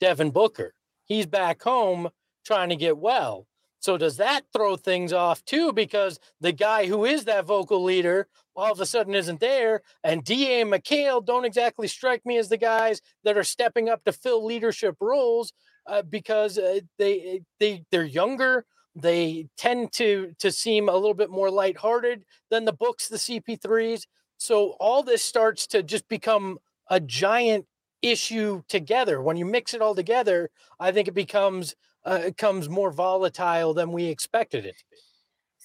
Devin 0.00 0.30
Booker. 0.30 0.74
He's 1.04 1.26
back 1.26 1.62
home 1.62 2.10
trying 2.44 2.68
to 2.70 2.76
get 2.76 2.98
well. 2.98 3.46
So 3.80 3.96
does 3.96 4.16
that 4.16 4.42
throw 4.52 4.76
things 4.76 5.12
off 5.12 5.44
too? 5.44 5.72
Because 5.72 6.18
the 6.40 6.52
guy 6.52 6.86
who 6.86 7.04
is 7.04 7.24
that 7.24 7.46
vocal 7.46 7.82
leader 7.82 8.26
all 8.58 8.72
of 8.72 8.80
a 8.80 8.86
sudden 8.86 9.14
isn't 9.14 9.38
there, 9.38 9.82
and 10.02 10.24
Da 10.24 10.64
Mikal 10.64 11.24
don't 11.24 11.44
exactly 11.44 11.86
strike 11.86 12.26
me 12.26 12.38
as 12.38 12.48
the 12.48 12.56
guys 12.56 13.00
that 13.22 13.38
are 13.38 13.44
stepping 13.44 13.88
up 13.88 14.02
to 14.04 14.12
fill 14.12 14.44
leadership 14.44 14.96
roles 15.00 15.52
uh, 15.86 16.02
because 16.02 16.58
uh, 16.58 16.80
they 16.98 17.42
they 17.60 17.84
they're 17.92 18.04
younger. 18.04 18.66
They 18.96 19.46
tend 19.56 19.92
to 19.92 20.32
to 20.40 20.50
seem 20.50 20.88
a 20.88 20.94
little 20.94 21.14
bit 21.14 21.30
more 21.30 21.50
lighthearted 21.50 22.24
than 22.50 22.64
the 22.64 22.72
books, 22.72 23.08
the 23.08 23.16
CP3s. 23.16 24.06
So 24.38 24.74
all 24.80 25.04
this 25.04 25.22
starts 25.22 25.68
to 25.68 25.84
just 25.84 26.08
become 26.08 26.58
a 26.90 26.98
giant 26.98 27.66
issue 28.02 28.62
together. 28.68 29.20
When 29.20 29.36
you 29.36 29.44
mix 29.44 29.72
it 29.72 29.82
all 29.82 29.94
together, 29.94 30.50
I 30.80 30.90
think 30.90 31.06
it 31.06 31.14
becomes 31.14 31.76
uh, 32.08 32.14
it 32.16 32.36
becomes 32.36 32.68
more 32.68 32.90
volatile 32.90 33.74
than 33.74 33.92
we 33.92 34.04
expected 34.06 34.64
it 34.64 34.78
to 34.78 34.84
be. 34.90 34.96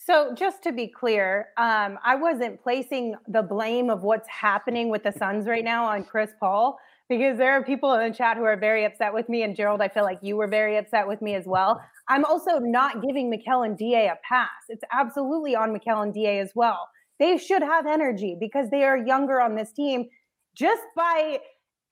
So, 0.06 0.36
just 0.36 0.62
to 0.64 0.74
be 0.74 0.88
clear, 0.88 1.48
um, 1.58 1.98
I 2.04 2.16
wasn't 2.16 2.62
placing 2.62 3.16
the 3.28 3.42
blame 3.42 3.90
of 3.90 4.04
what's 4.04 4.28
happening 4.28 4.90
with 4.90 5.04
the 5.04 5.14
Suns 5.14 5.48
right 5.48 5.64
now 5.64 5.86
on 5.86 6.04
Chris 6.04 6.32
Paul 6.42 6.78
because 7.08 7.38
there 7.38 7.54
are 7.54 7.64
people 7.64 7.94
in 7.94 8.12
the 8.12 8.18
chat 8.18 8.36
who 8.36 8.44
are 8.44 8.58
very 8.58 8.84
upset 8.84 9.14
with 9.14 9.30
me. 9.30 9.44
And 9.44 9.56
Gerald, 9.56 9.82
I 9.82 9.88
feel 9.88 10.04
like 10.04 10.20
you 10.22 10.36
were 10.36 10.48
very 10.48 10.78
upset 10.78 11.08
with 11.08 11.22
me 11.22 11.36
as 11.36 11.46
well. 11.46 11.82
I'm 12.10 12.26
also 12.26 12.60
not 12.60 13.02
giving 13.02 13.32
Mikal 13.32 13.66
and 13.66 13.78
DA 13.78 14.08
a 14.08 14.18
pass. 14.28 14.50
It's 14.68 14.84
absolutely 14.92 15.56
on 15.56 15.74
Mikal 15.74 16.04
and 16.04 16.14
DA 16.14 16.40
as 16.40 16.52
well. 16.54 16.90
They 17.20 17.38
should 17.38 17.62
have 17.62 17.86
energy 17.86 18.36
because 18.38 18.70
they 18.70 18.84
are 18.84 18.98
younger 18.98 19.40
on 19.40 19.56
this 19.56 19.72
team. 19.72 20.10
Just 20.56 20.84
by 20.96 21.40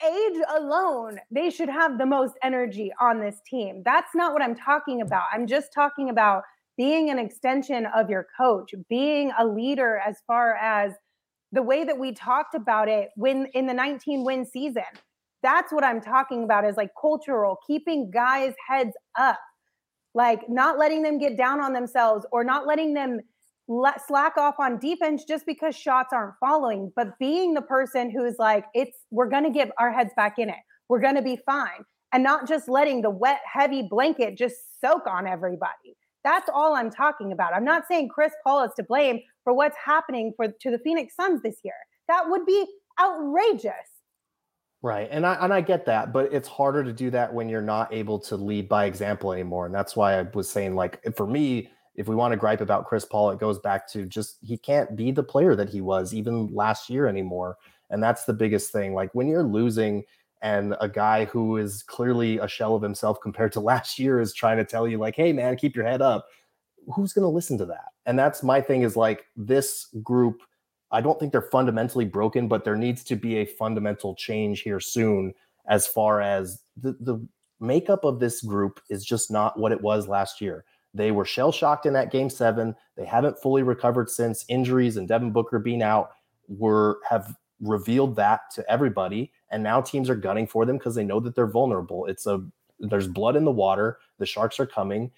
age 0.06 0.42
alone, 0.56 1.20
they 1.30 1.50
should 1.50 1.70
have 1.70 1.98
the 1.98 2.06
most 2.06 2.36
energy 2.44 2.92
on 3.00 3.20
this 3.20 3.42
team. 3.46 3.82
That's 3.86 4.14
not 4.16 4.34
what 4.34 4.42
I'm 4.42 4.56
talking 4.56 5.02
about. 5.02 5.24
I'm 5.32 5.48
just 5.48 5.74
talking 5.74 6.10
about 6.10 6.44
being 6.78 7.10
an 7.10 7.20
extension 7.20 7.86
of 7.96 8.10
your 8.10 8.28
coach, 8.38 8.74
being 8.90 9.32
a 9.38 9.46
leader 9.46 10.02
as 10.06 10.18
far 10.26 10.56
as 10.56 10.94
the 11.52 11.62
way 11.62 11.84
that 11.84 11.98
we 11.98 12.14
talked 12.14 12.56
about 12.56 12.88
it 12.88 13.10
when 13.16 13.48
in 13.54 13.68
the 13.68 13.74
19 13.74 14.24
win 14.24 14.46
season. 14.46 14.84
That's 15.44 15.74
what 15.74 15.84
I'm 15.84 16.02
talking 16.02 16.44
about 16.44 16.66
is 16.66 16.78
like 16.78 16.92
cultural, 17.00 17.58
keeping 17.68 18.10
guys' 18.12 18.54
heads 18.68 18.94
up, 19.20 19.40
like 20.14 20.48
not 20.50 20.78
letting 20.78 21.02
them 21.02 21.18
get 21.18 21.38
down 21.38 21.60
on 21.62 21.74
themselves 21.74 22.26
or 22.32 22.44
not 22.44 22.68
letting 22.68 22.94
them 22.94 23.20
let, 23.72 24.06
slack 24.06 24.36
off 24.38 24.56
on 24.60 24.78
defense 24.80 25.24
just 25.24 25.46
because 25.46 25.76
shots 25.76 26.10
aren't 26.12 26.36
following, 26.40 26.92
but 26.96 27.18
being 27.20 27.54
the 27.54 27.62
person 27.62 28.12
who's 28.12 28.36
like, 28.38 28.66
it's 28.74 28.98
we're 29.12 29.30
to 29.46 29.50
get 29.50 29.72
our 29.80 29.92
heads 29.92 30.12
back 30.16 30.38
in 30.38 30.50
it. 30.50 30.56
We're 30.90 31.00
to 31.16 31.22
be 31.22 31.38
fine, 31.46 31.86
and 32.12 32.22
not 32.22 32.48
just 32.48 32.68
letting 32.68 33.02
the 33.02 33.10
wet, 33.10 33.40
heavy 33.46 33.88
blanket 33.90 34.38
just 34.38 34.56
soak 34.82 35.08
on 35.08 35.26
everybody. 35.26 35.96
That's 36.24 36.50
all 36.54 36.76
I'm 36.76 36.92
talking 36.92 37.32
about. 37.32 37.54
I'm 37.54 37.64
not 37.64 37.84
saying 37.88 38.10
Chris 38.10 38.34
Paul 38.46 38.66
is 38.66 38.72
to 38.76 38.84
blame 38.84 39.22
for 39.44 39.54
what's 39.54 39.78
happening 39.84 40.34
for 40.36 40.50
to 40.50 40.70
the 40.70 40.80
Phoenix 40.80 41.16
Suns 41.16 41.42
this 41.42 41.56
year. 41.64 41.74
That 42.10 42.26
would 42.28 42.46
be 42.46 42.66
outrageous. 43.02 43.74
Right. 44.84 45.08
And 45.12 45.26
I 45.26 45.36
and 45.36 45.54
I 45.54 45.62
get 45.62 45.86
that, 45.86 46.12
but 46.12 46.34
it's 46.34 46.48
harder 46.48 46.84
to 46.84 46.92
do 46.92 47.10
that 47.12 47.34
when 47.34 47.48
you're 47.48 47.62
not 47.62 47.94
able 47.94 48.20
to 48.20 48.36
lead 48.36 48.68
by 48.68 48.86
example 48.86 49.32
anymore. 49.32 49.66
And 49.66 49.74
that's 49.74 49.96
why 49.96 50.20
I 50.20 50.24
was 50.34 50.50
saying 50.50 50.76
like 50.76 51.00
for 51.16 51.26
me, 51.26 51.70
if 51.96 52.08
we 52.08 52.16
want 52.16 52.32
to 52.32 52.38
gripe 52.38 52.62
about 52.62 52.86
Chris 52.86 53.06
Paul, 53.06 53.32
it 53.32 53.40
goes 53.40 53.60
back 53.60 53.88
to 53.92 54.06
just 54.06 54.38
he 54.42 54.58
can't 54.58 54.96
be 54.96 55.12
the 55.12 55.24
player 55.24 55.56
that 55.56 55.70
he 55.70 55.82
was 55.82 56.14
even 56.14 56.48
last 56.54 56.90
year 56.90 57.08
anymore. 57.08 57.58
And 57.90 58.02
that's 58.02 58.26
the 58.26 58.34
biggest 58.34 58.72
thing. 58.72 58.94
Like 58.94 59.14
when 59.14 59.28
you're 59.28 59.44
losing 59.44 60.04
and 60.42 60.76
a 60.82 60.90
guy 60.90 61.26
who 61.26 61.58
is 61.58 61.84
clearly 61.84 62.40
a 62.40 62.48
shell 62.48 62.76
of 62.76 62.82
himself 62.82 63.20
compared 63.22 63.52
to 63.54 63.60
last 63.72 64.00
year 64.00 64.20
is 64.20 64.34
trying 64.34 64.58
to 64.58 64.66
tell 64.66 64.88
you 64.88 64.98
like, 64.98 65.16
"Hey 65.16 65.34
man, 65.34 65.58
keep 65.58 65.76
your 65.76 65.86
head 65.86 66.02
up." 66.02 66.28
Who's 66.96 67.14
going 67.14 67.24
to 67.24 67.30
listen 67.30 67.60
to 67.60 67.66
that? 67.66 67.90
And 68.08 68.18
that's 68.18 68.42
my 68.42 68.60
thing 68.60 68.82
is 68.82 68.96
like 68.96 69.26
this 69.36 69.88
group 70.02 70.42
I 70.92 71.02
don't 71.02 71.20
think 71.20 71.32
they're 71.32 71.42
fundamentally 71.42 72.06
broken, 72.06 72.48
but 72.48 72.66
there 72.66 72.76
needs 72.76 73.04
to 73.06 73.16
be 73.16 73.38
a 73.38 73.46
fundamental 73.46 74.14
change 74.16 74.62
here 74.62 74.80
soon 74.80 75.34
as 75.68 75.88
far 75.88 76.22
as 76.22 76.62
the, 76.76 76.98
the 77.00 77.26
makeup 77.60 78.04
of 78.04 78.20
this 78.20 78.42
group 78.42 78.82
is 78.90 79.06
just 79.06 79.32
not 79.32 79.58
what 79.58 79.72
it 79.72 79.82
was 79.82 80.08
last 80.08 80.42
year. 80.42 80.66
They 80.94 81.12
were 81.12 81.26
shell 81.26 81.52
shocked 81.52 81.86
in 81.86 81.94
that 81.94 82.12
game 82.12 82.30
seven. 82.30 82.76
They 82.98 83.06
haven't 83.06 83.40
fully 83.40 83.64
recovered 83.64 84.10
since 84.10 84.46
injuries 84.50 84.98
and 84.98 85.08
Devin 85.08 85.32
Booker 85.32 85.60
being 85.60 85.82
out 85.82 86.12
were 86.48 87.00
have 87.10 87.36
revealed 87.62 88.16
that 88.18 88.42
to 88.56 88.70
everybody. 88.70 89.32
And 89.52 89.64
now 89.64 89.82
teams 89.82 90.10
are 90.10 90.16
gunning 90.16 90.48
for 90.48 90.66
them 90.66 90.78
because 90.78 90.96
they 90.96 91.04
know 91.04 91.20
that 91.22 91.36
they're 91.36 91.48
vulnerable. 91.48 92.06
It's 92.08 92.26
a 92.26 92.44
there's 92.80 93.08
blood 93.08 93.36
in 93.36 93.46
the 93.46 93.52
water. 93.52 94.00
The 94.18 94.26
sharks 94.26 94.60
are 94.60 94.66
coming. 94.66 95.12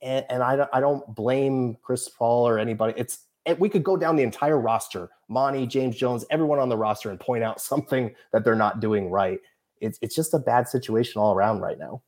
And, 0.00 0.24
and 0.30 0.42
I, 0.42 0.66
I 0.72 0.80
don't 0.80 1.14
blame 1.14 1.76
Chris 1.82 2.08
Paul 2.08 2.46
or 2.48 2.58
anybody. 2.58 2.94
It's 2.96 3.26
we 3.58 3.68
could 3.68 3.82
go 3.82 3.96
down 3.96 4.16
the 4.16 4.22
entire 4.22 4.58
roster, 4.58 5.10
Monty, 5.28 5.66
James 5.66 5.96
Jones, 5.96 6.24
everyone 6.30 6.60
on 6.60 6.68
the 6.68 6.76
roster, 6.76 7.10
and 7.10 7.18
point 7.18 7.42
out 7.42 7.60
something 7.60 8.14
that 8.32 8.44
they're 8.44 8.54
not 8.54 8.80
doing 8.80 9.10
right. 9.10 9.40
It's 9.80 9.98
it's 10.00 10.14
just 10.14 10.32
a 10.32 10.38
bad 10.38 10.68
situation 10.68 11.20
all 11.20 11.34
around 11.34 11.60
right 11.60 11.78
now. 11.78 12.02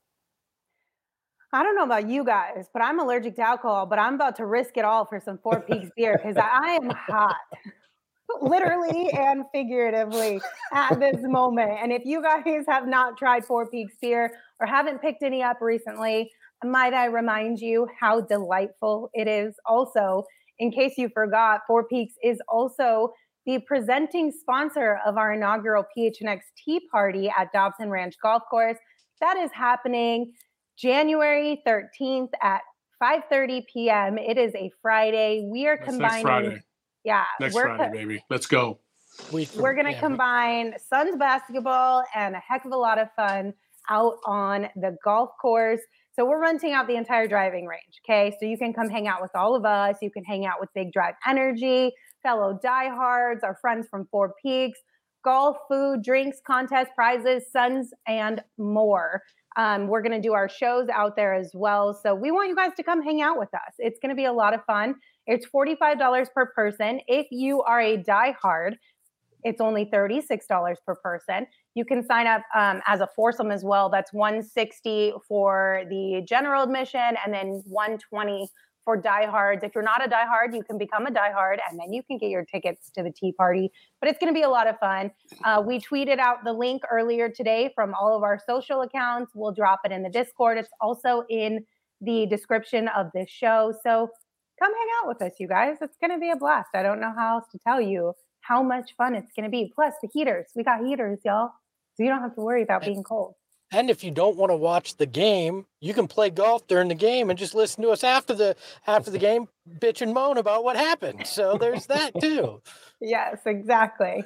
I 1.54 1.62
don't 1.62 1.76
know 1.76 1.84
about 1.84 2.08
you 2.08 2.24
guys, 2.24 2.68
but 2.72 2.82
I'm 2.82 2.98
allergic 2.98 3.36
to 3.36 3.42
alcohol, 3.42 3.86
but 3.86 3.96
I'm 3.96 4.14
about 4.14 4.34
to 4.36 4.46
risk 4.46 4.76
it 4.76 4.84
all 4.84 5.04
for 5.06 5.20
some 5.20 5.38
Four 5.38 5.60
Peaks 5.60 5.88
beer 5.96 6.18
because 6.20 6.36
I 6.36 6.78
am 6.82 6.90
hot, 6.90 7.36
literally 8.40 9.08
and 9.12 9.44
figuratively 9.52 10.40
at 10.72 10.98
this 10.98 11.18
moment. 11.20 11.70
And 11.80 11.92
if 11.92 12.02
you 12.04 12.20
guys 12.20 12.64
have 12.68 12.88
not 12.88 13.16
tried 13.16 13.44
Four 13.44 13.68
Peaks 13.68 13.94
beer 14.02 14.32
or 14.58 14.66
haven't 14.66 15.00
picked 15.00 15.22
any 15.22 15.44
up 15.44 15.58
recently, 15.60 16.28
might 16.64 16.92
I 16.92 17.04
remind 17.04 17.60
you 17.60 17.86
how 18.00 18.22
delightful 18.22 19.10
it 19.14 19.28
is? 19.28 19.54
Also, 19.64 20.24
in 20.58 20.72
case 20.72 20.94
you 20.98 21.08
forgot, 21.14 21.60
Four 21.68 21.84
Peaks 21.84 22.14
is 22.24 22.38
also 22.48 23.12
the 23.46 23.60
presenting 23.68 24.32
sponsor 24.32 24.98
of 25.06 25.16
our 25.18 25.34
inaugural 25.34 25.84
PHNX 25.96 26.40
Tea 26.64 26.80
Party 26.90 27.30
at 27.38 27.52
Dobson 27.52 27.90
Ranch 27.90 28.14
Golf 28.20 28.42
Course. 28.50 28.78
That 29.20 29.36
is 29.36 29.52
happening 29.52 30.32
January 30.76 31.62
13th 31.66 32.30
at 32.42 32.60
5:30 33.02 33.62
p.m. 33.72 34.18
It 34.18 34.38
is 34.38 34.54
a 34.54 34.70
Friday. 34.82 35.46
We 35.50 35.66
are 35.66 35.76
That's 35.76 35.88
combining. 35.90 36.12
next 36.14 36.22
Friday. 36.22 36.62
Yeah, 37.04 37.24
Next 37.40 37.54
we're 37.54 37.76
Friday, 37.76 37.84
co- 37.84 37.92
baby. 37.92 38.24
Let's 38.30 38.46
go. 38.46 38.78
We, 39.32 39.48
we're 39.56 39.74
gonna 39.74 39.90
yeah, 39.90 39.96
we- 39.96 40.00
combine 40.00 40.74
Suns 40.88 41.16
basketball 41.16 42.02
and 42.14 42.34
a 42.34 42.40
heck 42.46 42.64
of 42.64 42.72
a 42.72 42.76
lot 42.76 42.98
of 42.98 43.08
fun 43.14 43.52
out 43.90 44.14
on 44.26 44.68
the 44.76 44.96
golf 45.04 45.30
course. 45.40 45.80
So 46.14 46.24
we're 46.24 46.40
renting 46.40 46.72
out 46.72 46.86
the 46.86 46.96
entire 46.96 47.26
driving 47.26 47.66
range. 47.66 48.00
Okay, 48.08 48.34
so 48.40 48.46
you 48.46 48.56
can 48.56 48.72
come 48.72 48.88
hang 48.88 49.06
out 49.08 49.20
with 49.20 49.32
all 49.34 49.54
of 49.54 49.64
us. 49.64 49.96
You 50.00 50.10
can 50.10 50.24
hang 50.24 50.46
out 50.46 50.60
with 50.60 50.70
Big 50.74 50.92
Drive 50.92 51.14
Energy, 51.28 51.92
fellow 52.22 52.58
diehards, 52.62 53.42
our 53.44 53.58
friends 53.60 53.86
from 53.90 54.06
Four 54.10 54.32
Peaks, 54.40 54.78
golf, 55.24 55.56
food, 55.68 56.02
drinks, 56.02 56.38
contests, 56.46 56.90
prizes, 56.94 57.44
Suns, 57.52 57.90
and 58.06 58.42
more. 58.58 59.22
Um, 59.56 59.86
we're 59.86 60.02
going 60.02 60.20
to 60.20 60.20
do 60.20 60.32
our 60.32 60.48
shows 60.48 60.88
out 60.88 61.16
there 61.16 61.34
as 61.34 61.52
well. 61.54 61.94
So 61.94 62.14
we 62.14 62.30
want 62.30 62.48
you 62.48 62.56
guys 62.56 62.72
to 62.76 62.82
come 62.82 63.02
hang 63.02 63.22
out 63.22 63.38
with 63.38 63.52
us. 63.54 63.74
It's 63.78 64.00
going 64.00 64.10
to 64.10 64.16
be 64.16 64.24
a 64.24 64.32
lot 64.32 64.52
of 64.52 64.64
fun. 64.64 64.96
It's 65.26 65.46
$45 65.46 66.26
per 66.34 66.46
person. 66.46 67.00
If 67.06 67.28
you 67.30 67.62
are 67.62 67.80
a 67.80 67.96
diehard, 67.96 68.74
it's 69.44 69.60
only 69.60 69.86
$36 69.86 70.76
per 70.86 70.94
person. 70.96 71.46
You 71.74 71.84
can 71.84 72.04
sign 72.04 72.26
up 72.26 72.42
um, 72.54 72.80
as 72.86 73.00
a 73.00 73.08
foursome 73.14 73.50
as 73.50 73.62
well. 73.62 73.88
That's 73.90 74.12
160 74.12 75.12
for 75.28 75.82
the 75.88 76.22
general 76.26 76.62
admission 76.62 77.16
and 77.24 77.32
then 77.32 77.62
120 77.66 78.48
for 78.84 78.96
diehards. 78.96 79.62
If 79.62 79.74
you're 79.74 79.84
not 79.84 80.04
a 80.04 80.08
diehard, 80.08 80.54
you 80.54 80.62
can 80.62 80.78
become 80.78 81.06
a 81.06 81.10
diehard 81.10 81.58
and 81.68 81.78
then 81.78 81.92
you 81.92 82.02
can 82.02 82.18
get 82.18 82.30
your 82.30 82.44
tickets 82.44 82.90
to 82.96 83.02
the 83.02 83.10
tea 83.10 83.32
party. 83.32 83.70
But 84.00 84.10
it's 84.10 84.18
going 84.18 84.32
to 84.32 84.38
be 84.38 84.42
a 84.42 84.48
lot 84.48 84.66
of 84.66 84.78
fun. 84.78 85.10
Uh, 85.44 85.62
we 85.66 85.80
tweeted 85.80 86.18
out 86.18 86.44
the 86.44 86.52
link 86.52 86.82
earlier 86.90 87.28
today 87.28 87.72
from 87.74 87.94
all 87.94 88.16
of 88.16 88.22
our 88.22 88.38
social 88.46 88.82
accounts. 88.82 89.32
We'll 89.34 89.52
drop 89.52 89.80
it 89.84 89.92
in 89.92 90.02
the 90.02 90.10
Discord. 90.10 90.58
It's 90.58 90.70
also 90.80 91.24
in 91.28 91.64
the 92.00 92.26
description 92.26 92.88
of 92.88 93.10
this 93.14 93.30
show. 93.30 93.72
So 93.82 94.10
come 94.58 94.72
hang 94.72 94.88
out 95.00 95.08
with 95.08 95.22
us, 95.22 95.32
you 95.38 95.48
guys. 95.48 95.78
It's 95.80 95.96
going 96.00 96.12
to 96.12 96.18
be 96.18 96.30
a 96.30 96.36
blast. 96.36 96.68
I 96.74 96.82
don't 96.82 97.00
know 97.00 97.12
how 97.16 97.36
else 97.36 97.46
to 97.52 97.58
tell 97.58 97.80
you 97.80 98.12
how 98.40 98.62
much 98.62 98.94
fun 98.96 99.14
it's 99.14 99.32
going 99.34 99.44
to 99.44 99.50
be. 99.50 99.72
Plus, 99.74 99.94
the 100.02 100.08
heaters. 100.12 100.46
We 100.54 100.62
got 100.62 100.84
heaters, 100.84 101.20
y'all. 101.24 101.50
So 101.96 102.02
you 102.02 102.10
don't 102.10 102.20
have 102.20 102.34
to 102.34 102.40
worry 102.40 102.62
about 102.62 102.82
being 102.82 103.02
cold. 103.02 103.34
And 103.74 103.90
if 103.90 104.04
you 104.04 104.12
don't 104.12 104.36
want 104.36 104.50
to 104.50 104.56
watch 104.56 104.98
the 104.98 105.06
game, 105.06 105.66
you 105.80 105.94
can 105.94 106.06
play 106.06 106.30
golf 106.30 106.64
during 106.68 106.86
the 106.86 106.94
game 106.94 107.28
and 107.28 107.36
just 107.36 107.56
listen 107.56 107.82
to 107.82 107.90
us 107.90 108.04
after 108.04 108.32
the 108.32 108.54
after 108.86 109.10
the 109.10 109.18
game, 109.18 109.48
bitch 109.80 110.00
and 110.00 110.14
moan 110.14 110.38
about 110.38 110.62
what 110.62 110.76
happened. 110.76 111.26
So 111.26 111.58
there's 111.58 111.86
that 111.86 112.12
too. 112.20 112.62
Yes, 113.00 113.38
exactly. 113.44 114.22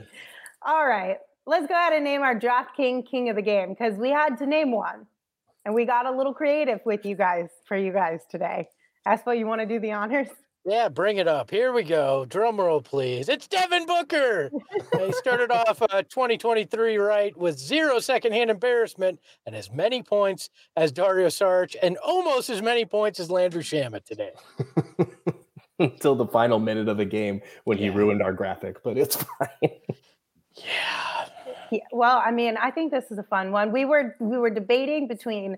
All 0.61 0.87
right. 0.87 1.17
Let's 1.47 1.67
go 1.67 1.73
ahead 1.73 1.95
and 1.95 2.05
name 2.05 2.21
our 2.21 2.35
draft 2.39 2.77
king 2.77 3.03
king 3.03 3.31
of 3.31 3.37
the 3.37 3.43
game 3.43 3.71
because 3.71 3.95
we 3.95 4.11
had 4.11 4.37
to 4.37 4.47
name 4.47 4.71
one. 4.71 5.07
And 5.65 5.75
we 5.75 5.87
got 5.87 6.05
a 6.05 6.11
little 6.11 6.35
creative 6.35 6.81
with 6.85 7.07
you 7.07 7.17
guys 7.17 7.49
for 7.67 7.77
you 7.77 7.91
guys 7.91 8.21
today. 8.31 8.69
Espo, 9.07 9.37
you 9.37 9.47
want 9.47 9.63
to 9.63 9.67
do 9.67 9.81
the 9.81 9.93
honors? 9.93 10.29
Yeah, 10.65 10.89
bring 10.89 11.17
it 11.17 11.27
up. 11.29 11.51
Here 11.51 11.73
we 11.73 11.83
go. 11.83 12.27
Drum 12.27 12.59
roll, 12.61 12.83
please. 12.83 13.29
It's 13.29 13.47
Devin 13.49 13.87
Booker. 13.87 14.51
he 14.99 15.13
started 15.13 15.51
off 15.69 15.81
uh, 15.81 16.03
2023 16.03 16.99
right 16.99 17.37
with 17.37 17.59
zero 17.59 17.99
secondhand 18.01 18.51
embarrassment 18.51 19.19
and 19.47 19.55
as 19.55 19.71
many 19.73 20.03
points 20.03 20.51
as 20.77 20.93
Dario 20.93 21.29
Saric 21.29 21.75
and 21.83 21.97
almost 21.99 22.51
as 22.51 22.61
many 22.61 22.85
points 22.85 23.19
as 23.19 23.31
Landry 23.31 23.63
Shamet 23.63 24.05
today. 24.05 24.33
Until 25.79 26.17
the 26.17 26.27
final 26.27 26.59
minute 26.59 26.89
of 26.89 26.97
the 26.97 27.05
game 27.05 27.41
when 27.65 27.79
he 27.79 27.89
ruined 27.89 28.21
our 28.21 28.33
graphic, 28.33 28.83
but 28.83 28.99
it's 28.99 29.17
fine. 29.39 29.71
Yeah. 30.57 31.29
Yeah, 31.71 31.81
well, 31.93 32.23
I 32.25 32.31
mean, 32.31 32.57
I 32.57 32.71
think 32.71 32.91
this 32.91 33.11
is 33.11 33.19
a 33.19 33.23
fun 33.23 33.53
one. 33.53 33.73
We 33.73 33.85
were 33.85 34.17
we 34.21 34.39
were 34.39 34.49
debating 34.49 35.07
between 35.07 35.57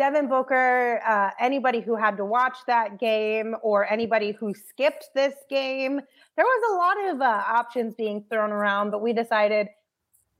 Devin 0.00 0.28
Booker, 0.28 1.02
uh, 1.06 1.28
anybody 1.38 1.82
who 1.82 1.94
had 1.94 2.16
to 2.16 2.24
watch 2.24 2.56
that 2.66 2.98
game, 2.98 3.54
or 3.62 3.86
anybody 3.92 4.32
who 4.32 4.54
skipped 4.54 5.10
this 5.14 5.34
game. 5.50 6.00
There 6.36 6.44
was 6.46 6.72
a 6.72 6.74
lot 6.74 7.14
of 7.14 7.20
uh, 7.20 7.44
options 7.46 7.94
being 7.96 8.24
thrown 8.30 8.50
around, 8.50 8.92
but 8.92 9.02
we 9.02 9.12
decided 9.12 9.68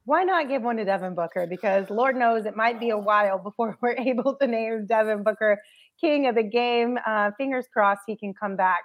why 0.06 0.24
not 0.24 0.48
give 0.48 0.62
one 0.62 0.78
to 0.78 0.84
Devin 0.86 1.14
Booker? 1.14 1.46
Because 1.46 1.90
Lord 1.90 2.16
knows 2.16 2.46
it 2.46 2.56
might 2.56 2.80
be 2.80 2.88
a 2.88 2.96
while 2.96 3.38
before 3.44 3.76
we're 3.82 3.98
able 3.98 4.34
to 4.36 4.46
name 4.46 4.86
Devin 4.86 5.24
Booker 5.24 5.60
king 6.00 6.26
of 6.26 6.36
the 6.36 6.42
game. 6.42 6.98
Uh, 7.06 7.32
fingers 7.36 7.66
crossed 7.70 8.00
he 8.06 8.16
can 8.16 8.32
come 8.32 8.56
back 8.56 8.80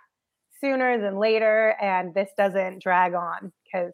sooner 0.59 0.99
than 0.99 1.17
later, 1.17 1.77
and 1.81 2.13
this 2.13 2.31
doesn't 2.37 2.83
drag 2.83 3.13
on 3.13 3.53
because 3.63 3.93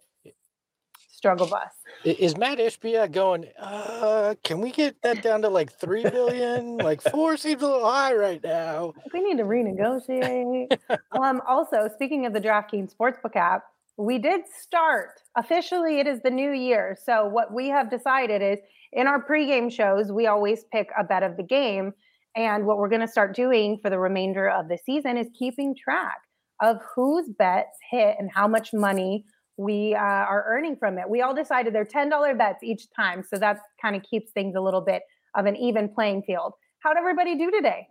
struggle 1.21 1.45
bus. 1.45 1.69
Is 2.03 2.35
Matt 2.35 2.57
Ishbia 2.57 3.11
going, 3.11 3.45
uh, 3.59 4.33
can 4.43 4.59
we 4.59 4.71
get 4.71 4.99
that 5.03 5.21
down 5.21 5.43
to 5.43 5.49
like 5.49 5.71
3 5.71 6.01
billion? 6.01 6.77
like 6.77 6.99
four 6.99 7.37
seems 7.37 7.61
a 7.61 7.67
little 7.67 7.87
high 7.87 8.15
right 8.15 8.43
now. 8.43 8.93
we 9.13 9.21
need 9.21 9.37
to 9.37 9.43
renegotiate. 9.43 10.75
um, 11.11 11.39
also, 11.47 11.87
speaking 11.93 12.25
of 12.25 12.33
the 12.33 12.41
DraftKings 12.41 12.95
Sportsbook 12.95 13.35
app, 13.35 13.65
we 13.97 14.17
did 14.17 14.41
start 14.59 15.21
officially. 15.37 15.99
It 15.99 16.07
is 16.07 16.21
the 16.23 16.31
new 16.31 16.51
year. 16.51 16.97
So, 17.05 17.27
what 17.27 17.53
we 17.53 17.69
have 17.69 17.91
decided 17.91 18.41
is 18.41 18.57
in 18.91 19.05
our 19.05 19.23
pregame 19.23 19.71
shows, 19.71 20.11
we 20.11 20.25
always 20.25 20.63
pick 20.71 20.89
a 20.99 21.03
bet 21.03 21.21
of 21.21 21.37
the 21.37 21.43
game. 21.43 21.93
And 22.35 22.65
what 22.65 22.79
we're 22.79 22.89
going 22.89 23.01
to 23.01 23.07
start 23.07 23.35
doing 23.35 23.77
for 23.79 23.91
the 23.91 23.99
remainder 23.99 24.49
of 24.49 24.69
the 24.69 24.79
season 24.83 25.17
is 25.17 25.27
keeping 25.37 25.75
track 25.75 26.17
of 26.63 26.77
whose 26.95 27.29
bets 27.37 27.77
hit 27.91 28.15
and 28.17 28.31
how 28.33 28.47
much 28.47 28.73
money 28.73 29.25
we 29.57 29.93
uh, 29.95 29.99
are 29.99 30.43
earning 30.47 30.75
from 30.75 30.97
it. 30.97 31.09
We 31.09 31.21
all 31.21 31.35
decided 31.35 31.73
they're 31.73 31.85
$10 31.85 32.37
bets 32.37 32.63
each 32.63 32.85
time. 32.95 33.23
So 33.27 33.37
that 33.37 33.59
kind 33.81 33.95
of 33.95 34.03
keeps 34.03 34.31
things 34.31 34.55
a 34.55 34.61
little 34.61 34.81
bit 34.81 35.03
of 35.35 35.45
an 35.45 35.55
even 35.55 35.89
playing 35.89 36.23
field. 36.23 36.53
How'd 36.79 36.97
everybody 36.97 37.37
do 37.37 37.51
today? 37.51 37.87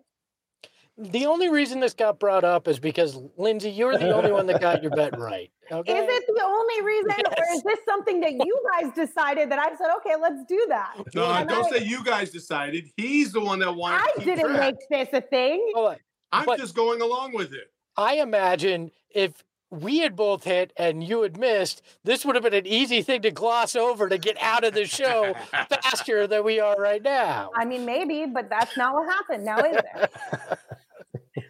the 0.99 1.25
only 1.25 1.49
reason 1.49 1.81
this 1.81 1.95
got 1.95 2.19
brought 2.19 2.45
up 2.45 2.69
is 2.69 2.79
because 2.79 3.17
Lindsay, 3.39 3.71
you're 3.71 3.97
the 3.97 4.15
only 4.15 4.33
one 4.33 4.45
that 4.47 4.61
got 4.61 4.83
your 4.83 4.91
bet 4.93 5.19
right. 5.19 5.51
Okay? 5.73 5.97
Is 5.99 6.05
it 6.09 6.25
the 6.27 6.43
only 6.45 6.83
reason, 6.83 7.13
or 7.39 7.55
is 7.55 7.63
this 7.63 7.79
something 7.89 8.19
that 8.23 8.33
you 8.33 8.61
guys 8.73 8.93
decided 8.93 9.53
that 9.53 9.61
I 9.61 9.69
said, 9.77 9.87
okay, 9.99 10.17
let's 10.21 10.43
do 10.49 10.67
that? 10.69 10.95
No, 11.15 11.31
And 11.31 11.49
don't 11.49 11.73
I- 11.73 11.79
say 11.79 11.85
you 11.85 12.03
guys 12.03 12.31
decided. 12.33 12.91
He's 12.97 13.31
the 13.31 13.41
one 13.41 13.61
that 13.61 13.73
wanted. 13.73 14.01
I 14.03 14.19
to 14.19 14.25
didn't 14.25 14.47
track. 14.47 14.75
make 14.91 15.09
this 15.09 15.17
a 15.17 15.21
thing. 15.25 15.71
Hold 15.77 15.91
on. 15.91 15.97
I'm 16.33 16.45
but- 16.45 16.59
just 16.59 16.75
going 16.75 17.01
along 17.03 17.35
with 17.37 17.53
it. 17.53 17.71
I 17.97 18.15
imagine 18.17 18.91
if 19.15 19.33
we 19.71 19.99
had 19.99 20.16
both 20.16 20.45
hit 20.45 20.73
and 20.77 21.03
you 21.05 21.23
had 21.23 21.39
missed, 21.39 21.83
this 22.05 22.25
would 22.25 22.35
have 22.35 22.43
been 22.45 22.55
an 22.55 22.66
easy 22.66 23.03
thing 23.03 23.23
to 23.23 23.31
gloss 23.31 23.77
over 23.77 24.09
to 24.09 24.18
get 24.18 24.37
out 24.41 24.64
of 24.64 24.75
the 24.75 24.85
show 24.85 25.35
faster 25.68 26.27
than 26.29 26.45
we 26.45 26.59
are 26.61 26.77
right 26.77 27.03
now. 27.03 27.51
I 27.57 27.64
mean, 27.64 27.85
maybe, 27.85 28.27
but 28.27 28.51
that's 28.51 28.77
not 28.77 28.95
what 28.95 29.07
happened. 29.09 29.45
Now 29.45 29.59
is 29.59 29.77
it? 29.77 30.11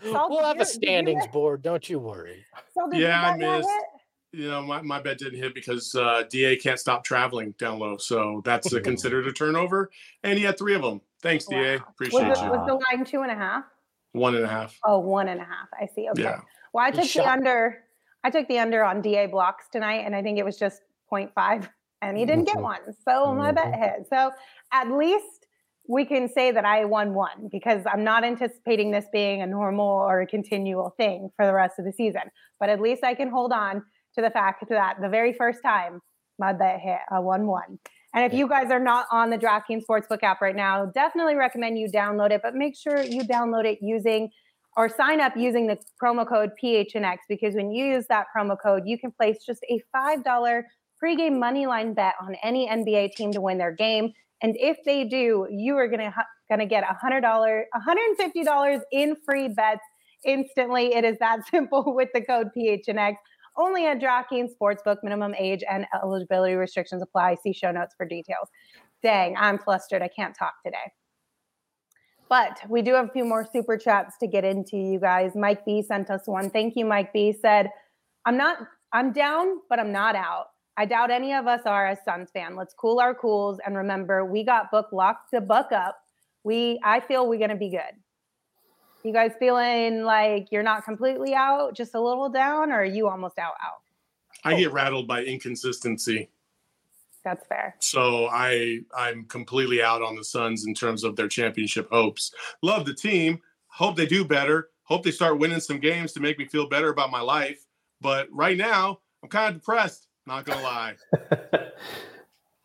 Salt, 0.12 0.30
we'll 0.30 0.44
have 0.44 0.56
you- 0.56 0.62
a 0.62 0.66
standings 0.66 1.26
board, 1.28 1.62
don't 1.62 1.88
you 1.88 1.98
worry. 1.98 2.44
So 2.74 2.88
did 2.90 3.00
Yeah, 3.00 3.22
I 3.22 3.34
you 3.34 3.40
get 3.40 3.46
that 3.46 3.56
missed. 3.58 3.68
hit? 3.70 3.84
You 4.32 4.48
know, 4.48 4.62
my, 4.62 4.80
my 4.82 5.00
bet 5.00 5.18
didn't 5.18 5.40
hit 5.40 5.54
because 5.54 5.92
uh, 5.96 6.22
Da 6.30 6.56
can't 6.56 6.78
stop 6.78 7.02
traveling 7.02 7.52
down 7.58 7.80
low, 7.80 7.96
so 7.96 8.42
that's 8.44 8.72
a 8.72 8.80
considered 8.82 9.26
a 9.26 9.32
turnover. 9.32 9.90
And 10.22 10.38
he 10.38 10.44
had 10.44 10.56
three 10.56 10.74
of 10.74 10.82
them. 10.82 11.00
Thanks, 11.20 11.46
Da. 11.46 11.56
Wow. 11.56 11.72
Was, 11.72 11.80
Appreciate 11.88 12.20
it, 12.28 12.38
you. 12.42 12.50
was 12.50 12.66
the 12.68 12.74
line 12.96 13.04
two 13.04 13.22
and 13.22 13.30
a 13.32 13.34
half? 13.34 13.64
One 14.12 14.36
and 14.36 14.44
a 14.44 14.48
half. 14.48 14.78
Oh, 14.84 14.98
one 15.00 15.28
and 15.28 15.40
a 15.40 15.44
half. 15.44 15.68
I 15.80 15.86
see. 15.94 16.08
Okay. 16.10 16.22
Yeah. 16.22 16.40
Well, 16.72 16.84
I 16.86 16.90
took 16.92 17.10
the 17.10 17.28
under. 17.28 17.78
I 18.24 18.30
took 18.30 18.48
the 18.48 18.58
under 18.58 18.84
on 18.84 19.00
DA 19.00 19.26
blocks 19.26 19.68
tonight, 19.70 20.02
and 20.04 20.14
I 20.14 20.22
think 20.22 20.38
it 20.38 20.44
was 20.44 20.58
just 20.58 20.82
0.5, 21.10 21.68
and 22.02 22.16
he 22.16 22.24
didn't 22.24 22.44
get 22.44 22.58
Mhm. 22.58 22.62
one. 22.62 22.92
So 22.92 23.34
my 23.34 23.52
bet 23.52 23.74
hit. 23.74 24.06
So 24.08 24.32
at 24.72 24.90
least 24.90 25.46
we 25.88 26.04
can 26.04 26.28
say 26.28 26.50
that 26.52 26.64
I 26.64 26.84
won 26.84 27.14
one 27.14 27.48
because 27.50 27.82
I'm 27.86 28.04
not 28.04 28.22
anticipating 28.22 28.90
this 28.90 29.06
being 29.12 29.42
a 29.42 29.46
normal 29.46 29.88
or 29.88 30.20
a 30.20 30.26
continual 30.26 30.90
thing 30.90 31.30
for 31.36 31.46
the 31.46 31.52
rest 31.52 31.78
of 31.78 31.84
the 31.84 31.92
season. 31.92 32.30
But 32.60 32.68
at 32.68 32.80
least 32.80 33.02
I 33.02 33.14
can 33.14 33.28
hold 33.28 33.52
on 33.52 33.82
to 34.14 34.22
the 34.22 34.30
fact 34.30 34.68
that 34.68 35.00
the 35.00 35.08
very 35.08 35.32
first 35.32 35.62
time 35.62 36.00
my 36.38 36.52
bet 36.52 36.80
hit, 36.80 37.00
I 37.10 37.18
won 37.18 37.46
one. 37.46 37.78
And 38.14 38.24
if 38.24 38.36
you 38.36 38.48
guys 38.48 38.70
are 38.70 38.80
not 38.80 39.06
on 39.12 39.30
the 39.30 39.38
DraftKings 39.38 39.84
Sportsbook 39.88 40.22
app 40.22 40.40
right 40.40 40.56
now, 40.56 40.86
definitely 40.86 41.34
recommend 41.34 41.78
you 41.78 41.88
download 41.88 42.30
it, 42.30 42.40
but 42.42 42.54
make 42.54 42.76
sure 42.76 43.02
you 43.02 43.22
download 43.22 43.64
it 43.64 43.78
using 43.80 44.30
or 44.76 44.88
sign 44.88 45.20
up 45.20 45.36
using 45.36 45.66
the 45.66 45.78
promo 46.02 46.26
code 46.26 46.50
PHNX 46.62 47.18
because 47.28 47.54
when 47.54 47.70
you 47.70 47.86
use 47.86 48.06
that 48.08 48.26
promo 48.36 48.56
code, 48.60 48.82
you 48.86 48.98
can 48.98 49.10
place 49.10 49.38
just 49.44 49.64
a 49.70 49.82
$5 49.94 50.62
pregame 51.02 51.38
money 51.38 51.66
line 51.66 51.94
bet 51.94 52.14
on 52.20 52.36
any 52.42 52.68
NBA 52.68 53.12
team 53.12 53.32
to 53.32 53.40
win 53.40 53.58
their 53.58 53.72
game. 53.72 54.12
And 54.42 54.56
if 54.58 54.78
they 54.84 55.04
do, 55.04 55.46
you 55.50 55.76
are 55.76 55.88
gonna 55.88 56.14
gonna 56.48 56.66
get 56.66 56.82
a 56.82 56.94
hundred 56.94 57.20
dollar, 57.20 57.66
$150 57.74 58.80
in 58.92 59.16
free 59.24 59.48
bets 59.48 59.82
instantly. 60.24 60.94
It 60.94 61.04
is 61.04 61.18
that 61.18 61.40
simple 61.50 61.94
with 61.94 62.08
the 62.14 62.22
code 62.22 62.48
PHNX. 62.56 63.14
Only 63.56 63.86
at 63.86 63.98
DraftKings 64.00 64.50
Sportsbook, 64.60 64.98
minimum 65.02 65.34
age 65.38 65.62
and 65.68 65.84
eligibility 66.02 66.54
restrictions 66.54 67.02
apply. 67.02 67.36
See 67.42 67.52
show 67.52 67.70
notes 67.70 67.94
for 67.96 68.06
details. 68.06 68.48
Dang, 69.02 69.36
I'm 69.36 69.58
flustered. 69.58 70.02
I 70.02 70.08
can't 70.08 70.34
talk 70.34 70.54
today. 70.64 70.92
But 72.30 72.60
we 72.68 72.80
do 72.80 72.94
have 72.94 73.06
a 73.06 73.12
few 73.12 73.24
more 73.24 73.46
super 73.52 73.76
chats 73.76 74.16
to 74.18 74.26
get 74.26 74.44
into, 74.44 74.78
you 74.78 74.98
guys. 75.00 75.32
Mike 75.34 75.66
B 75.66 75.82
sent 75.82 76.08
us 76.10 76.22
one. 76.26 76.48
Thank 76.48 76.76
you, 76.76 76.86
Mike 76.86 77.12
B. 77.12 77.32
Said, 77.32 77.70
I'm 78.24 78.38
not, 78.38 78.58
I'm 78.92 79.12
down, 79.12 79.58
but 79.68 79.78
I'm 79.78 79.92
not 79.92 80.14
out. 80.14 80.46
I 80.76 80.86
doubt 80.86 81.10
any 81.10 81.34
of 81.34 81.46
us 81.46 81.60
are 81.66 81.88
as 81.88 81.98
Suns 82.04 82.30
fan. 82.30 82.56
Let's 82.56 82.72
cool 82.72 83.00
our 83.00 83.14
cools 83.14 83.58
and 83.66 83.76
remember 83.76 84.24
we 84.24 84.44
got 84.44 84.70
book 84.70 84.86
locked 84.92 85.32
the 85.32 85.40
buck 85.40 85.72
up. 85.72 85.98
We 86.42 86.80
I 86.82 87.00
feel 87.00 87.28
we're 87.28 87.38
gonna 87.38 87.56
be 87.56 87.68
good. 87.68 88.00
You 89.02 89.12
guys 89.12 89.32
feeling 89.38 90.04
like 90.04 90.48
you're 90.50 90.62
not 90.62 90.84
completely 90.84 91.34
out, 91.34 91.74
just 91.74 91.94
a 91.94 92.00
little 92.00 92.30
down, 92.30 92.70
or 92.70 92.76
are 92.76 92.84
you 92.84 93.08
almost 93.08 93.38
out 93.38 93.54
out? 93.62 93.82
I 94.44 94.58
get 94.58 94.72
rattled 94.72 95.06
by 95.06 95.22
inconsistency. 95.22 96.30
That's 97.24 97.46
fair. 97.46 97.76
So 97.80 98.28
I 98.28 98.80
I'm 98.96 99.24
completely 99.26 99.82
out 99.82 100.02
on 100.02 100.16
the 100.16 100.24
Suns 100.24 100.66
in 100.66 100.74
terms 100.74 101.04
of 101.04 101.16
their 101.16 101.28
championship 101.28 101.88
hopes. 101.90 102.32
Love 102.62 102.86
the 102.86 102.94
team. 102.94 103.40
Hope 103.66 103.96
they 103.96 104.06
do 104.06 104.24
better. 104.24 104.70
Hope 104.84 105.04
they 105.04 105.10
start 105.10 105.38
winning 105.38 105.60
some 105.60 105.78
games 105.78 106.12
to 106.12 106.20
make 106.20 106.38
me 106.38 106.46
feel 106.46 106.68
better 106.68 106.88
about 106.88 107.10
my 107.10 107.20
life. 107.20 107.64
But 108.00 108.28
right 108.32 108.56
now, 108.56 109.00
I'm 109.22 109.28
kind 109.28 109.54
of 109.54 109.60
depressed. 109.60 110.08
Not 110.26 110.44
gonna 110.44 110.62
lie. 110.62 110.94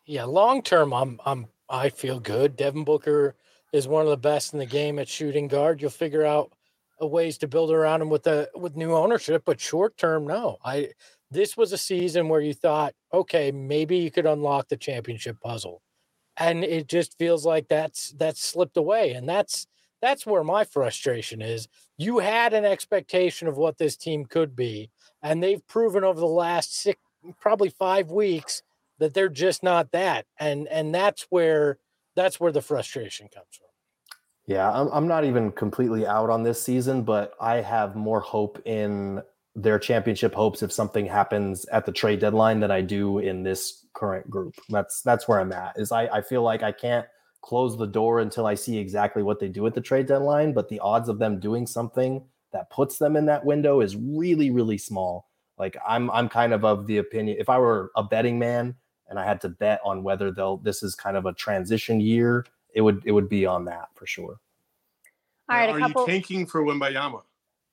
Yeah, 0.06 0.24
long 0.24 0.62
term, 0.62 0.94
I'm 0.94 1.20
I'm 1.26 1.48
I 1.68 1.88
feel 1.88 2.20
good. 2.20 2.56
Devin 2.56 2.84
Booker 2.84 3.34
is 3.72 3.88
one 3.88 4.04
of 4.04 4.08
the 4.08 4.16
best 4.16 4.52
in 4.52 4.60
the 4.60 4.66
game 4.66 5.00
at 5.00 5.08
shooting 5.08 5.48
guard. 5.48 5.82
You'll 5.82 5.90
figure 5.90 6.24
out 6.24 6.52
ways 7.00 7.38
to 7.38 7.48
build 7.48 7.72
around 7.72 8.02
him 8.02 8.08
with 8.08 8.22
the 8.22 8.48
with 8.54 8.76
new 8.76 8.94
ownership, 8.94 9.42
but 9.44 9.60
short 9.60 9.98
term, 9.98 10.24
no. 10.24 10.58
I 10.64 10.90
this 11.30 11.56
was 11.56 11.72
a 11.72 11.78
season 11.78 12.28
where 12.28 12.40
you 12.40 12.54
thought, 12.54 12.94
okay, 13.12 13.50
maybe 13.50 13.96
you 13.98 14.10
could 14.10 14.26
unlock 14.26 14.68
the 14.68 14.76
championship 14.76 15.40
puzzle, 15.40 15.82
and 16.36 16.64
it 16.64 16.88
just 16.88 17.18
feels 17.18 17.44
like 17.44 17.68
that's 17.68 18.12
that's 18.16 18.44
slipped 18.44 18.76
away, 18.76 19.12
and 19.12 19.28
that's 19.28 19.66
that's 20.02 20.26
where 20.26 20.44
my 20.44 20.64
frustration 20.64 21.42
is. 21.42 21.68
You 21.98 22.18
had 22.18 22.52
an 22.54 22.64
expectation 22.64 23.48
of 23.48 23.56
what 23.56 23.78
this 23.78 23.96
team 23.96 24.26
could 24.26 24.54
be, 24.54 24.90
and 25.22 25.42
they've 25.42 25.66
proven 25.66 26.04
over 26.04 26.20
the 26.20 26.26
last 26.26 26.76
six, 26.76 27.00
probably 27.40 27.70
five 27.70 28.10
weeks 28.10 28.62
that 28.98 29.14
they're 29.14 29.28
just 29.28 29.62
not 29.62 29.92
that 29.92 30.26
and 30.38 30.66
and 30.68 30.94
that's 30.94 31.26
where 31.30 31.78
that's 32.14 32.40
where 32.40 32.52
the 32.52 32.62
frustration 32.62 33.28
comes 33.28 33.46
from 33.52 33.66
Yeah, 34.46 34.70
I'm, 34.70 34.88
I'm 34.88 35.08
not 35.08 35.24
even 35.24 35.52
completely 35.52 36.06
out 36.06 36.30
on 36.30 36.42
this 36.42 36.62
season, 36.62 37.02
but 37.02 37.34
I 37.40 37.56
have 37.56 37.96
more 37.96 38.20
hope 38.20 38.60
in 38.64 39.22
their 39.56 39.78
championship 39.78 40.34
hopes 40.34 40.62
if 40.62 40.70
something 40.70 41.06
happens 41.06 41.64
at 41.66 41.86
the 41.86 41.92
trade 41.92 42.20
deadline 42.20 42.60
than 42.60 42.70
I 42.70 42.82
do 42.82 43.18
in 43.18 43.42
this 43.42 43.86
current 43.94 44.30
group. 44.30 44.54
That's 44.68 45.00
that's 45.00 45.26
where 45.26 45.40
I'm 45.40 45.52
at. 45.52 45.78
Is 45.78 45.90
I, 45.90 46.04
I 46.06 46.20
feel 46.20 46.42
like 46.42 46.62
I 46.62 46.72
can't 46.72 47.06
close 47.40 47.76
the 47.78 47.86
door 47.86 48.20
until 48.20 48.46
I 48.46 48.54
see 48.54 48.76
exactly 48.76 49.22
what 49.22 49.40
they 49.40 49.48
do 49.48 49.66
at 49.66 49.74
the 49.74 49.80
trade 49.80 50.06
deadline, 50.06 50.52
but 50.52 50.68
the 50.68 50.80
odds 50.80 51.08
of 51.08 51.18
them 51.18 51.40
doing 51.40 51.66
something 51.66 52.22
that 52.52 52.70
puts 52.70 52.98
them 52.98 53.16
in 53.16 53.26
that 53.26 53.44
window 53.46 53.80
is 53.80 53.96
really, 53.96 54.50
really 54.50 54.76
small. 54.76 55.28
Like 55.58 55.76
I'm 55.88 56.10
I'm 56.10 56.28
kind 56.28 56.52
of 56.52 56.64
of 56.64 56.86
the 56.86 56.98
opinion 56.98 57.38
if 57.40 57.48
I 57.48 57.58
were 57.58 57.90
a 57.96 58.02
betting 58.02 58.38
man 58.38 58.74
and 59.08 59.18
I 59.18 59.24
had 59.24 59.40
to 59.40 59.48
bet 59.48 59.80
on 59.84 60.02
whether 60.02 60.30
they'll 60.30 60.58
this 60.58 60.82
is 60.82 60.94
kind 60.94 61.16
of 61.16 61.24
a 61.24 61.32
transition 61.32 61.98
year, 61.98 62.44
it 62.74 62.82
would 62.82 63.00
it 63.06 63.12
would 63.12 63.30
be 63.30 63.46
on 63.46 63.64
that 63.64 63.88
for 63.94 64.06
sure. 64.06 64.38
All 65.48 65.56
right, 65.56 65.70
Are 65.70 65.78
a 65.78 65.80
couple. 65.80 66.02
you 66.02 66.08
tanking 66.08 66.44
for 66.44 66.62
Wembanyama? 66.62 67.22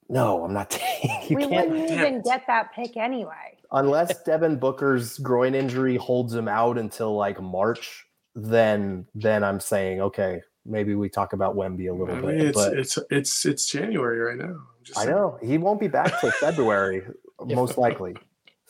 No, 0.10 0.44
I'm 0.44 0.54
not. 0.54 0.78
you 1.28 1.36
we 1.38 1.48
can't 1.48 1.70
wouldn't 1.70 1.92
even 1.92 2.22
get 2.22 2.44
that 2.48 2.74
pick 2.74 2.98
anyway. 2.98 3.58
unless 3.72 4.22
Devin 4.26 4.58
Booker's 4.58 5.18
groin 5.20 5.56
injury 5.56 5.98
holds 5.98 6.34
him 6.34 6.48
out 6.48 6.78
until 6.78 7.16
like 7.16 7.42
March. 7.42 8.06
Then 8.36 9.06
then 9.16 9.44
I'm 9.44 9.60
saying 9.60 10.02
okay, 10.02 10.42
maybe 10.66 10.96
we 10.96 11.10
talk 11.10 11.34
about 11.34 11.56
Wemby 11.56 11.90
a 11.90 11.94
little 11.94 12.16
I 12.16 12.22
bit. 12.22 12.42
it's 12.42 12.58
but 12.58 12.78
it's 12.78 13.00
it's 13.10 13.46
it's 13.46 13.66
January 13.70 14.20
right 14.20 14.38
now. 14.38 14.56
I'm 14.56 14.84
just 14.84 14.98
I 14.98 15.04
saying. 15.04 15.16
know 15.16 15.38
he 15.42 15.58
won't 15.58 15.80
be 15.80 15.88
back 15.88 16.20
till 16.20 16.32
February, 16.32 17.04
most 17.46 17.78
likely. 17.78 18.16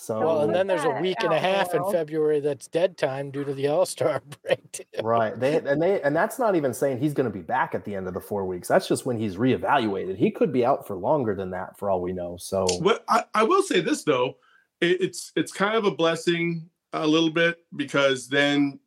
So 0.04 0.20
well 0.20 0.42
and 0.42 0.54
then 0.54 0.68
there's 0.68 0.84
a 0.84 1.00
week 1.02 1.18
and 1.24 1.32
a 1.32 1.40
half 1.40 1.74
in 1.74 1.82
february 1.92 2.42
that's 2.42 2.68
dead 2.68 2.98
time 2.98 3.32
due 3.32 3.46
to 3.46 3.54
the 3.54 3.68
all-star 3.68 4.22
break 4.44 4.72
too. 4.74 4.84
right, 5.02 5.40
they 5.40 5.58
and 5.58 5.82
they 5.82 6.02
and 6.02 6.14
that's 6.16 6.38
not 6.38 6.56
even 6.56 6.74
saying 6.74 7.00
he's 7.00 7.14
going 7.14 7.30
to 7.32 7.34
be 7.34 7.42
back 7.42 7.74
at 7.74 7.86
the 7.86 7.96
end 7.96 8.08
of 8.08 8.14
the 8.14 8.20
four 8.20 8.46
weeks. 8.46 8.68
That's 8.68 8.88
just 8.88 9.06
when 9.06 9.18
he's 9.18 9.38
reevaluated. 9.38 10.18
He 10.18 10.30
could 10.30 10.52
be 10.52 10.66
out 10.66 10.86
for 10.86 10.96
longer 10.96 11.36
than 11.36 11.52
that, 11.52 11.78
for 11.78 11.90
all 11.90 12.02
we 12.02 12.12
know. 12.12 12.36
So 12.38 12.66
Well, 12.82 13.00
I, 13.08 13.24
I 13.34 13.44
will 13.44 13.64
say 13.64 13.80
this 13.80 14.04
though, 14.04 14.36
it, 14.82 15.00
it's 15.02 15.32
it's 15.36 15.52
kind 15.54 15.76
of 15.76 15.86
a 15.86 15.92
blessing 15.92 16.70
a 16.92 17.08
little 17.08 17.30
bit 17.32 17.60
because 17.76 18.28
then 18.28 18.80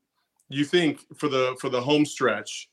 you 0.48 0.64
think 0.64 1.00
for 1.16 1.28
the 1.28 1.56
for 1.60 1.70
the 1.70 1.80
home 1.80 2.04
stretch, 2.04 2.68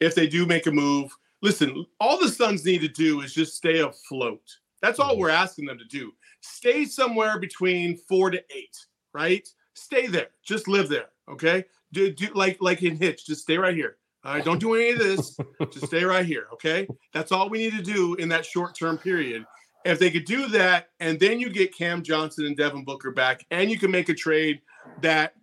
if 0.00 0.14
they 0.14 0.26
do 0.28 0.46
make 0.46 0.66
a 0.66 0.70
move, 0.70 1.10
listen, 1.42 1.84
all 2.00 2.18
the 2.18 2.28
Suns 2.28 2.64
need 2.64 2.80
to 2.82 2.88
do 2.88 3.22
is 3.22 3.34
just 3.34 3.56
stay 3.56 3.80
afloat. 3.80 4.40
That's 4.80 5.00
all 5.00 5.16
Mhm. 5.16 5.18
we're 5.18 5.30
asking 5.30 5.66
them 5.66 5.78
to 5.78 5.84
do. 5.86 6.12
Stay 6.40 6.84
somewhere 6.84 7.38
between 7.38 7.96
four 7.96 8.30
to 8.30 8.42
eight, 8.54 8.76
right? 9.12 9.46
Stay 9.74 10.06
there. 10.06 10.28
Just 10.44 10.68
live 10.68 10.88
there. 10.88 11.10
Okay. 11.30 11.64
Do, 11.92 12.12
do 12.12 12.28
like 12.34 12.58
like 12.60 12.82
in 12.82 12.96
Hitch, 12.96 13.26
just 13.26 13.42
stay 13.42 13.58
right 13.58 13.74
here. 13.74 13.96
All 14.24 14.34
right. 14.34 14.44
Don't 14.44 14.58
do 14.58 14.74
any 14.74 14.90
of 14.90 14.98
this. 14.98 15.36
just 15.70 15.86
stay 15.86 16.04
right 16.04 16.26
here. 16.26 16.46
Okay. 16.52 16.86
That's 17.12 17.32
all 17.32 17.48
we 17.48 17.58
need 17.58 17.76
to 17.76 17.82
do 17.82 18.14
in 18.16 18.28
that 18.30 18.44
short 18.44 18.74
term 18.74 18.98
period. 18.98 19.44
If 19.84 19.98
they 19.98 20.10
could 20.10 20.24
do 20.24 20.48
that, 20.48 20.88
and 21.00 21.18
then 21.18 21.38
you 21.38 21.50
get 21.50 21.74
Cam 21.74 22.02
Johnson 22.02 22.46
and 22.46 22.56
Devin 22.56 22.84
Booker 22.84 23.10
back, 23.10 23.46
and 23.50 23.70
you 23.70 23.78
can 23.78 23.90
make 23.90 24.08
a 24.08 24.14
trade 24.14 24.60
that, 25.00 25.34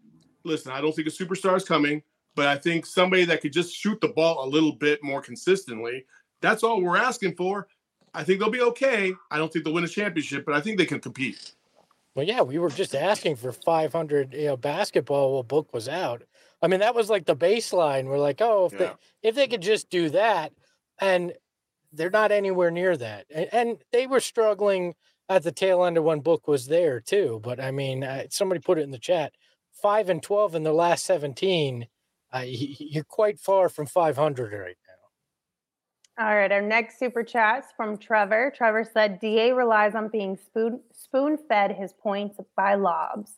listen, 0.43 0.71
I 0.71 0.81
don't 0.81 0.93
think 0.93 1.07
a 1.07 1.11
superstar 1.11 1.55
is 1.55 1.63
coming, 1.63 2.03
but 2.35 2.47
I 2.47 2.57
think 2.57 2.85
somebody 2.85 3.23
that 3.25 3.41
could 3.41 3.53
just 3.53 3.73
shoot 3.73 3.99
the 4.01 4.09
ball 4.09 4.45
a 4.45 4.47
little 4.47 4.73
bit 4.73 5.01
more 5.01 5.21
consistently. 5.21 6.05
That's 6.41 6.63
all 6.63 6.81
we're 6.81 6.97
asking 6.97 7.35
for. 7.35 7.67
I 8.15 8.23
think 8.23 8.39
they'll 8.39 8.49
be 8.49 8.61
okay. 8.61 9.13
I 9.29 9.37
don't 9.37 9.51
think 9.51 9.65
they'll 9.65 9.73
win 9.73 9.83
a 9.83 9.87
championship, 9.87 10.45
but 10.45 10.55
I 10.55 10.61
think 10.61 10.77
they 10.77 10.85
can 10.85 10.99
compete. 10.99 11.53
well 12.15 12.25
yeah 12.25 12.41
we 12.41 12.57
were 12.57 12.69
just 12.69 12.95
asking 12.95 13.35
for 13.35 13.51
500 13.51 14.33
you 14.33 14.45
know 14.45 14.57
basketball 14.57 15.33
while 15.33 15.43
book 15.43 15.73
was 15.73 15.89
out 15.89 16.23
i 16.61 16.67
mean 16.67 16.79
that 16.79 16.95
was 16.95 17.09
like 17.09 17.25
the 17.25 17.35
baseline 17.35 18.05
we're 18.05 18.17
like 18.17 18.41
oh 18.41 18.67
if 18.67 18.73
Yeah. 18.73 18.77
they 19.21 19.29
if 19.29 19.35
they 19.35 19.47
could 19.47 19.61
just 19.61 19.89
do 19.89 20.09
that 20.11 20.53
and 20.99 21.33
they're 21.91 22.09
not 22.09 22.31
anywhere 22.31 22.71
near 22.71 22.97
that. 22.97 23.25
And, 23.33 23.47
and, 23.53 23.77
they 23.93 24.05
were 24.05 24.19
struggling 24.19 24.95
at 25.29 25.43
the 25.43 25.51
tail 25.51 25.85
end 25.85 25.97
of 25.97 26.03
when 26.03 26.19
Book 26.19 26.45
was 26.45 26.67
there 26.67 26.99
too. 26.99 27.39
But 27.41 27.57
I 27.59 27.71
mean, 27.71 28.03
uh, 28.03 28.23
somebody 28.29 28.59
put 28.59 28.77
it 28.77 28.81
in 28.83 28.91
the 28.91 28.97
chat: 28.99 29.31
five 29.81 30.09
and 30.09 30.21
twelve 30.21 30.55
in 30.55 30.63
the 30.63 30.73
last 30.73 31.05
seventeen. 31.05 31.87
Uh, 32.33 32.43
you're 32.45 33.05
quite 33.05 33.39
far 33.39 33.69
from 33.69 33.85
500 33.85 34.51
right. 34.59 34.75
All 36.17 36.33
right, 36.33 36.51
our 36.51 36.61
next 36.61 36.97
super 36.97 37.23
chat's 37.23 37.73
from 37.75 37.97
Trevor. 37.97 38.53
Trevor 38.55 38.89
said, 38.91 39.19
"Da 39.19 39.51
relies 39.51 39.95
on 39.95 40.07
being 40.07 40.37
spoon 40.37 40.79
spoon 40.93 41.37
fed 41.37 41.73
his 41.73 41.91
points 41.91 42.39
by 42.55 42.75
lobs." 42.75 43.33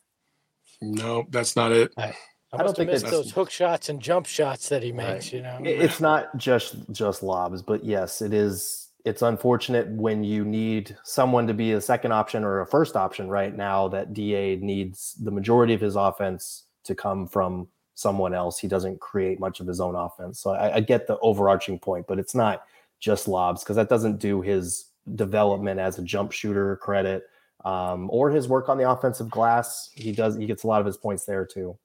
No, 0.80 1.26
that's 1.30 1.56
not 1.56 1.72
it. 1.72 1.92
I, 1.96 2.04
I, 2.04 2.14
I 2.52 2.62
don't 2.62 2.76
think 2.76 2.90
it's 2.90 3.02
those 3.02 3.32
hook 3.32 3.50
shots 3.50 3.88
and 3.88 4.00
jump 4.00 4.26
shots 4.26 4.68
that 4.68 4.82
he 4.82 4.92
makes. 4.92 5.26
Right. 5.26 5.32
You 5.32 5.42
know, 5.42 5.58
it's 5.64 6.00
not 6.00 6.36
just 6.36 6.76
just 6.92 7.22
lobs, 7.22 7.62
but 7.62 7.84
yes, 7.84 8.22
it 8.22 8.32
is. 8.32 8.86
It's 9.04 9.22
unfortunate 9.22 9.88
when 9.88 10.22
you 10.22 10.44
need 10.44 10.96
someone 11.02 11.46
to 11.46 11.54
be 11.54 11.72
a 11.72 11.80
second 11.80 12.12
option 12.12 12.44
or 12.44 12.60
a 12.60 12.66
first 12.66 12.94
option 12.94 13.28
right 13.28 13.54
now. 13.54 13.88
That 13.88 14.14
Da 14.14 14.56
needs 14.56 15.14
the 15.14 15.32
majority 15.32 15.74
of 15.74 15.80
his 15.80 15.96
offense 15.96 16.64
to 16.84 16.94
come 16.94 17.26
from 17.26 17.68
someone 17.98 18.32
else. 18.32 18.60
He 18.60 18.68
doesn't 18.68 19.00
create 19.00 19.40
much 19.40 19.58
of 19.58 19.66
his 19.66 19.80
own 19.80 19.96
offense. 19.96 20.38
So 20.38 20.50
I, 20.50 20.76
I 20.76 20.80
get 20.80 21.08
the 21.08 21.18
overarching 21.18 21.80
point, 21.80 22.06
but 22.06 22.20
it's 22.20 22.34
not 22.34 22.62
just 23.00 23.26
lobs 23.26 23.64
because 23.64 23.74
that 23.74 23.88
doesn't 23.88 24.18
do 24.18 24.40
his 24.40 24.90
development 25.16 25.80
as 25.80 25.98
a 25.98 26.02
jump 26.02 26.30
shooter 26.30 26.76
credit 26.76 27.24
um, 27.64 28.08
or 28.12 28.30
his 28.30 28.46
work 28.46 28.68
on 28.68 28.78
the 28.78 28.88
offensive 28.88 29.28
glass. 29.28 29.90
He 29.94 30.12
does. 30.12 30.36
He 30.36 30.46
gets 30.46 30.62
a 30.62 30.68
lot 30.68 30.78
of 30.78 30.86
his 30.86 30.96
points 30.96 31.24
there 31.24 31.44
too. 31.44 31.76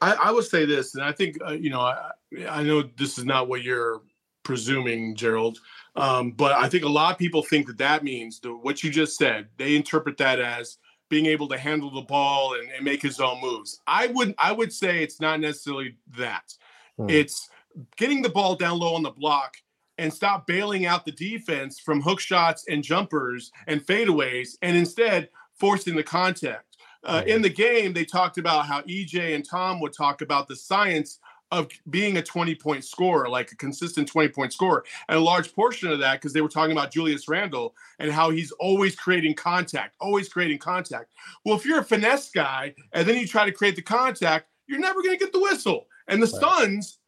I, 0.00 0.14
I 0.14 0.30
would 0.30 0.44
say 0.44 0.64
this, 0.64 0.94
and 0.94 1.04
I 1.04 1.12
think 1.12 1.36
uh, 1.46 1.52
you 1.52 1.68
know, 1.68 1.80
I, 1.80 2.12
I 2.48 2.62
know 2.62 2.82
this 2.96 3.18
is 3.18 3.26
not 3.26 3.48
what 3.48 3.62
you're 3.62 4.00
presuming, 4.44 5.14
Gerald, 5.16 5.58
um, 5.96 6.30
but 6.30 6.52
I 6.52 6.66
think 6.70 6.84
a 6.84 6.88
lot 6.88 7.12
of 7.12 7.18
people 7.18 7.42
think 7.42 7.66
that 7.66 7.76
that 7.76 8.04
means 8.04 8.40
the, 8.40 8.54
what 8.54 8.82
you 8.82 8.90
just 8.90 9.18
said. 9.18 9.48
They 9.58 9.76
interpret 9.76 10.16
that 10.16 10.40
as 10.40 10.78
being 11.08 11.26
able 11.26 11.48
to 11.48 11.58
handle 11.58 11.90
the 11.90 12.02
ball 12.02 12.54
and, 12.54 12.68
and 12.70 12.84
make 12.84 13.02
his 13.02 13.20
own 13.20 13.40
moves. 13.40 13.80
I 13.86 14.08
would 14.08 14.34
I 14.38 14.52
would 14.52 14.72
say 14.72 15.02
it's 15.02 15.20
not 15.20 15.40
necessarily 15.40 15.96
that. 16.16 16.54
Hmm. 16.96 17.08
It's 17.08 17.48
getting 17.96 18.22
the 18.22 18.28
ball 18.28 18.56
down 18.56 18.78
low 18.78 18.94
on 18.94 19.02
the 19.02 19.10
block 19.10 19.56
and 19.98 20.12
stop 20.12 20.46
bailing 20.46 20.86
out 20.86 21.04
the 21.04 21.12
defense 21.12 21.80
from 21.80 22.00
hook 22.00 22.20
shots 22.20 22.64
and 22.68 22.84
jumpers 22.84 23.50
and 23.66 23.84
fadeaways, 23.84 24.56
and 24.62 24.76
instead 24.76 25.28
forcing 25.58 25.96
the 25.96 26.02
contact. 26.02 26.64
Uh, 27.04 27.22
in 27.26 27.42
the 27.42 27.48
game, 27.48 27.92
they 27.92 28.04
talked 28.04 28.38
about 28.38 28.66
how 28.66 28.82
EJ 28.82 29.34
and 29.34 29.48
Tom 29.48 29.80
would 29.80 29.92
talk 29.92 30.20
about 30.20 30.48
the 30.48 30.56
science 30.56 31.18
of 31.50 31.68
being 31.90 32.16
a 32.16 32.22
20 32.22 32.54
point 32.54 32.84
scorer, 32.84 33.28
like 33.28 33.52
a 33.52 33.56
consistent 33.56 34.08
20 34.08 34.28
point 34.28 34.52
scorer. 34.52 34.84
And 35.08 35.18
a 35.18 35.20
large 35.20 35.54
portion 35.54 35.90
of 35.90 35.98
that, 36.00 36.20
because 36.20 36.32
they 36.32 36.40
were 36.40 36.48
talking 36.48 36.72
about 36.72 36.92
Julius 36.92 37.28
Randle 37.28 37.74
and 37.98 38.12
how 38.12 38.30
he's 38.30 38.52
always 38.52 38.94
creating 38.94 39.34
contact, 39.34 39.96
always 40.00 40.28
creating 40.28 40.58
contact. 40.58 41.12
Well, 41.44 41.56
if 41.56 41.64
you're 41.64 41.80
a 41.80 41.84
finesse 41.84 42.30
guy 42.30 42.74
and 42.92 43.06
then 43.06 43.16
you 43.16 43.26
try 43.26 43.44
to 43.44 43.52
create 43.52 43.76
the 43.76 43.82
contact, 43.82 44.48
you're 44.66 44.78
never 44.78 45.02
going 45.02 45.18
to 45.18 45.24
get 45.24 45.32
the 45.32 45.40
whistle. 45.40 45.86
And 46.08 46.22
the. 46.22 46.26
Suns, 46.26 47.00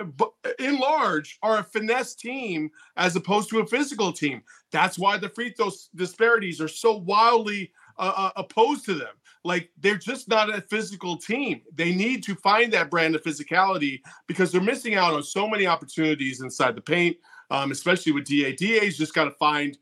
in 0.58 0.78
large, 0.78 1.38
are 1.42 1.58
a 1.58 1.64
finesse 1.64 2.14
team 2.14 2.70
as 2.96 3.16
opposed 3.16 3.48
to 3.50 3.60
a 3.60 3.66
physical 3.66 4.12
team. 4.12 4.42
That's 4.72 4.98
why 4.98 5.16
the 5.16 5.28
free 5.30 5.52
throw 5.52 5.70
disparities 5.94 6.60
are 6.60 6.68
so 6.68 6.96
wildly 6.96 7.72
uh, 7.98 8.12
uh, 8.16 8.30
opposed 8.36 8.84
to 8.86 8.94
them. 8.94 9.14
Like 9.44 9.70
they're 9.78 9.96
just 9.96 10.28
not 10.28 10.54
a 10.54 10.60
physical 10.60 11.16
team. 11.16 11.62
They 11.74 11.94
need 11.94 12.22
to 12.24 12.34
find 12.34 12.72
that 12.72 12.90
brand 12.90 13.14
of 13.14 13.22
physicality 13.22 14.00
because 14.26 14.52
they're 14.52 14.60
missing 14.60 14.94
out 14.94 15.14
on 15.14 15.22
so 15.22 15.48
many 15.48 15.66
opportunities 15.66 16.42
inside 16.42 16.74
the 16.74 16.82
paint, 16.82 17.16
um, 17.50 17.70
especially 17.70 18.12
with 18.12 18.24
DA. 18.24 18.54
DA's 18.54 18.98
just 18.98 19.14
got 19.14 19.24
to 19.24 19.30
find 19.32 19.78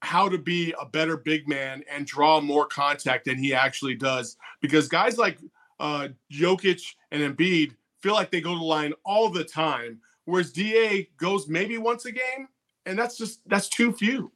how 0.00 0.28
to 0.28 0.38
be 0.38 0.74
a 0.80 0.86
better 0.86 1.16
big 1.16 1.46
man 1.46 1.84
and 1.90 2.06
draw 2.06 2.40
more 2.40 2.66
contact 2.66 3.26
than 3.26 3.38
he 3.38 3.54
actually 3.54 3.94
does. 3.94 4.36
Because 4.60 4.88
guys 4.88 5.16
like 5.16 5.38
uh, 5.78 6.08
Jokic 6.32 6.82
and 7.10 7.22
Embiid 7.22 7.76
feel 8.02 8.14
like 8.14 8.30
they 8.30 8.40
go 8.40 8.52
to 8.52 8.58
the 8.58 8.64
line 8.64 8.92
all 9.04 9.28
the 9.28 9.44
time, 9.44 10.00
whereas 10.24 10.52
DA 10.52 11.08
goes 11.18 11.48
maybe 11.48 11.78
once 11.78 12.04
a 12.04 12.12
game, 12.12 12.48
and 12.86 12.98
that's 12.98 13.16
just 13.16 13.40
that's 13.46 13.68
too 13.68 13.92
few. 13.92 14.32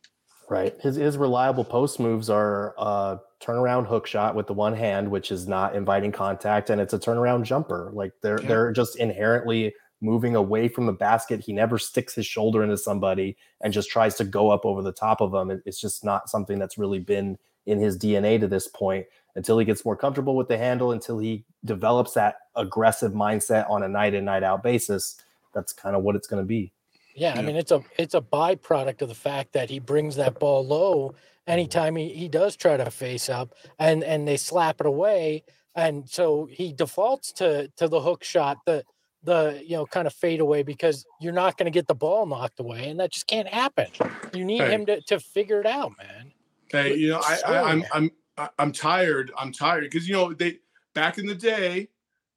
Right. 0.49 0.75
His 0.81 0.97
his 0.97 1.17
reliable 1.17 1.65
post 1.65 1.99
moves 1.99 2.31
are 2.31 2.75
uh 2.79 3.17
turnaround 3.47 3.87
hook 3.87 4.07
shot 4.07 4.35
with 4.35 4.47
the 4.47 4.53
one 4.53 4.75
hand, 4.75 5.11
which 5.11 5.31
is 5.31 5.47
not 5.47 5.75
inviting 5.75 6.13
contact, 6.13 6.71
and 6.71 6.81
it's 6.81 6.95
a 6.95 6.99
turnaround 6.99 7.45
jumper. 7.45 7.91
Like 7.93 8.13
they're 8.23 8.41
yeah. 8.43 8.49
they're 8.49 8.73
just 8.73 8.97
inherently 8.97 9.75
moving 10.01 10.37
away 10.37 10.69
from 10.69 10.87
the 10.87 10.93
basket. 10.93 11.41
He 11.41 11.53
never 11.53 11.79
sticks 11.79 12.15
his 12.15 12.27
shoulder 12.27 12.63
into 12.63 12.77
somebody 12.77 13.37
and 13.63 13.73
just 13.73 13.89
tries 13.91 14.17
to 14.17 14.25
go 14.25 14.51
up 14.51 14.65
over 14.65 14.83
the 14.83 14.93
top 14.93 15.21
of 15.21 15.33
them. 15.33 15.63
It's 15.65 15.81
just 15.81 16.05
not 16.05 16.29
something 16.29 16.59
that's 16.59 16.77
really 16.77 16.99
been 16.99 17.39
in 17.65 17.81
his 17.81 17.99
DNA 17.99 18.39
to 18.39 18.47
this 18.47 18.69
point 18.69 19.07
until 19.35 19.59
he 19.59 19.65
gets 19.65 19.85
more 19.85 19.97
comfortable 19.97 20.37
with 20.37 20.49
the 20.49 20.59
handle, 20.59 20.93
until 20.93 21.19
he 21.19 21.45
develops 21.65 22.13
that 22.13 22.37
aggressive 22.55 23.13
mindset 23.13 23.69
on 23.71 23.83
a 23.83 23.89
night 23.89 24.15
in, 24.15 24.25
night 24.25 24.43
out 24.43 24.63
basis. 24.63 25.17
That's 25.55 25.73
kind 25.73 25.97
of 25.97 26.03
what 26.03 26.17
it's 26.17 26.29
going 26.29 26.43
to 26.43 26.47
be. 26.47 26.73
Yeah, 27.15 27.33
I 27.35 27.41
mean 27.41 27.57
it's 27.57 27.73
a 27.73 27.83
it's 27.99 28.15
a 28.15 28.21
byproduct 28.21 29.01
of 29.01 29.09
the 29.09 29.15
fact 29.15 29.55
that 29.55 29.71
he 29.71 29.79
brings 29.79 30.17
that 30.17 30.39
ball 30.39 30.67
low 30.67 31.15
anytime 31.47 31.97
he, 31.97 32.09
he 32.09 32.29
does 32.29 32.57
try 32.57 32.77
to 32.77 32.91
face 32.91 33.29
up 33.29 33.55
and 33.79 34.03
and 34.03 34.27
they 34.27 34.37
slap 34.37 34.81
it 34.81 34.87
away 34.87 35.43
and 35.75 36.09
so 36.09 36.49
he 36.51 36.73
defaults 36.73 37.33
to 37.33 37.69
to 37.77 37.89
the 37.89 38.01
hook 38.01 38.25
shot 38.25 38.59
the 38.67 38.85
the 39.23 39.63
you 39.65 39.77
know 39.77 39.87
kind 39.87 40.07
of 40.07 40.13
fade 40.13 40.41
away 40.41 40.63
because 40.63 41.05
you're 41.21 41.33
not 41.33 41.57
going 41.57 41.67
to 41.67 41.71
get 41.71 41.87
the 41.87 41.95
ball 41.95 42.27
knocked 42.27 42.61
away 42.61 42.89
and 42.89 43.01
that 43.01 43.13
just 43.13 43.27
can't 43.27 43.49
happen 43.49 43.87
you 44.33 44.45
need 44.45 44.61
hey. 44.61 44.73
him 44.73 44.87
to, 44.87 45.01
to 45.03 45.19
figure 45.21 45.61
it 45.61 45.67
out 45.67 45.93
man 45.99 46.33
hey 46.71 46.95
you 46.95 47.11
know 47.11 47.21
I, 47.23 47.39
I 47.47 47.63
i'm 47.71 47.85
i'm 47.93 48.11
i'm 48.59 48.73
tired 48.73 49.33
i'm 49.39 49.53
tired 49.53 49.85
because 49.85 50.09
you 50.09 50.15
know 50.15 50.33
they 50.33 50.59
back 50.95 51.19
in 51.19 51.27
the 51.27 51.35
day 51.35 51.89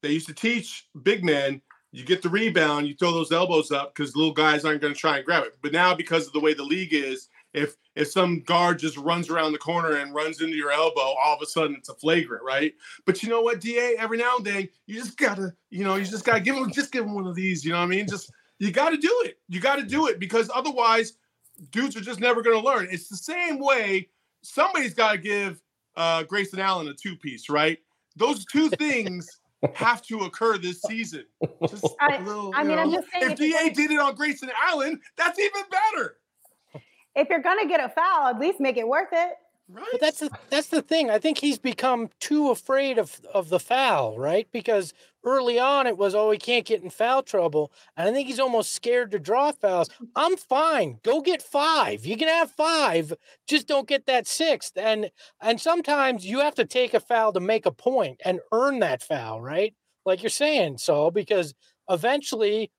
they 0.01 0.11
used 0.11 0.27
to 0.27 0.33
teach 0.33 0.87
big 1.03 1.23
men 1.23 1.61
you 1.91 2.05
get 2.05 2.21
the 2.21 2.29
rebound, 2.29 2.87
you 2.87 2.93
throw 2.95 3.11
those 3.11 3.31
elbows 3.31 3.71
up 3.71 3.95
because 3.95 4.15
little 4.15 4.33
guys 4.33 4.63
aren't 4.63 4.81
going 4.81 4.93
to 4.93 4.99
try 4.99 5.17
and 5.17 5.25
grab 5.25 5.43
it. 5.43 5.57
But 5.61 5.71
now, 5.71 5.95
because 5.95 6.27
of 6.27 6.33
the 6.33 6.39
way 6.39 6.53
the 6.53 6.63
league 6.63 6.93
is, 6.93 7.29
if 7.53 7.75
if 7.95 8.11
some 8.11 8.39
guard 8.41 8.79
just 8.79 8.97
runs 8.97 9.29
around 9.29 9.51
the 9.51 9.57
corner 9.57 9.97
and 9.97 10.13
runs 10.13 10.41
into 10.41 10.55
your 10.55 10.71
elbow, 10.71 11.15
all 11.23 11.35
of 11.35 11.41
a 11.41 11.45
sudden 11.45 11.75
it's 11.75 11.89
a 11.89 11.95
flagrant, 11.95 12.43
right? 12.43 12.73
But 13.05 13.23
you 13.23 13.29
know 13.29 13.41
what, 13.41 13.59
Da, 13.59 13.95
every 13.97 14.17
now 14.17 14.37
and 14.37 14.45
then 14.45 14.69
you 14.85 14.95
just 14.95 15.17
gotta, 15.17 15.53
you 15.69 15.83
know, 15.83 15.95
you 15.95 16.05
just 16.05 16.25
gotta 16.25 16.39
give 16.39 16.55
him, 16.55 16.71
just 16.71 16.91
give 16.91 17.05
him 17.05 17.13
one 17.13 17.27
of 17.27 17.35
these. 17.35 17.65
You 17.65 17.71
know 17.71 17.79
what 17.79 17.85
I 17.85 17.87
mean? 17.87 18.07
Just 18.07 18.31
you 18.59 18.71
got 18.71 18.89
to 18.89 18.97
do 18.97 19.21
it. 19.25 19.39
You 19.47 19.59
got 19.59 19.77
to 19.77 19.83
do 19.83 20.07
it 20.07 20.19
because 20.19 20.51
otherwise, 20.53 21.13
dudes 21.71 21.95
are 21.95 22.01
just 22.01 22.19
never 22.19 22.41
going 22.41 22.59
to 22.59 22.65
learn. 22.65 22.87
It's 22.91 23.07
the 23.07 23.17
same 23.17 23.59
way 23.59 24.09
somebody's 24.41 24.93
got 24.93 25.13
to 25.13 25.17
give 25.17 25.61
uh, 25.95 26.23
Grayson 26.23 26.59
Allen 26.59 26.87
a 26.89 26.93
two 26.93 27.15
piece, 27.15 27.49
right? 27.49 27.79
Those 28.15 28.45
two 28.45 28.69
things 28.77 29.39
have 29.73 30.01
to 30.03 30.19
occur 30.19 30.57
this 30.57 30.81
season. 30.81 31.25
Just 31.67 31.85
I, 31.99 32.19
little, 32.19 32.51
I 32.53 32.63
mean, 32.63 32.75
know, 32.75 32.81
I'm 32.81 32.91
just 32.91 33.07
saying. 33.11 33.31
If, 33.31 33.39
if 33.39 33.39
DA 33.39 33.69
did 33.69 33.91
it 33.91 33.99
on 33.99 34.15
Grayson 34.15 34.51
Allen, 34.67 34.99
that's 35.17 35.39
even 35.39 35.63
better. 35.71 36.17
If 37.19 37.29
you're 37.29 37.41
gonna 37.41 37.67
get 37.67 37.83
a 37.83 37.89
foul, 37.89 38.27
at 38.27 38.39
least 38.39 38.59
make 38.59 38.77
it 38.77 38.87
worth 38.87 39.09
it. 39.11 39.33
Right. 39.71 39.85
But 39.91 40.01
that's 40.01 40.19
the 40.19 40.31
that's 40.49 40.69
the 40.69 40.81
thing. 40.81 41.11
I 41.11 41.19
think 41.19 41.37
he's 41.37 41.59
become 41.59 42.09
too 42.19 42.49
afraid 42.49 42.97
of 42.97 43.21
of 43.31 43.49
the 43.49 43.59
foul, 43.59 44.17
right? 44.17 44.47
Because 44.51 44.93
early 45.23 45.59
on 45.59 45.85
it 45.85 45.95
was, 45.95 46.15
oh, 46.15 46.31
he 46.31 46.39
can't 46.39 46.65
get 46.65 46.81
in 46.81 46.89
foul 46.89 47.21
trouble, 47.21 47.71
and 47.95 48.09
I 48.09 48.11
think 48.11 48.27
he's 48.27 48.39
almost 48.39 48.73
scared 48.73 49.11
to 49.11 49.19
draw 49.19 49.51
fouls. 49.51 49.89
I'm 50.15 50.37
fine. 50.37 50.97
Go 51.03 51.21
get 51.21 51.43
five. 51.43 52.03
You 52.03 52.17
can 52.17 52.29
have 52.29 52.49
five. 52.49 53.13
Just 53.47 53.67
don't 53.67 53.87
get 53.87 54.07
that 54.07 54.25
sixth. 54.25 54.75
And 54.75 55.11
and 55.39 55.61
sometimes 55.61 56.25
you 56.25 56.39
have 56.39 56.55
to 56.55 56.65
take 56.65 56.95
a 56.95 56.99
foul 56.99 57.31
to 57.33 57.39
make 57.39 57.67
a 57.67 57.71
point 57.71 58.21
and 58.25 58.39
earn 58.51 58.79
that 58.79 59.03
foul, 59.03 59.39
right? 59.39 59.75
Like 60.03 60.23
you're 60.23 60.31
saying, 60.31 60.79
so 60.79 61.11
because 61.11 61.53
eventually 61.89 62.71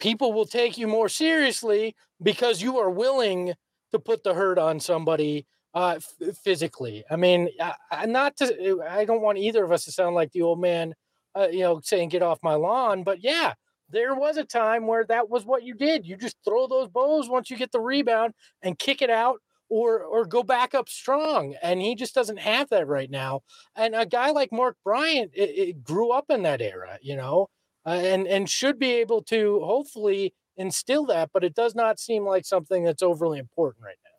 people 0.00 0.32
will 0.32 0.46
take 0.46 0.76
you 0.76 0.88
more 0.88 1.08
seriously 1.08 1.94
because 2.20 2.60
you 2.60 2.78
are 2.78 2.90
willing 2.90 3.54
to 3.92 3.98
put 3.98 4.24
the 4.24 4.34
hurt 4.34 4.58
on 4.58 4.80
somebody 4.80 5.46
uh, 5.74 5.96
f- 5.96 6.36
physically. 6.36 7.04
I 7.10 7.16
mean, 7.16 7.48
I, 7.90 8.06
not 8.06 8.36
to, 8.38 8.82
I 8.88 9.04
don't 9.04 9.22
want 9.22 9.38
either 9.38 9.64
of 9.64 9.72
us 9.72 9.84
to 9.84 9.92
sound 9.92 10.14
like 10.14 10.32
the 10.32 10.42
old 10.42 10.60
man, 10.60 10.94
uh, 11.34 11.48
you 11.50 11.60
know, 11.60 11.80
saying 11.82 12.10
get 12.10 12.22
off 12.22 12.38
my 12.42 12.54
lawn, 12.54 13.04
but 13.04 13.22
yeah, 13.22 13.54
there 13.92 14.14
was 14.14 14.38
a 14.38 14.44
time 14.44 14.86
where 14.86 15.04
that 15.04 15.28
was 15.28 15.44
what 15.44 15.62
you 15.62 15.74
did. 15.74 16.06
You 16.06 16.16
just 16.16 16.36
throw 16.44 16.66
those 16.66 16.88
bows 16.88 17.28
once 17.28 17.50
you 17.50 17.56
get 17.56 17.72
the 17.72 17.80
rebound 17.80 18.32
and 18.62 18.78
kick 18.78 19.02
it 19.02 19.10
out 19.10 19.40
or 19.68 20.02
or 20.02 20.24
go 20.24 20.42
back 20.42 20.74
up 20.74 20.88
strong. 20.88 21.54
And 21.62 21.80
he 21.80 21.94
just 21.94 22.14
doesn't 22.14 22.38
have 22.38 22.68
that 22.70 22.88
right 22.88 23.10
now. 23.10 23.42
And 23.76 23.94
a 23.94 24.06
guy 24.06 24.30
like 24.30 24.50
Mark 24.50 24.76
Bryant 24.82 25.30
it, 25.34 25.50
it 25.50 25.84
grew 25.84 26.10
up 26.10 26.26
in 26.30 26.42
that 26.42 26.62
era, 26.62 26.98
you 27.02 27.16
know, 27.16 27.48
uh, 27.86 27.90
and 27.90 28.26
and 28.26 28.48
should 28.48 28.78
be 28.78 28.92
able 28.92 29.22
to 29.24 29.60
hopefully 29.60 30.34
instill 30.56 31.06
that. 31.06 31.30
But 31.32 31.44
it 31.44 31.54
does 31.54 31.74
not 31.74 31.98
seem 31.98 32.24
like 32.24 32.44
something 32.44 32.84
that's 32.84 33.02
overly 33.02 33.38
important 33.38 33.84
right 33.84 33.96
now 34.04 34.12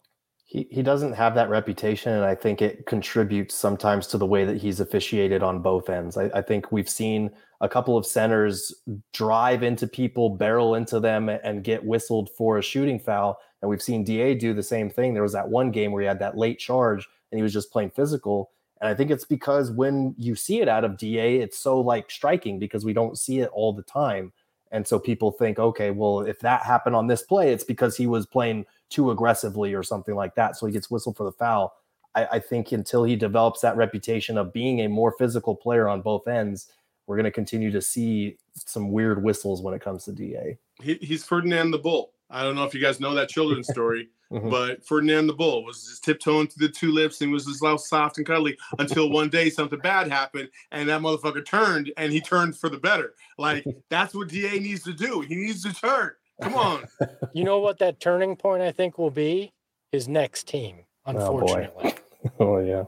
he, 0.53 0.67
he 0.69 0.83
doesn't 0.83 1.13
have 1.13 1.33
that 1.33 1.49
reputation, 1.49 2.13
and 2.13 2.23
I 2.23 2.35
think 2.35 2.61
it 2.61 2.85
contributes 2.85 3.55
sometimes 3.55 4.05
to 4.07 4.19
the 4.19 4.25
way 4.25 4.45
that 4.45 4.57
he's 4.57 4.79
officiated 4.79 5.41
on 5.41 5.63
both 5.63 5.89
ends. 5.89 6.15
I, 6.15 6.25
I 6.25 6.43
think 6.43 6.71
we've 6.71 6.89
seen 6.89 7.31
a 7.59 7.67
couple 7.67 7.97
of 7.97 8.05
centers 8.05 8.71
drive 9.13 9.63
into 9.63 9.87
people, 9.87 10.29
barrel 10.29 10.75
into 10.75 10.99
them, 10.99 11.27
and 11.27 11.63
get 11.63 11.83
whistled 11.83 12.29
for 12.37 12.59
a 12.59 12.61
shooting 12.61 12.99
foul. 12.99 13.39
And 13.61 13.69
we've 13.69 13.81
seen 13.81 14.03
DA 14.03 14.35
do 14.35 14.53
the 14.53 14.61
same 14.61 14.91
thing. 14.91 15.15
There 15.15 15.23
was 15.23 15.33
that 15.33 15.49
one 15.49 15.71
game 15.71 15.91
where 15.91 16.01
he 16.01 16.07
had 16.07 16.19
that 16.19 16.37
late 16.37 16.59
charge 16.59 17.07
and 17.31 17.39
he 17.39 17.43
was 17.43 17.53
just 17.53 17.71
playing 17.71 17.89
physical. 17.91 18.51
And 18.79 18.89
I 18.89 18.93
think 18.93 19.09
it's 19.09 19.25
because 19.25 19.71
when 19.71 20.13
you 20.19 20.35
see 20.35 20.61
it 20.61 20.67
out 20.67 20.83
of 20.83 20.97
DA, 20.97 21.37
it's 21.37 21.57
so 21.57 21.79
like 21.79 22.11
striking 22.11 22.59
because 22.59 22.85
we 22.85 22.93
don't 22.93 23.17
see 23.17 23.39
it 23.39 23.49
all 23.53 23.73
the 23.73 23.81
time. 23.81 24.33
And 24.73 24.85
so 24.85 24.99
people 24.99 25.31
think, 25.31 25.59
okay, 25.59 25.91
well, 25.91 26.21
if 26.21 26.39
that 26.39 26.63
happened 26.63 26.95
on 26.95 27.05
this 27.05 27.21
play, 27.21 27.53
it's 27.53 27.63
because 27.63 27.95
he 27.95 28.07
was 28.07 28.25
playing 28.25 28.65
too 28.89 29.11
aggressively 29.11 29.73
or 29.75 29.83
something 29.83 30.15
like 30.15 30.33
that. 30.35 30.57
So 30.57 30.65
he 30.65 30.73
gets 30.73 30.89
whistled 30.89 31.15
for 31.15 31.23
the 31.23 31.31
foul. 31.31 31.73
I, 32.15 32.25
I 32.33 32.39
think 32.39 32.71
until 32.71 33.03
he 33.03 33.15
develops 33.15 33.61
that 33.61 33.77
reputation 33.77 34.37
of 34.37 34.51
being 34.51 34.81
a 34.81 34.89
more 34.89 35.11
physical 35.11 35.55
player 35.55 35.87
on 35.87 36.01
both 36.01 36.27
ends, 36.27 36.71
we're 37.05 37.15
going 37.15 37.25
to 37.25 37.31
continue 37.31 37.69
to 37.71 37.81
see 37.81 38.37
some 38.55 38.91
weird 38.91 39.23
whistles 39.23 39.61
when 39.61 39.75
it 39.75 39.81
comes 39.81 40.05
to 40.05 40.11
DA. 40.11 40.57
He, 40.81 40.95
he's 40.95 41.23
Ferdinand 41.23 41.69
the 41.69 41.77
Bull. 41.77 42.13
I 42.31 42.41
don't 42.41 42.55
know 42.55 42.63
if 42.63 42.73
you 42.73 42.81
guys 42.81 42.99
know 42.99 43.13
that 43.13 43.29
children's 43.29 43.67
story, 43.71 44.09
mm-hmm. 44.33 44.49
but 44.49 44.85
Ferdinand 44.85 45.27
the 45.27 45.33
Bull 45.33 45.63
was 45.63 45.85
just 45.85 46.03
tiptoeing 46.03 46.47
through 46.47 46.67
the 46.67 46.73
tulips 46.73 47.21
and 47.21 47.31
was 47.31 47.45
just 47.45 47.63
all 47.63 47.77
soft 47.77 48.17
and 48.17 48.25
cuddly 48.25 48.57
until 48.79 49.09
one 49.09 49.29
day 49.29 49.49
something 49.49 49.79
bad 49.79 50.07
happened 50.09 50.49
and 50.71 50.89
that 50.89 51.01
motherfucker 51.01 51.45
turned 51.45 51.91
and 51.97 52.11
he 52.11 52.19
turned 52.19 52.57
for 52.57 52.69
the 52.69 52.77
better. 52.77 53.13
Like 53.37 53.65
that's 53.89 54.13
what 54.13 54.29
DA 54.29 54.59
needs 54.59 54.83
to 54.83 54.93
do. 54.93 55.21
He 55.21 55.35
needs 55.35 55.63
to 55.63 55.73
turn. 55.73 56.11
Come 56.41 56.55
on. 56.55 56.85
You 57.35 57.43
know 57.43 57.57
what 57.57 57.79
that 57.79 57.99
turning 57.99 58.35
point 58.35 58.61
I 58.61 58.71
think 58.71 58.99
will 58.99 59.09
be? 59.09 59.51
His 59.91 60.07
next 60.07 60.47
team, 60.47 60.85
unfortunately. 61.07 61.95
Oh, 62.39 62.39
oh 62.39 62.59
yeah. 62.59 62.83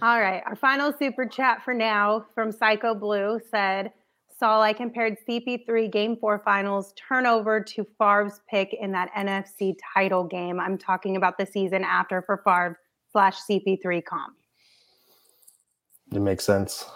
All 0.00 0.18
right. 0.18 0.42
Our 0.46 0.56
final 0.56 0.94
super 0.98 1.26
chat 1.26 1.62
for 1.62 1.74
now 1.74 2.24
from 2.34 2.52
Psycho 2.52 2.94
Blue 2.94 3.38
said, 3.50 3.92
Saul, 4.40 4.62
I 4.62 4.72
compared 4.72 5.18
CP3 5.28 5.92
game 5.92 6.16
four 6.16 6.38
finals 6.38 6.94
turnover 6.96 7.60
to 7.62 7.86
Favre's 7.98 8.40
pick 8.48 8.72
in 8.72 8.90
that 8.92 9.12
NFC 9.12 9.76
title 9.92 10.24
game. 10.24 10.58
I'm 10.58 10.78
talking 10.78 11.16
about 11.16 11.36
the 11.36 11.44
season 11.44 11.84
after 11.84 12.22
for 12.22 12.38
Favre 12.38 12.80
slash 13.12 13.36
CP3 13.48 14.02
comp. 14.02 14.36
It 16.14 16.20
makes 16.20 16.44
sense. 16.44 16.86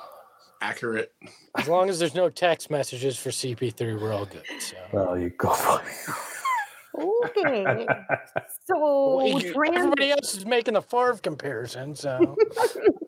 Accurate. 0.62 1.12
As 1.58 1.68
long 1.68 1.90
as 1.90 1.98
there's 1.98 2.14
no 2.14 2.30
text 2.30 2.70
messages 2.70 3.18
for 3.18 3.28
CP3, 3.28 4.00
we're 4.00 4.14
all 4.14 4.24
good. 4.24 4.42
So. 4.58 4.76
Oh, 4.94 5.12
you 5.12 5.28
go. 5.28 5.52
For 5.52 5.82
it. 6.96 7.04
okay. 7.26 7.86
So 8.66 9.16
well, 9.18 9.74
everybody 9.74 10.10
else 10.10 10.34
is 10.34 10.46
making 10.46 10.72
the 10.72 10.80
Favre 10.80 11.18
comparison. 11.22 11.94
So 11.94 12.34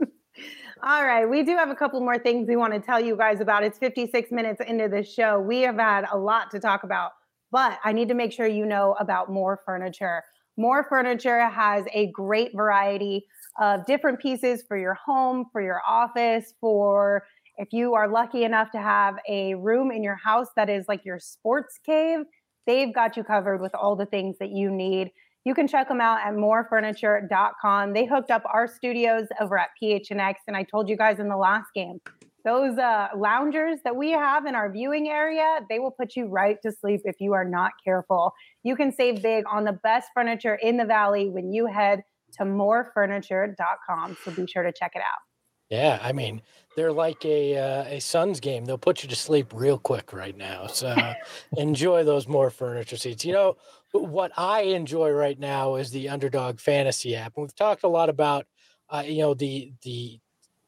All 0.83 1.07
right, 1.07 1.25
we 1.25 1.43
do 1.43 1.57
have 1.57 1.71
a 1.71 1.75
couple 1.75 1.99
more 2.01 2.19
things 2.19 2.47
we 2.47 2.57
want 2.57 2.75
to 2.75 2.81
tell 2.81 3.01
you 3.01 3.17
guys 3.17 3.41
about. 3.41 3.65
It's 3.65 3.79
56 3.79 4.31
minutes 4.31 4.61
into 4.67 4.89
the 4.89 5.03
show. 5.03 5.41
We 5.41 5.63
have 5.63 5.77
had 5.77 6.05
a 6.13 6.19
lot 6.19 6.51
to 6.51 6.61
talk 6.61 6.85
about, 6.85 7.13
but 7.51 7.79
I 7.83 7.93
need 7.93 8.09
to 8.09 8.15
make 8.15 8.31
sure 8.31 8.47
you 8.47 8.67
know 8.67 8.95
about 9.01 9.31
More 9.33 9.59
Furniture. 9.65 10.23
More 10.59 10.85
Furniture 10.85 11.49
has 11.49 11.87
a 11.95 12.09
great 12.09 12.55
variety 12.55 13.27
of 13.59 13.87
different 13.87 14.21
pieces 14.21 14.65
for 14.69 14.77
your 14.77 14.93
home, 14.93 15.47
for 15.51 15.63
your 15.63 15.81
office, 15.89 16.53
for 16.61 17.25
if 17.57 17.73
you 17.73 17.95
are 17.95 18.07
lucky 18.07 18.45
enough 18.45 18.71
to 18.73 18.79
have 18.79 19.17
a 19.27 19.55
room 19.55 19.91
in 19.91 20.03
your 20.03 20.17
house 20.17 20.49
that 20.57 20.69
is 20.69 20.85
like 20.89 21.07
your 21.07 21.19
sports 21.19 21.79
cave, 21.87 22.19
they've 22.67 22.95
got 22.95 23.17
you 23.17 23.25
covered 23.25 23.63
with 23.63 23.75
all 23.75 23.97
the 23.97 24.07
things 24.07 24.37
that 24.41 24.51
you 24.51 24.71
need. 24.71 25.11
You 25.47 25.55
can 25.55 25.69
check 25.69 25.87
them 25.87 26.01
out 26.01 26.19
at 26.27 26.35
morefurniture.com. 26.35 27.93
They 27.93 28.05
hooked 28.05 28.33
up 28.33 28.43
our 28.53 28.67
studios 28.67 29.29
over 29.41 29.57
at 29.57 29.69
PHNX, 29.81 30.35
and 30.49 30.57
I 30.57 30.65
told 30.65 30.89
you 30.89 30.97
guys 30.97 31.21
in 31.21 31.29
the 31.29 31.37
last 31.37 31.69
game, 31.73 32.01
those 32.45 32.77
uh, 32.79 33.11
loungers 33.17 33.79
that 33.85 33.95
we 33.95 34.11
have 34.11 34.47
in 34.47 34.57
our 34.57 34.69
viewing 34.73 35.09
area, 35.09 35.61
they 35.71 35.79
will 35.79 35.93
put 35.93 36.17
you 36.17 36.27
right 36.27 36.57
to 36.63 36.73
sleep 36.73 37.03
if 37.05 37.21
you 37.21 37.33
are 37.33 37.45
not 37.45 37.71
careful. 37.85 38.33
You 38.65 38.75
can 38.75 38.91
save 38.91 39.23
big 39.23 39.45
on 39.49 39.63
the 39.63 39.79
best 39.85 40.09
furniture 40.15 40.57
in 40.57 40.79
the 40.79 40.85
valley 40.85 41.29
when 41.29 41.53
you 41.53 41.67
head 41.67 42.03
to 42.39 42.43
morefurniture.com. 42.43 44.17
So 44.25 44.33
be 44.33 44.49
sure 44.49 44.65
to 44.65 44.73
check 44.73 44.93
it 44.97 45.03
out. 45.03 45.36
Yeah, 45.71 45.99
I 46.01 46.13
mean, 46.13 46.43
they're 46.77 46.93
like 46.93 47.25
a 47.25 47.57
uh, 47.57 47.85
a 47.85 48.01
Suns 48.01 48.39
game. 48.39 48.65
They'll 48.65 48.79
put 48.79 49.03
you 49.03 49.09
to 49.09 49.17
sleep 49.17 49.53
real 49.53 49.79
quick 49.79 50.13
right 50.13 50.37
now. 50.37 50.67
So 50.69 50.95
enjoy 51.57 52.05
those 52.05 52.29
more 52.29 52.51
furniture 52.51 52.97
seats. 52.97 53.25
You 53.25 53.33
know 53.33 53.57
what 53.93 54.33
I 54.37 54.63
enjoy 54.63 55.11
right 55.11 55.39
now 55.39 55.77
is 55.77 55.91
the 55.91 56.09
Underdog 56.09 56.61
Fantasy 56.61 57.17
app. 57.17 57.33
And 57.37 57.43
we've 57.43 57.55
talked 57.55 57.83
a 57.83 57.89
lot 57.89 58.09
about 58.09 58.47
uh, 58.91 59.03
you 59.07 59.19
know 59.19 59.35
the 59.35 59.73
the 59.83 60.21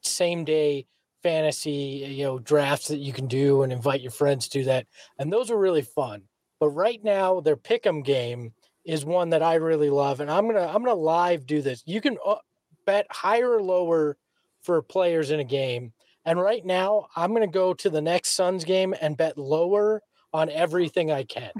same 0.02 0.44
day 0.44 0.86
fantasy 1.22 2.06
you 2.08 2.24
know 2.24 2.38
drafts 2.38 2.88
that 2.88 2.98
you 2.98 3.12
can 3.12 3.26
do 3.26 3.62
and 3.62 3.72
invite 3.72 4.00
your 4.00 4.12
friends 4.12 4.48
to 4.48 4.64
that, 4.64 4.86
and 5.18 5.32
those 5.32 5.50
are 5.50 5.58
really 5.58 5.82
fun. 5.82 6.22
But 6.58 6.70
right 6.70 7.02
now, 7.04 7.40
their 7.40 7.56
pick'em 7.56 8.04
game 8.04 8.52
is 8.84 9.04
one 9.04 9.30
that 9.30 9.42
I 9.42 9.54
really 9.56 9.90
love, 9.90 10.18
and 10.18 10.28
I'm 10.30 10.48
gonna 10.48 10.66
I'm 10.66 10.82
gonna 10.82 10.94
live 10.94 11.46
do 11.46 11.62
this. 11.62 11.84
You 11.86 12.00
can 12.00 12.18
uh, 12.26 12.36
bet 12.84 13.06
higher 13.10 13.52
or 13.52 13.62
lower 13.62 14.16
for 14.62 14.82
players 14.82 15.30
in 15.30 15.40
a 15.40 15.44
game. 15.44 15.92
And 16.24 16.40
right 16.40 16.64
now, 16.64 17.06
I'm 17.16 17.30
going 17.30 17.48
to 17.48 17.52
go 17.52 17.72
to 17.74 17.90
the 17.90 18.02
next 18.02 18.30
Suns 18.30 18.64
game 18.64 18.94
and 19.00 19.16
bet 19.16 19.38
lower 19.38 20.02
on 20.32 20.50
everything 20.50 21.10
I 21.10 21.24
can 21.24 21.52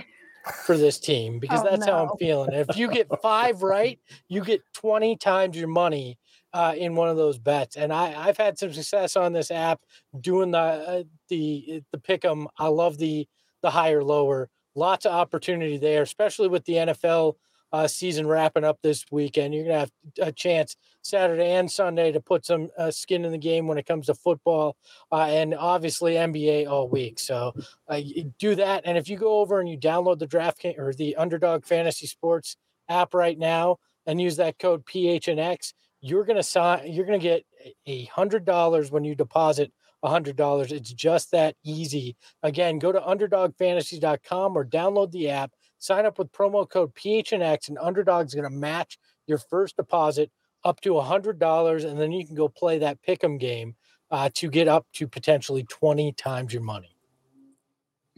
for 0.64 0.76
this 0.76 0.98
team 0.98 1.38
because 1.40 1.60
oh, 1.60 1.64
that's 1.70 1.86
no. 1.86 1.92
how 1.92 2.02
I'm 2.04 2.18
feeling. 2.18 2.52
If 2.52 2.76
you 2.76 2.90
get 2.90 3.08
five 3.22 3.62
right, 3.62 3.98
you 4.28 4.44
get 4.44 4.60
20 4.74 5.16
times 5.16 5.56
your 5.56 5.68
money 5.68 6.18
uh, 6.52 6.74
in 6.76 6.94
one 6.94 7.08
of 7.08 7.16
those 7.16 7.38
bets. 7.38 7.76
And 7.76 7.92
I, 7.92 8.14
I've 8.16 8.36
had 8.36 8.58
some 8.58 8.72
success 8.72 9.16
on 9.16 9.32
this 9.32 9.50
app 9.50 9.80
doing 10.20 10.50
the 10.50 10.58
uh, 10.58 11.02
the 11.28 11.82
the 11.92 11.98
pick 11.98 12.24
'em. 12.24 12.48
I 12.58 12.68
love 12.68 12.98
the 12.98 13.28
the 13.62 13.70
higher 13.70 14.02
lower. 14.02 14.48
Lots 14.74 15.06
of 15.06 15.12
opportunity 15.12 15.76
there, 15.76 16.02
especially 16.02 16.48
with 16.48 16.64
the 16.64 16.74
NFL 16.74 17.34
uh, 17.72 17.86
season 17.86 18.26
wrapping 18.26 18.64
up 18.64 18.78
this 18.82 19.04
weekend. 19.10 19.54
You're 19.54 19.64
gonna 19.64 19.78
have 19.80 19.92
a 20.20 20.32
chance 20.32 20.76
Saturday 21.02 21.52
and 21.52 21.70
Sunday 21.70 22.12
to 22.12 22.20
put 22.20 22.44
some 22.46 22.68
uh, 22.78 22.90
skin 22.90 23.24
in 23.24 23.32
the 23.32 23.38
game 23.38 23.66
when 23.66 23.78
it 23.78 23.86
comes 23.86 24.06
to 24.06 24.14
football, 24.14 24.76
uh, 25.12 25.26
and 25.28 25.54
obviously 25.54 26.14
NBA 26.14 26.68
all 26.68 26.88
week. 26.88 27.18
So 27.18 27.54
uh, 27.88 28.00
do 28.38 28.54
that, 28.54 28.82
and 28.84 28.96
if 28.96 29.08
you 29.08 29.16
go 29.16 29.38
over 29.38 29.60
and 29.60 29.68
you 29.68 29.78
download 29.78 30.18
the 30.18 30.26
draft 30.26 30.64
or 30.76 30.92
the 30.92 31.16
Underdog 31.16 31.64
Fantasy 31.64 32.06
Sports 32.06 32.56
app 32.88 33.14
right 33.14 33.38
now 33.38 33.76
and 34.06 34.20
use 34.20 34.36
that 34.36 34.58
code 34.58 34.84
PHNX, 34.86 35.74
you're 36.00 36.24
gonna 36.24 36.42
sign. 36.42 36.92
You're 36.92 37.06
gonna 37.06 37.18
get 37.18 37.44
a 37.86 38.04
hundred 38.06 38.44
dollars 38.44 38.90
when 38.90 39.04
you 39.04 39.14
deposit 39.14 39.72
$100. 40.04 40.70
It's 40.70 40.92
just 40.92 41.32
that 41.32 41.56
easy. 41.64 42.16
Again, 42.42 42.78
go 42.78 42.92
to 42.92 43.00
underdogfantasy.com 43.00 44.56
or 44.56 44.64
download 44.64 45.10
the 45.10 45.30
app 45.30 45.52
Sign 45.78 46.06
up 46.06 46.18
with 46.18 46.32
promo 46.32 46.68
code 46.68 46.94
PHNX, 46.94 47.68
and 47.68 47.78
Underdog's 47.78 48.30
is 48.32 48.34
going 48.34 48.50
to 48.50 48.56
match 48.56 48.98
your 49.26 49.38
first 49.38 49.76
deposit 49.76 50.30
up 50.64 50.80
to 50.80 50.90
$100. 50.90 51.84
And 51.84 52.00
then 52.00 52.12
you 52.12 52.26
can 52.26 52.34
go 52.34 52.48
play 52.48 52.78
that 52.78 53.00
pick 53.02 53.22
'em 53.22 53.38
game 53.38 53.76
uh, 54.10 54.28
to 54.34 54.50
get 54.50 54.68
up 54.68 54.86
to 54.94 55.06
potentially 55.06 55.64
20 55.64 56.12
times 56.12 56.52
your 56.52 56.62
money. 56.62 56.96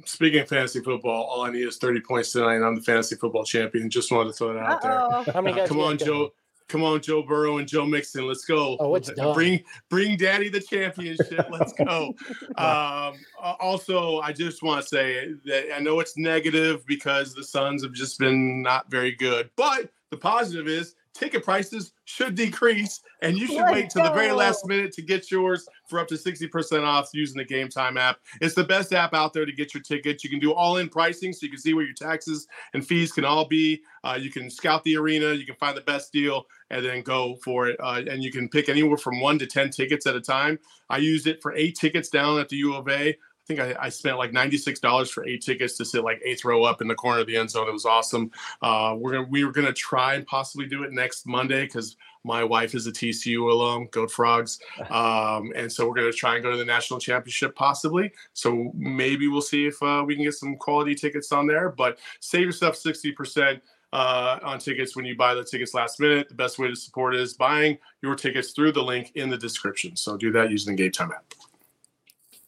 Speaking 0.06 0.40
of 0.40 0.48
fantasy 0.48 0.80
football, 0.80 1.24
all 1.24 1.42
I 1.42 1.50
need 1.50 1.66
is 1.66 1.76
30 1.76 2.00
points 2.00 2.32
tonight, 2.32 2.54
and 2.54 2.64
I'm 2.64 2.76
the 2.76 2.80
fantasy 2.82 3.16
football 3.16 3.44
champion. 3.44 3.90
Just 3.90 4.10
wanted 4.10 4.30
to 4.30 4.32
throw 4.32 4.54
that 4.54 4.62
out 4.62 4.84
Uh-oh. 4.84 5.24
there. 5.24 5.34
How 5.34 5.42
many 5.42 5.56
guys 5.56 5.66
uh, 5.66 5.68
come 5.68 5.80
on, 5.80 5.98
Joe. 5.98 6.30
Come 6.70 6.84
on, 6.84 7.00
Joe 7.00 7.24
Burrow 7.24 7.58
and 7.58 7.66
Joe 7.66 7.84
Mixon. 7.84 8.28
Let's 8.28 8.44
go. 8.44 8.76
Oh, 8.78 8.94
it's 8.94 9.10
done. 9.14 9.34
Bring 9.34 9.64
bring 9.88 10.16
Daddy 10.16 10.48
the 10.48 10.60
championship. 10.60 11.48
Let's 11.50 11.72
go. 11.72 12.14
um, 12.56 13.14
also, 13.58 14.20
I 14.20 14.32
just 14.32 14.62
want 14.62 14.80
to 14.80 14.88
say 14.88 15.32
that 15.46 15.74
I 15.74 15.80
know 15.80 15.98
it's 15.98 16.16
negative 16.16 16.86
because 16.86 17.34
the 17.34 17.42
Suns 17.42 17.82
have 17.82 17.92
just 17.92 18.20
been 18.20 18.62
not 18.62 18.88
very 18.88 19.10
good, 19.10 19.50
but 19.56 19.90
the 20.12 20.16
positive 20.16 20.68
is 20.68 20.94
ticket 21.12 21.44
prices 21.44 21.92
should 22.04 22.34
decrease 22.34 23.00
and 23.22 23.36
you 23.36 23.46
should 23.46 23.56
Let's 23.56 23.72
wait 23.72 23.90
till 23.90 24.02
go. 24.02 24.08
the 24.08 24.14
very 24.14 24.32
last 24.32 24.66
minute 24.66 24.92
to 24.92 25.02
get 25.02 25.30
yours 25.30 25.68
for 25.88 25.98
up 25.98 26.08
to 26.08 26.14
60% 26.14 26.84
off 26.84 27.10
using 27.12 27.36
the 27.36 27.44
game 27.44 27.68
time 27.68 27.96
app 27.96 28.18
it's 28.40 28.54
the 28.54 28.64
best 28.64 28.92
app 28.92 29.12
out 29.12 29.32
there 29.32 29.44
to 29.44 29.52
get 29.52 29.74
your 29.74 29.82
tickets 29.82 30.22
you 30.22 30.30
can 30.30 30.38
do 30.38 30.52
all 30.52 30.76
in 30.76 30.88
pricing 30.88 31.32
so 31.32 31.44
you 31.44 31.50
can 31.50 31.58
see 31.58 31.74
where 31.74 31.84
your 31.84 31.94
taxes 31.94 32.46
and 32.74 32.86
fees 32.86 33.12
can 33.12 33.24
all 33.24 33.44
be 33.44 33.82
uh, 34.04 34.16
you 34.20 34.30
can 34.30 34.48
scout 34.48 34.84
the 34.84 34.96
arena 34.96 35.32
you 35.32 35.44
can 35.44 35.56
find 35.56 35.76
the 35.76 35.82
best 35.82 36.12
deal 36.12 36.46
and 36.70 36.84
then 36.84 37.02
go 37.02 37.36
for 37.42 37.68
it 37.68 37.76
uh, 37.80 38.02
and 38.08 38.22
you 38.22 38.30
can 38.30 38.48
pick 38.48 38.68
anywhere 38.68 38.96
from 38.96 39.20
one 39.20 39.38
to 39.38 39.46
10 39.46 39.70
tickets 39.70 40.06
at 40.06 40.14
a 40.14 40.20
time 40.20 40.58
i 40.88 40.98
used 40.98 41.26
it 41.26 41.42
for 41.42 41.54
eight 41.54 41.76
tickets 41.76 42.08
down 42.08 42.38
at 42.38 42.48
the 42.48 42.56
u 42.56 42.74
of 42.74 42.88
A. 42.88 43.10
I 43.10 43.46
think 43.46 43.60
I, 43.60 43.86
I, 43.86 43.88
spent 43.88 44.16
like 44.16 44.30
$96 44.30 45.10
for 45.10 45.26
eight 45.26 45.42
tickets 45.42 45.76
to 45.78 45.84
sit 45.84 46.04
like 46.04 46.20
eighth 46.24 46.44
row 46.44 46.62
up 46.62 46.82
in 46.82 46.88
the 46.88 46.94
corner 46.94 47.20
of 47.20 47.26
the 47.26 47.36
end 47.36 47.50
zone. 47.50 47.68
It 47.68 47.72
was 47.72 47.86
awesome. 47.86 48.30
Uh, 48.62 48.94
we're 48.96 49.12
gonna 49.12 49.26
we 49.28 49.44
were 49.44 49.50
gonna 49.50 49.72
try 49.72 50.14
and 50.14 50.24
possibly 50.26 50.66
do 50.66 50.84
it 50.84 50.92
next 50.92 51.26
Monday 51.26 51.64
because 51.64 51.96
my 52.22 52.44
wife 52.44 52.74
is 52.74 52.86
a 52.86 52.92
TCU 52.92 53.50
alum, 53.50 53.88
Goat 53.90 54.10
Frogs, 54.10 54.60
um, 54.90 55.52
and 55.56 55.72
so 55.72 55.88
we're 55.88 55.94
gonna 55.94 56.12
try 56.12 56.34
and 56.34 56.44
go 56.44 56.52
to 56.52 56.56
the 56.58 56.64
national 56.64 57.00
championship 57.00 57.56
possibly. 57.56 58.12
So 58.34 58.70
maybe 58.74 59.26
we'll 59.26 59.40
see 59.40 59.66
if 59.66 59.82
uh, 59.82 60.04
we 60.06 60.14
can 60.14 60.24
get 60.24 60.34
some 60.34 60.56
quality 60.56 60.94
tickets 60.94 61.32
on 61.32 61.46
there. 61.46 61.70
But 61.70 61.98
save 62.20 62.42
yourself 62.42 62.76
sixty 62.76 63.10
percent 63.10 63.62
uh, 63.92 64.38
on 64.42 64.58
tickets 64.58 64.96
when 64.96 65.04
you 65.04 65.16
buy 65.16 65.34
the 65.34 65.44
tickets 65.44 65.74
last 65.74 66.00
minute. 66.00 66.28
The 66.28 66.34
best 66.34 66.58
way 66.58 66.68
to 66.68 66.76
support 66.76 67.14
is 67.14 67.34
buying 67.34 67.78
your 68.02 68.14
tickets 68.14 68.52
through 68.52 68.72
the 68.72 68.82
link 68.82 69.12
in 69.14 69.28
the 69.30 69.38
description. 69.38 69.96
So 69.96 70.16
do 70.16 70.30
that 70.32 70.50
using 70.50 70.76
the 70.76 70.82
Game 70.82 70.92
Time 70.92 71.12
app. 71.12 71.34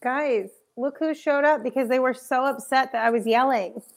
Guys, 0.01 0.49
look 0.77 0.97
who 0.99 1.13
showed 1.13 1.45
up 1.45 1.63
because 1.63 1.89
they 1.89 1.99
were 1.99 2.13
so 2.13 2.45
upset 2.45 2.91
that 2.91 3.05
I 3.05 3.09
was 3.09 3.25
yelling. 3.25 3.81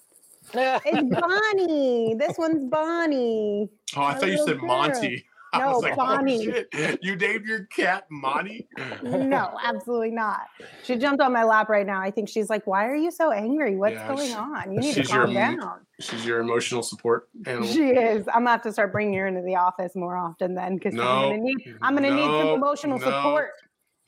It's 0.55 1.21
Bonnie. 1.21 2.15
this 2.15 2.39
one's 2.39 2.71
Bonnie. 2.71 3.69
Oh, 3.97 4.03
I 4.03 4.15
thought 4.15 4.29
you 4.29 4.39
said 4.39 4.61
girl. 4.61 4.69
Monty. 4.69 5.27
No, 5.55 5.79
like, 5.79 5.93
oh, 5.93 5.97
Bonnie. 5.97 6.65
oh. 6.75 6.95
You 7.01 7.17
named 7.17 7.47
your 7.47 7.65
cat 7.67 8.05
Monty? 8.11 8.69
No, 9.03 9.57
absolutely 9.65 10.11
not. 10.11 10.41
She 10.83 10.97
jumped 10.97 11.23
on 11.23 11.33
my 11.33 11.45
lap 11.45 11.69
right 11.69 11.87
now. 11.87 12.01
I 12.01 12.11
think 12.11 12.29
she's 12.29 12.51
like, 12.51 12.67
"Why 12.67 12.87
are 12.87 12.97
you 12.97 13.11
so 13.11 13.31
angry? 13.31 13.77
What's 13.77 13.95
Yeah, 13.95 14.09
going 14.09 14.29
she- 14.29 14.35
on? 14.35 14.73
You 14.73 14.81
need 14.81 14.95
to 14.95 15.03
she's 15.03 15.11
your 15.11 15.25
calm 15.25 15.35
down." 15.35 15.87
She's 16.01 16.27
your 16.27 16.41
emotional 16.41 16.83
support 16.83 17.29
animal. 17.47 17.69
She 17.69 17.89
is. 17.91 18.27
I'm 18.29 18.41
gonna 18.41 18.51
have 18.51 18.63
to 18.63 18.73
start 18.73 18.93
bringing 18.93 19.19
her 19.19 19.27
into 19.27 19.43
the 19.43 19.57
office 19.57 19.95
more 19.95 20.17
often 20.17 20.55
then, 20.55 20.75
because 20.77 20.95
I'm 20.95 20.99
gonna 20.99 21.39
need. 21.39 21.77
I'm 21.81 21.95
gonna 21.95 22.11
need 22.11 22.27
some 22.27 22.49
emotional 22.49 22.99
no. 22.99 23.05
support. 23.05 23.51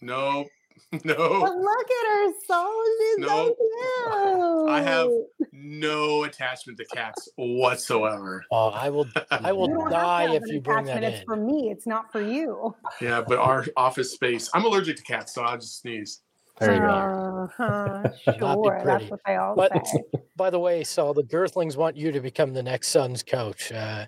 No, 0.00 0.44
But 0.92 1.04
no, 1.04 1.14
look 1.14 1.86
at 1.90 2.06
her, 2.12 2.32
so 2.46 2.84
she's 2.98 3.18
No. 3.18 3.28
so 3.28 3.54
cute. 3.54 4.70
I 4.70 4.82
have 4.82 5.08
no 5.52 6.24
attachment 6.24 6.78
to 6.78 6.84
cats 6.86 7.28
whatsoever. 7.36 8.44
Oh, 8.50 8.68
I 8.68 8.88
will. 8.90 9.06
I 9.30 9.52
will 9.52 9.68
You 9.68 9.80
have 9.80 9.88
to 9.88 9.94
die 9.94 10.34
if 10.34 10.42
you 10.46 10.60
bring 10.60 10.84
that 10.86 10.98
attachment. 10.98 11.04
It's 11.14 11.20
in. 11.20 11.26
for 11.26 11.36
me. 11.36 11.70
It's 11.70 11.86
not 11.86 12.10
for 12.12 12.20
you. 12.22 12.74
Yeah, 13.00 13.22
but 13.26 13.38
our 13.38 13.64
office 13.76 14.12
space. 14.12 14.48
I'm 14.54 14.64
allergic 14.64 14.96
to 14.96 15.02
cats, 15.02 15.34
so 15.34 15.42
I 15.44 15.56
just 15.56 15.80
sneeze. 15.80 16.20
There 16.60 16.74
you 16.74 16.80
go. 16.80 16.88
Uh-huh, 16.88 18.02
sure, 18.38 18.82
that's 18.84 19.04
what 19.10 19.20
they 19.26 19.36
all 19.36 19.54
But- 19.54 19.86
say. 19.86 20.02
By 20.36 20.50
the 20.50 20.58
way, 20.58 20.82
Saul, 20.84 21.14
the 21.14 21.22
Girthlings 21.24 21.76
want 21.76 21.96
you 21.96 22.10
to 22.12 22.20
become 22.20 22.52
the 22.52 22.62
next 22.62 22.88
Suns 22.88 23.22
coach. 23.22 23.70
Uh, 23.72 24.06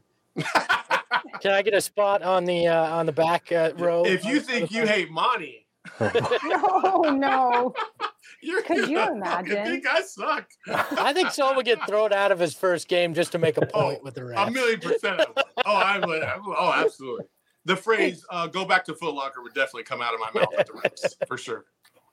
can 1.40 1.52
I 1.52 1.62
get 1.62 1.74
a 1.74 1.80
spot 1.80 2.22
on 2.22 2.44
the 2.44 2.68
uh, 2.68 2.96
on 2.96 3.06
the 3.06 3.12
back 3.12 3.50
uh, 3.52 3.72
row? 3.76 4.04
if 4.04 4.24
you 4.24 4.40
think 4.40 4.70
you 4.70 4.86
hate 4.86 5.10
Monty, 5.10 5.66
No, 6.01 7.01
no. 7.11 7.74
you're 8.42 8.62
Could 8.62 8.88
you 8.88 8.96
gonna 8.96 9.24
fucking 9.24 9.53
imagine? 9.53 9.64
think 9.66 9.86
I 9.86 10.03
suck. 10.03 10.48
I 10.68 11.12
think 11.12 11.30
Saul 11.30 11.55
would 11.57 11.66
get 11.66 11.86
thrown 11.86 12.12
out 12.12 12.32
of 12.32 12.38
his 12.38 12.55
first 12.55 12.88
game 12.88 13.14
just 13.14 13.32
to 13.32 13.38
make 13.38 13.57
a 13.57 13.66
point 13.66 13.98
Oh, 14.01 14.05
with 14.05 14.14
the 14.14 14.24
Rams. 14.24 14.48
A 14.48 14.51
million 14.53 14.80
percent. 14.80 15.20
Of 15.20 15.36
it. 15.36 15.44
Oh, 15.64 15.74
I 15.74 15.98
would. 15.98 16.22
Oh, 16.22 16.72
absolutely. 16.74 17.26
The 17.66 17.76
phrase 17.76 18.24
uh, 18.30 18.46
"go 18.46 18.64
back 18.64 18.84
to 18.86 18.94
Foot 18.94 19.14
Locker" 19.14 19.42
would 19.42 19.55
definitely 19.55 19.82
come 19.84 20.01
out 20.01 20.14
of 20.14 20.20
my 20.20 20.40
mouth 20.40 20.55
at 20.59 20.66
the 20.66 20.72
refs 20.72 21.14
for 21.28 21.36
sure. 21.36 21.66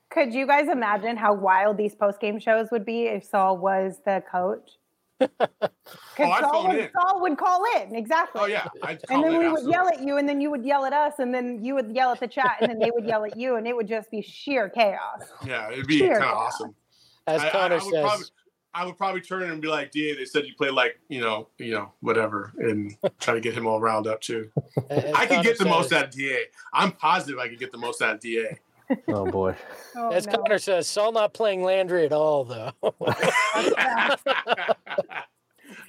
Could 0.09 0.33
you 0.33 0.45
guys 0.47 0.67
imagine 0.69 1.17
how 1.17 1.33
wild 1.33 1.77
these 1.77 1.95
post 1.95 2.19
game 2.19 2.39
shows 2.39 2.67
would 2.71 2.85
be 2.85 3.03
if 3.03 3.23
Saul 3.23 3.57
was 3.57 3.99
the 4.05 4.23
coach? 4.29 4.71
Because 5.19 5.59
Oh, 6.19 6.23
I'd 6.23 6.41
Saul, 6.41 6.51
phone 6.63 6.69
would, 6.71 6.79
in. 6.79 6.89
Saul 6.91 7.21
would 7.21 7.37
call 7.37 7.63
in 7.77 7.95
exactly. 7.95 8.41
Oh 8.41 8.45
yeah, 8.45 8.67
I'd 8.83 8.99
And 9.09 9.23
then 9.23 9.33
it, 9.33 9.37
we 9.39 9.45
would 9.47 9.53
absolutely. 9.59 9.71
yell 9.71 9.87
at 9.87 10.01
you, 10.03 10.17
and 10.17 10.27
then 10.29 10.41
you 10.41 10.49
would 10.51 10.65
yell 10.65 10.85
at 10.85 10.93
us, 10.93 11.13
and 11.19 11.33
then 11.33 11.63
you 11.63 11.75
would 11.75 11.95
yell 11.95 12.11
at 12.11 12.19
the 12.19 12.27
chat, 12.27 12.57
and 12.61 12.69
then 12.69 12.79
they 12.79 12.91
would 12.91 13.05
yell 13.05 13.23
at 13.25 13.37
you, 13.37 13.55
and 13.55 13.67
it 13.67 13.75
would 13.75 13.87
just 13.87 14.09
be 14.11 14.21
sheer 14.21 14.69
chaos. 14.69 15.23
Yeah, 15.45 15.71
it'd 15.71 15.87
be 15.87 15.99
kind 16.01 16.15
of 16.15 16.21
awesome. 16.23 16.75
As 17.25 17.41
I- 17.41 17.47
I- 17.47 17.49
Connor 17.51 17.75
I 17.75 17.83
would 17.83 17.93
says, 17.93 18.03
probably- 18.03 18.25
I 18.73 18.85
would 18.85 18.97
probably 18.97 19.21
turn 19.21 19.43
and 19.49 19.59
be 19.59 19.67
like, 19.67 19.91
"Da, 19.91 20.13
they 20.15 20.25
said 20.25 20.45
you 20.45 20.53
play 20.55 20.69
like 20.69 20.99
you 21.09 21.19
know, 21.19 21.47
you 21.57 21.71
know, 21.71 21.93
whatever," 22.01 22.51
and 22.59 22.95
try 23.19 23.33
to 23.33 23.39
get 23.39 23.55
him 23.55 23.65
all 23.65 23.79
riled 23.79 24.05
up 24.07 24.21
too. 24.21 24.51
as 24.91 25.13
I 25.15 25.25
could 25.25 25.37
Connor 25.37 25.43
get 25.43 25.57
the 25.57 25.65
most 25.65 25.91
out 25.93 26.05
of 26.05 26.11
Da. 26.11 26.35
I'm 26.73 26.91
positive 26.91 27.39
I 27.39 27.47
could 27.47 27.57
get 27.59 27.71
the 27.71 27.77
most 27.79 28.01
out 28.03 28.15
of 28.15 28.19
Da. 28.21 28.43
Oh 29.09 29.25
boy. 29.29 29.55
Oh, 29.95 30.09
As 30.11 30.27
no. 30.27 30.33
Connor 30.37 30.59
says, 30.59 30.87
Saul 30.87 31.11
not 31.11 31.33
playing 31.33 31.63
Landry 31.63 32.05
at 32.05 32.11
all, 32.13 32.43
though. 32.45 32.71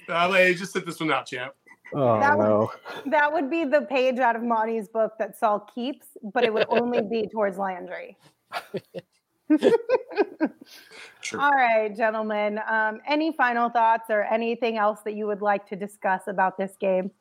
Uh, 0.09 0.27
like, 0.27 0.55
just 0.57 0.73
sit 0.73 0.85
this 0.85 0.99
one 0.99 1.11
out, 1.11 1.27
champ. 1.27 1.53
Oh 1.93 2.19
That 2.19 2.35
would- 2.37 2.43
no. 2.43 2.71
That 3.05 3.31
would 3.31 3.49
be 3.49 3.63
the 3.65 3.81
page 3.81 4.17
out 4.19 4.35
of 4.35 4.41
Monty's 4.41 4.87
book 4.87 5.13
that 5.19 5.37
Saul 5.37 5.59
keeps, 5.73 6.07
but 6.33 6.43
it 6.43 6.51
would 6.53 6.65
only 6.69 7.01
be 7.01 7.27
towards 7.31 7.57
Landry. 7.59 8.17
Sure. 11.21 11.39
All 11.39 11.51
right, 11.51 11.95
gentlemen. 11.95 12.59
Um, 12.67 12.99
any 13.07 13.31
final 13.31 13.69
thoughts 13.69 14.05
or 14.09 14.23
anything 14.23 14.77
else 14.77 15.01
that 15.05 15.13
you 15.13 15.27
would 15.27 15.41
like 15.41 15.67
to 15.69 15.75
discuss 15.75 16.23
about 16.27 16.57
this 16.57 16.75
game? 16.79 17.11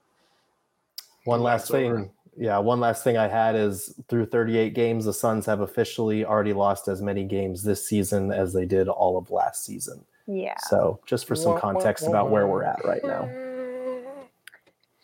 One 1.25 1.43
last 1.43 1.65
It's 1.65 1.71
over. 1.73 1.97
thing. 1.97 2.11
Yeah, 2.39 2.59
one 2.59 2.79
last 2.79 3.03
thing 3.03 3.17
I 3.17 3.27
had 3.27 3.57
is 3.57 3.95
through 4.09 4.27
38 4.27 4.73
games, 4.73 5.05
the 5.05 5.13
Suns 5.13 5.45
have 5.47 5.61
officially 5.61 6.25
already 6.25 6.53
lost 6.53 6.87
as 6.87 7.03
many 7.03 7.25
games 7.25 7.65
this 7.65 7.87
season 7.87 8.31
as 8.31 8.53
they 8.53 8.65
did 8.65 8.89
all 8.89 9.19
of 9.19 9.31
last 9.33 9.65
season. 9.65 10.05
Yeah. 10.29 10.57
So, 10.69 11.01
just 11.05 11.27
for 11.27 11.35
some 11.35 11.53
Wah, 11.53 11.55
wah, 11.55 11.61
context 11.61 12.07
about 12.07 12.31
where 12.31 12.47
we're 12.47 12.63
at 12.63 12.85
right 12.85 13.03
now. 13.05 13.29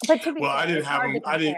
But 0.06 0.20
to 0.22 0.34
be 0.34 0.40
Well, 0.40 0.50
I 0.50 0.66
didn't 0.66 0.84
have 0.84 1.00
them. 1.02 1.22
I 1.24 1.38
didn't- 1.38 1.56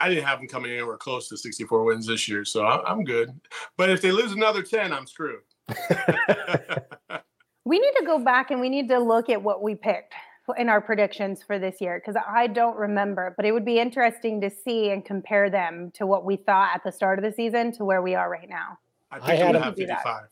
I 0.00 0.08
didn't 0.08 0.24
have 0.24 0.38
them 0.38 0.48
coming 0.48 0.72
anywhere 0.72 0.98
close 0.98 1.28
to 1.28 1.36
64 1.36 1.84
wins 1.84 2.06
this 2.06 2.28
year, 2.28 2.44
so 2.44 2.66
I'm 2.66 3.04
good. 3.04 3.32
But 3.78 3.88
if 3.88 4.02
they 4.02 4.10
lose 4.10 4.32
another 4.32 4.60
10, 4.62 4.92
I'm 4.92 5.06
screwed. 5.06 5.40
We 7.64 7.78
need 7.78 7.92
to 7.98 8.04
go 8.04 8.18
back 8.18 8.50
and 8.50 8.60
we 8.60 8.68
need 8.68 8.88
to 8.88 8.98
look 8.98 9.30
at 9.30 9.42
what 9.42 9.62
we 9.62 9.74
picked 9.74 10.12
in 10.52 10.68
our 10.68 10.80
predictions 10.80 11.42
for 11.42 11.58
this 11.58 11.80
year 11.80 11.98
because 12.04 12.20
I 12.28 12.46
don't 12.48 12.76
remember, 12.76 13.32
but 13.36 13.46
it 13.46 13.52
would 13.52 13.64
be 13.64 13.78
interesting 13.78 14.40
to 14.42 14.50
see 14.50 14.90
and 14.90 15.04
compare 15.04 15.48
them 15.48 15.90
to 15.94 16.06
what 16.06 16.24
we 16.24 16.36
thought 16.36 16.70
at 16.74 16.84
the 16.84 16.92
start 16.92 17.18
of 17.18 17.24
the 17.24 17.32
season 17.32 17.72
to 17.72 17.84
where 17.84 18.02
we 18.02 18.14
are 18.14 18.28
right 18.30 18.48
now. 18.48 18.78
I 19.10 19.16
I 19.16 19.20
think 19.20 19.38
had 19.38 19.48
I'm 19.48 19.54
him- 19.56 19.62
have 19.62 19.74
Do 19.76 19.86
that. 19.86 19.98
55. 20.02 20.28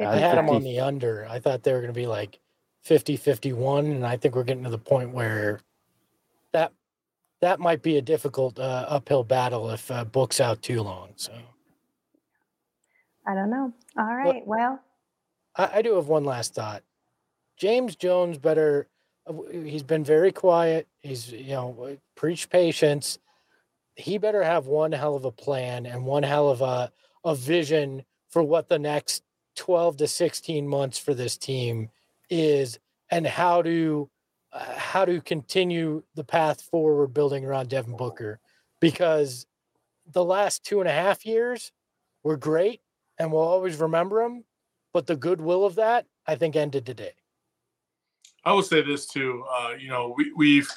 Yeah, 0.00 0.10
I 0.10 0.16
had 0.16 0.38
them 0.38 0.48
on 0.48 0.62
the 0.62 0.78
under. 0.78 1.26
I 1.28 1.40
thought 1.40 1.64
they 1.64 1.72
were 1.72 1.80
going 1.80 1.92
to 1.92 2.00
be 2.00 2.06
like 2.06 2.38
50 2.82 3.16
51. 3.16 3.86
And 3.86 4.06
I 4.06 4.16
think 4.16 4.36
we're 4.36 4.44
getting 4.44 4.62
to 4.62 4.70
the 4.70 4.78
point 4.78 5.10
where 5.12 5.58
that 6.52 6.72
that 7.40 7.58
might 7.58 7.82
be 7.82 7.98
a 7.98 8.02
difficult 8.02 8.60
uh, 8.60 8.86
uphill 8.88 9.24
battle 9.24 9.70
if 9.70 9.90
uh, 9.90 10.04
book's 10.04 10.40
out 10.40 10.62
too 10.62 10.82
long. 10.82 11.10
So 11.16 11.32
I 13.26 13.34
don't 13.34 13.50
know. 13.50 13.72
All 13.98 14.14
right. 14.14 14.46
Well, 14.46 14.80
I, 15.56 15.70
I 15.78 15.82
do 15.82 15.96
have 15.96 16.06
one 16.06 16.24
last 16.24 16.54
thought. 16.54 16.84
James 17.56 17.96
Jones 17.96 18.38
better. 18.38 18.86
He's 19.50 19.82
been 19.82 20.04
very 20.04 20.32
quiet. 20.32 20.88
He's 21.00 21.30
you 21.32 21.50
know 21.50 21.96
preach 22.14 22.48
patience. 22.48 23.18
He 23.94 24.18
better 24.18 24.42
have 24.42 24.66
one 24.66 24.92
hell 24.92 25.16
of 25.16 25.24
a 25.24 25.32
plan 25.32 25.86
and 25.86 26.04
one 26.04 26.22
hell 26.22 26.48
of 26.48 26.60
a 26.62 26.92
a 27.24 27.34
vision 27.34 28.04
for 28.30 28.42
what 28.42 28.68
the 28.68 28.78
next 28.78 29.22
twelve 29.54 29.96
to 29.98 30.06
sixteen 30.06 30.66
months 30.68 30.98
for 30.98 31.14
this 31.14 31.36
team 31.36 31.90
is, 32.30 32.78
and 33.10 33.26
how 33.26 33.62
to 33.62 34.08
uh, 34.52 34.74
how 34.76 35.04
to 35.04 35.20
continue 35.20 36.02
the 36.14 36.24
path 36.24 36.62
forward 36.62 37.08
building 37.08 37.44
around 37.44 37.68
Devin 37.68 37.96
Booker, 37.96 38.40
because 38.80 39.46
the 40.10 40.24
last 40.24 40.64
two 40.64 40.80
and 40.80 40.88
a 40.88 40.92
half 40.92 41.26
years 41.26 41.72
were 42.22 42.36
great, 42.36 42.80
and 43.18 43.30
we'll 43.30 43.42
always 43.42 43.76
remember 43.76 44.22
them 44.22 44.44
but 44.92 45.06
the 45.06 45.16
goodwill 45.16 45.64
of 45.64 45.76
that 45.76 46.06
I 46.26 46.34
think 46.34 46.56
ended 46.56 46.86
today. 46.86 47.12
I 48.44 48.52
will 48.52 48.62
say 48.62 48.82
this 48.82 49.06
too. 49.06 49.44
Uh, 49.50 49.72
you 49.78 49.88
know, 49.88 50.14
we, 50.16 50.32
we've 50.36 50.70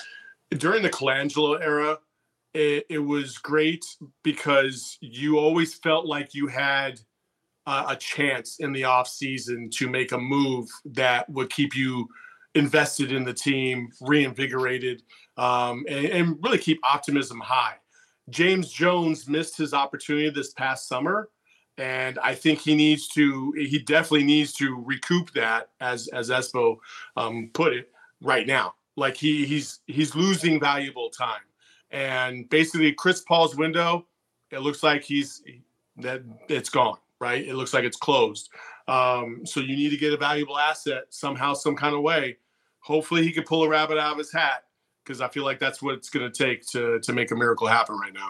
during 0.57 0.83
the 0.83 0.89
Colangelo 0.89 1.61
era, 1.61 1.97
it, 2.53 2.85
it 2.89 2.99
was 2.99 3.37
great 3.37 3.85
because 4.23 4.97
you 4.99 5.37
always 5.37 5.75
felt 5.75 6.05
like 6.05 6.33
you 6.33 6.47
had 6.47 6.99
uh, 7.65 7.85
a 7.89 7.95
chance 7.95 8.59
in 8.59 8.73
the 8.73 8.83
off 8.83 9.07
season 9.07 9.69
to 9.69 9.89
make 9.89 10.11
a 10.11 10.17
move 10.17 10.67
that 10.85 11.29
would 11.29 11.49
keep 11.49 11.75
you 11.75 12.07
invested 12.55 13.11
in 13.11 13.23
the 13.23 13.33
team, 13.33 13.89
reinvigorated, 14.01 15.03
um, 15.37 15.85
and, 15.87 16.05
and 16.07 16.37
really 16.43 16.57
keep 16.57 16.79
optimism 16.83 17.39
high. 17.39 17.75
James 18.29 18.71
Jones 18.71 19.27
missed 19.27 19.57
his 19.57 19.73
opportunity 19.73 20.29
this 20.29 20.53
past 20.53 20.87
summer 20.87 21.29
and 21.77 22.19
I 22.19 22.35
think 22.35 22.59
he 22.59 22.75
needs 22.75 23.07
to. 23.09 23.53
He 23.57 23.79
definitely 23.79 24.25
needs 24.25 24.53
to 24.53 24.75
recoup 24.85 25.31
that, 25.33 25.69
as 25.79 26.07
as 26.09 26.29
Espo 26.29 26.77
um, 27.15 27.49
put 27.53 27.73
it, 27.73 27.89
right 28.21 28.45
now. 28.45 28.75
Like 28.95 29.15
he 29.15 29.45
he's 29.45 29.79
he's 29.87 30.15
losing 30.15 30.59
valuable 30.59 31.09
time, 31.09 31.41
and 31.91 32.49
basically 32.49 32.91
Chris 32.93 33.21
Paul's 33.21 33.55
window. 33.55 34.05
It 34.51 34.59
looks 34.59 34.83
like 34.83 35.03
he's 35.03 35.43
that 35.97 36.21
it's 36.49 36.69
gone. 36.69 36.97
Right. 37.19 37.47
It 37.47 37.55
looks 37.55 37.73
like 37.73 37.83
it's 37.83 37.97
closed. 37.97 38.49
Um, 38.87 39.45
so 39.45 39.59
you 39.59 39.75
need 39.75 39.91
to 39.91 39.97
get 39.97 40.11
a 40.11 40.17
valuable 40.17 40.57
asset 40.57 41.03
somehow, 41.09 41.53
some 41.53 41.75
kind 41.75 41.95
of 41.95 42.01
way. 42.01 42.37
Hopefully 42.79 43.23
he 43.23 43.31
can 43.31 43.43
pull 43.43 43.63
a 43.63 43.69
rabbit 43.69 43.99
out 43.99 44.13
of 44.13 44.17
his 44.17 44.31
hat 44.31 44.63
because 45.03 45.21
I 45.21 45.27
feel 45.27 45.45
like 45.45 45.59
that's 45.59 45.81
what 45.83 45.93
it's 45.93 46.09
going 46.09 46.29
to 46.29 46.43
take 46.45 46.65
to 46.69 46.99
to 46.99 47.13
make 47.13 47.31
a 47.31 47.35
miracle 47.35 47.67
happen 47.67 47.97
right 47.97 48.13
now. 48.13 48.29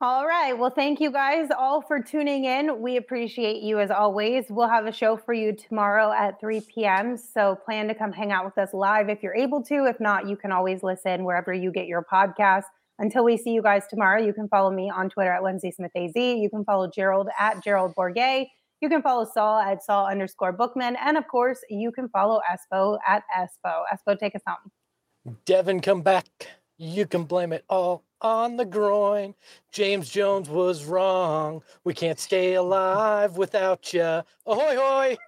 All 0.00 0.28
right. 0.28 0.56
Well, 0.56 0.70
thank 0.70 1.00
you 1.00 1.10
guys 1.10 1.48
all 1.58 1.82
for 1.82 2.00
tuning 2.00 2.44
in. 2.44 2.80
We 2.80 2.98
appreciate 2.98 3.62
you 3.62 3.80
as 3.80 3.90
always. 3.90 4.44
We'll 4.48 4.68
have 4.68 4.86
a 4.86 4.92
show 4.92 5.16
for 5.16 5.34
you 5.34 5.52
tomorrow 5.52 6.12
at 6.12 6.38
3 6.38 6.60
p.m. 6.60 7.16
So 7.16 7.56
plan 7.64 7.88
to 7.88 7.96
come 7.96 8.12
hang 8.12 8.30
out 8.30 8.44
with 8.44 8.56
us 8.58 8.72
live 8.72 9.08
if 9.08 9.24
you're 9.24 9.34
able 9.34 9.60
to. 9.64 9.86
If 9.86 9.98
not, 9.98 10.28
you 10.28 10.36
can 10.36 10.52
always 10.52 10.84
listen 10.84 11.24
wherever 11.24 11.52
you 11.52 11.72
get 11.72 11.88
your 11.88 12.04
podcast. 12.04 12.62
Until 13.00 13.24
we 13.24 13.36
see 13.36 13.50
you 13.50 13.60
guys 13.60 13.88
tomorrow, 13.90 14.22
you 14.22 14.32
can 14.32 14.48
follow 14.48 14.70
me 14.70 14.88
on 14.88 15.10
Twitter 15.10 15.32
at 15.32 15.42
Lindsay 15.42 15.72
Smith 15.72 15.90
AZ. 15.96 16.12
You 16.14 16.48
can 16.48 16.64
follow 16.64 16.88
Gerald 16.88 17.28
at 17.36 17.64
Gerald 17.64 17.96
Bourguet. 17.96 18.46
You 18.80 18.88
can 18.88 19.02
follow 19.02 19.24
Saul 19.34 19.58
at 19.58 19.82
Saul 19.82 20.06
underscore 20.06 20.52
Bookman. 20.52 20.96
And 21.04 21.16
of 21.16 21.26
course, 21.26 21.58
you 21.68 21.90
can 21.90 22.08
follow 22.08 22.40
Espo 22.48 22.98
at 23.04 23.24
Espo. 23.36 23.82
Espo, 23.92 24.16
take 24.16 24.36
us 24.36 24.42
home. 24.46 25.34
Devin, 25.44 25.80
come 25.80 26.02
back. 26.02 26.28
You 26.76 27.04
can 27.04 27.24
blame 27.24 27.52
it 27.52 27.64
all 27.68 28.04
on 28.20 28.56
the 28.56 28.64
groin. 28.64 29.34
James 29.72 30.08
Jones 30.08 30.48
was 30.48 30.84
wrong. 30.84 31.62
We 31.84 31.94
can't 31.94 32.18
stay 32.18 32.54
alive 32.54 33.36
without 33.36 33.92
ya. 33.92 34.22
Ahoy, 34.46 34.76
hoy! 34.76 35.18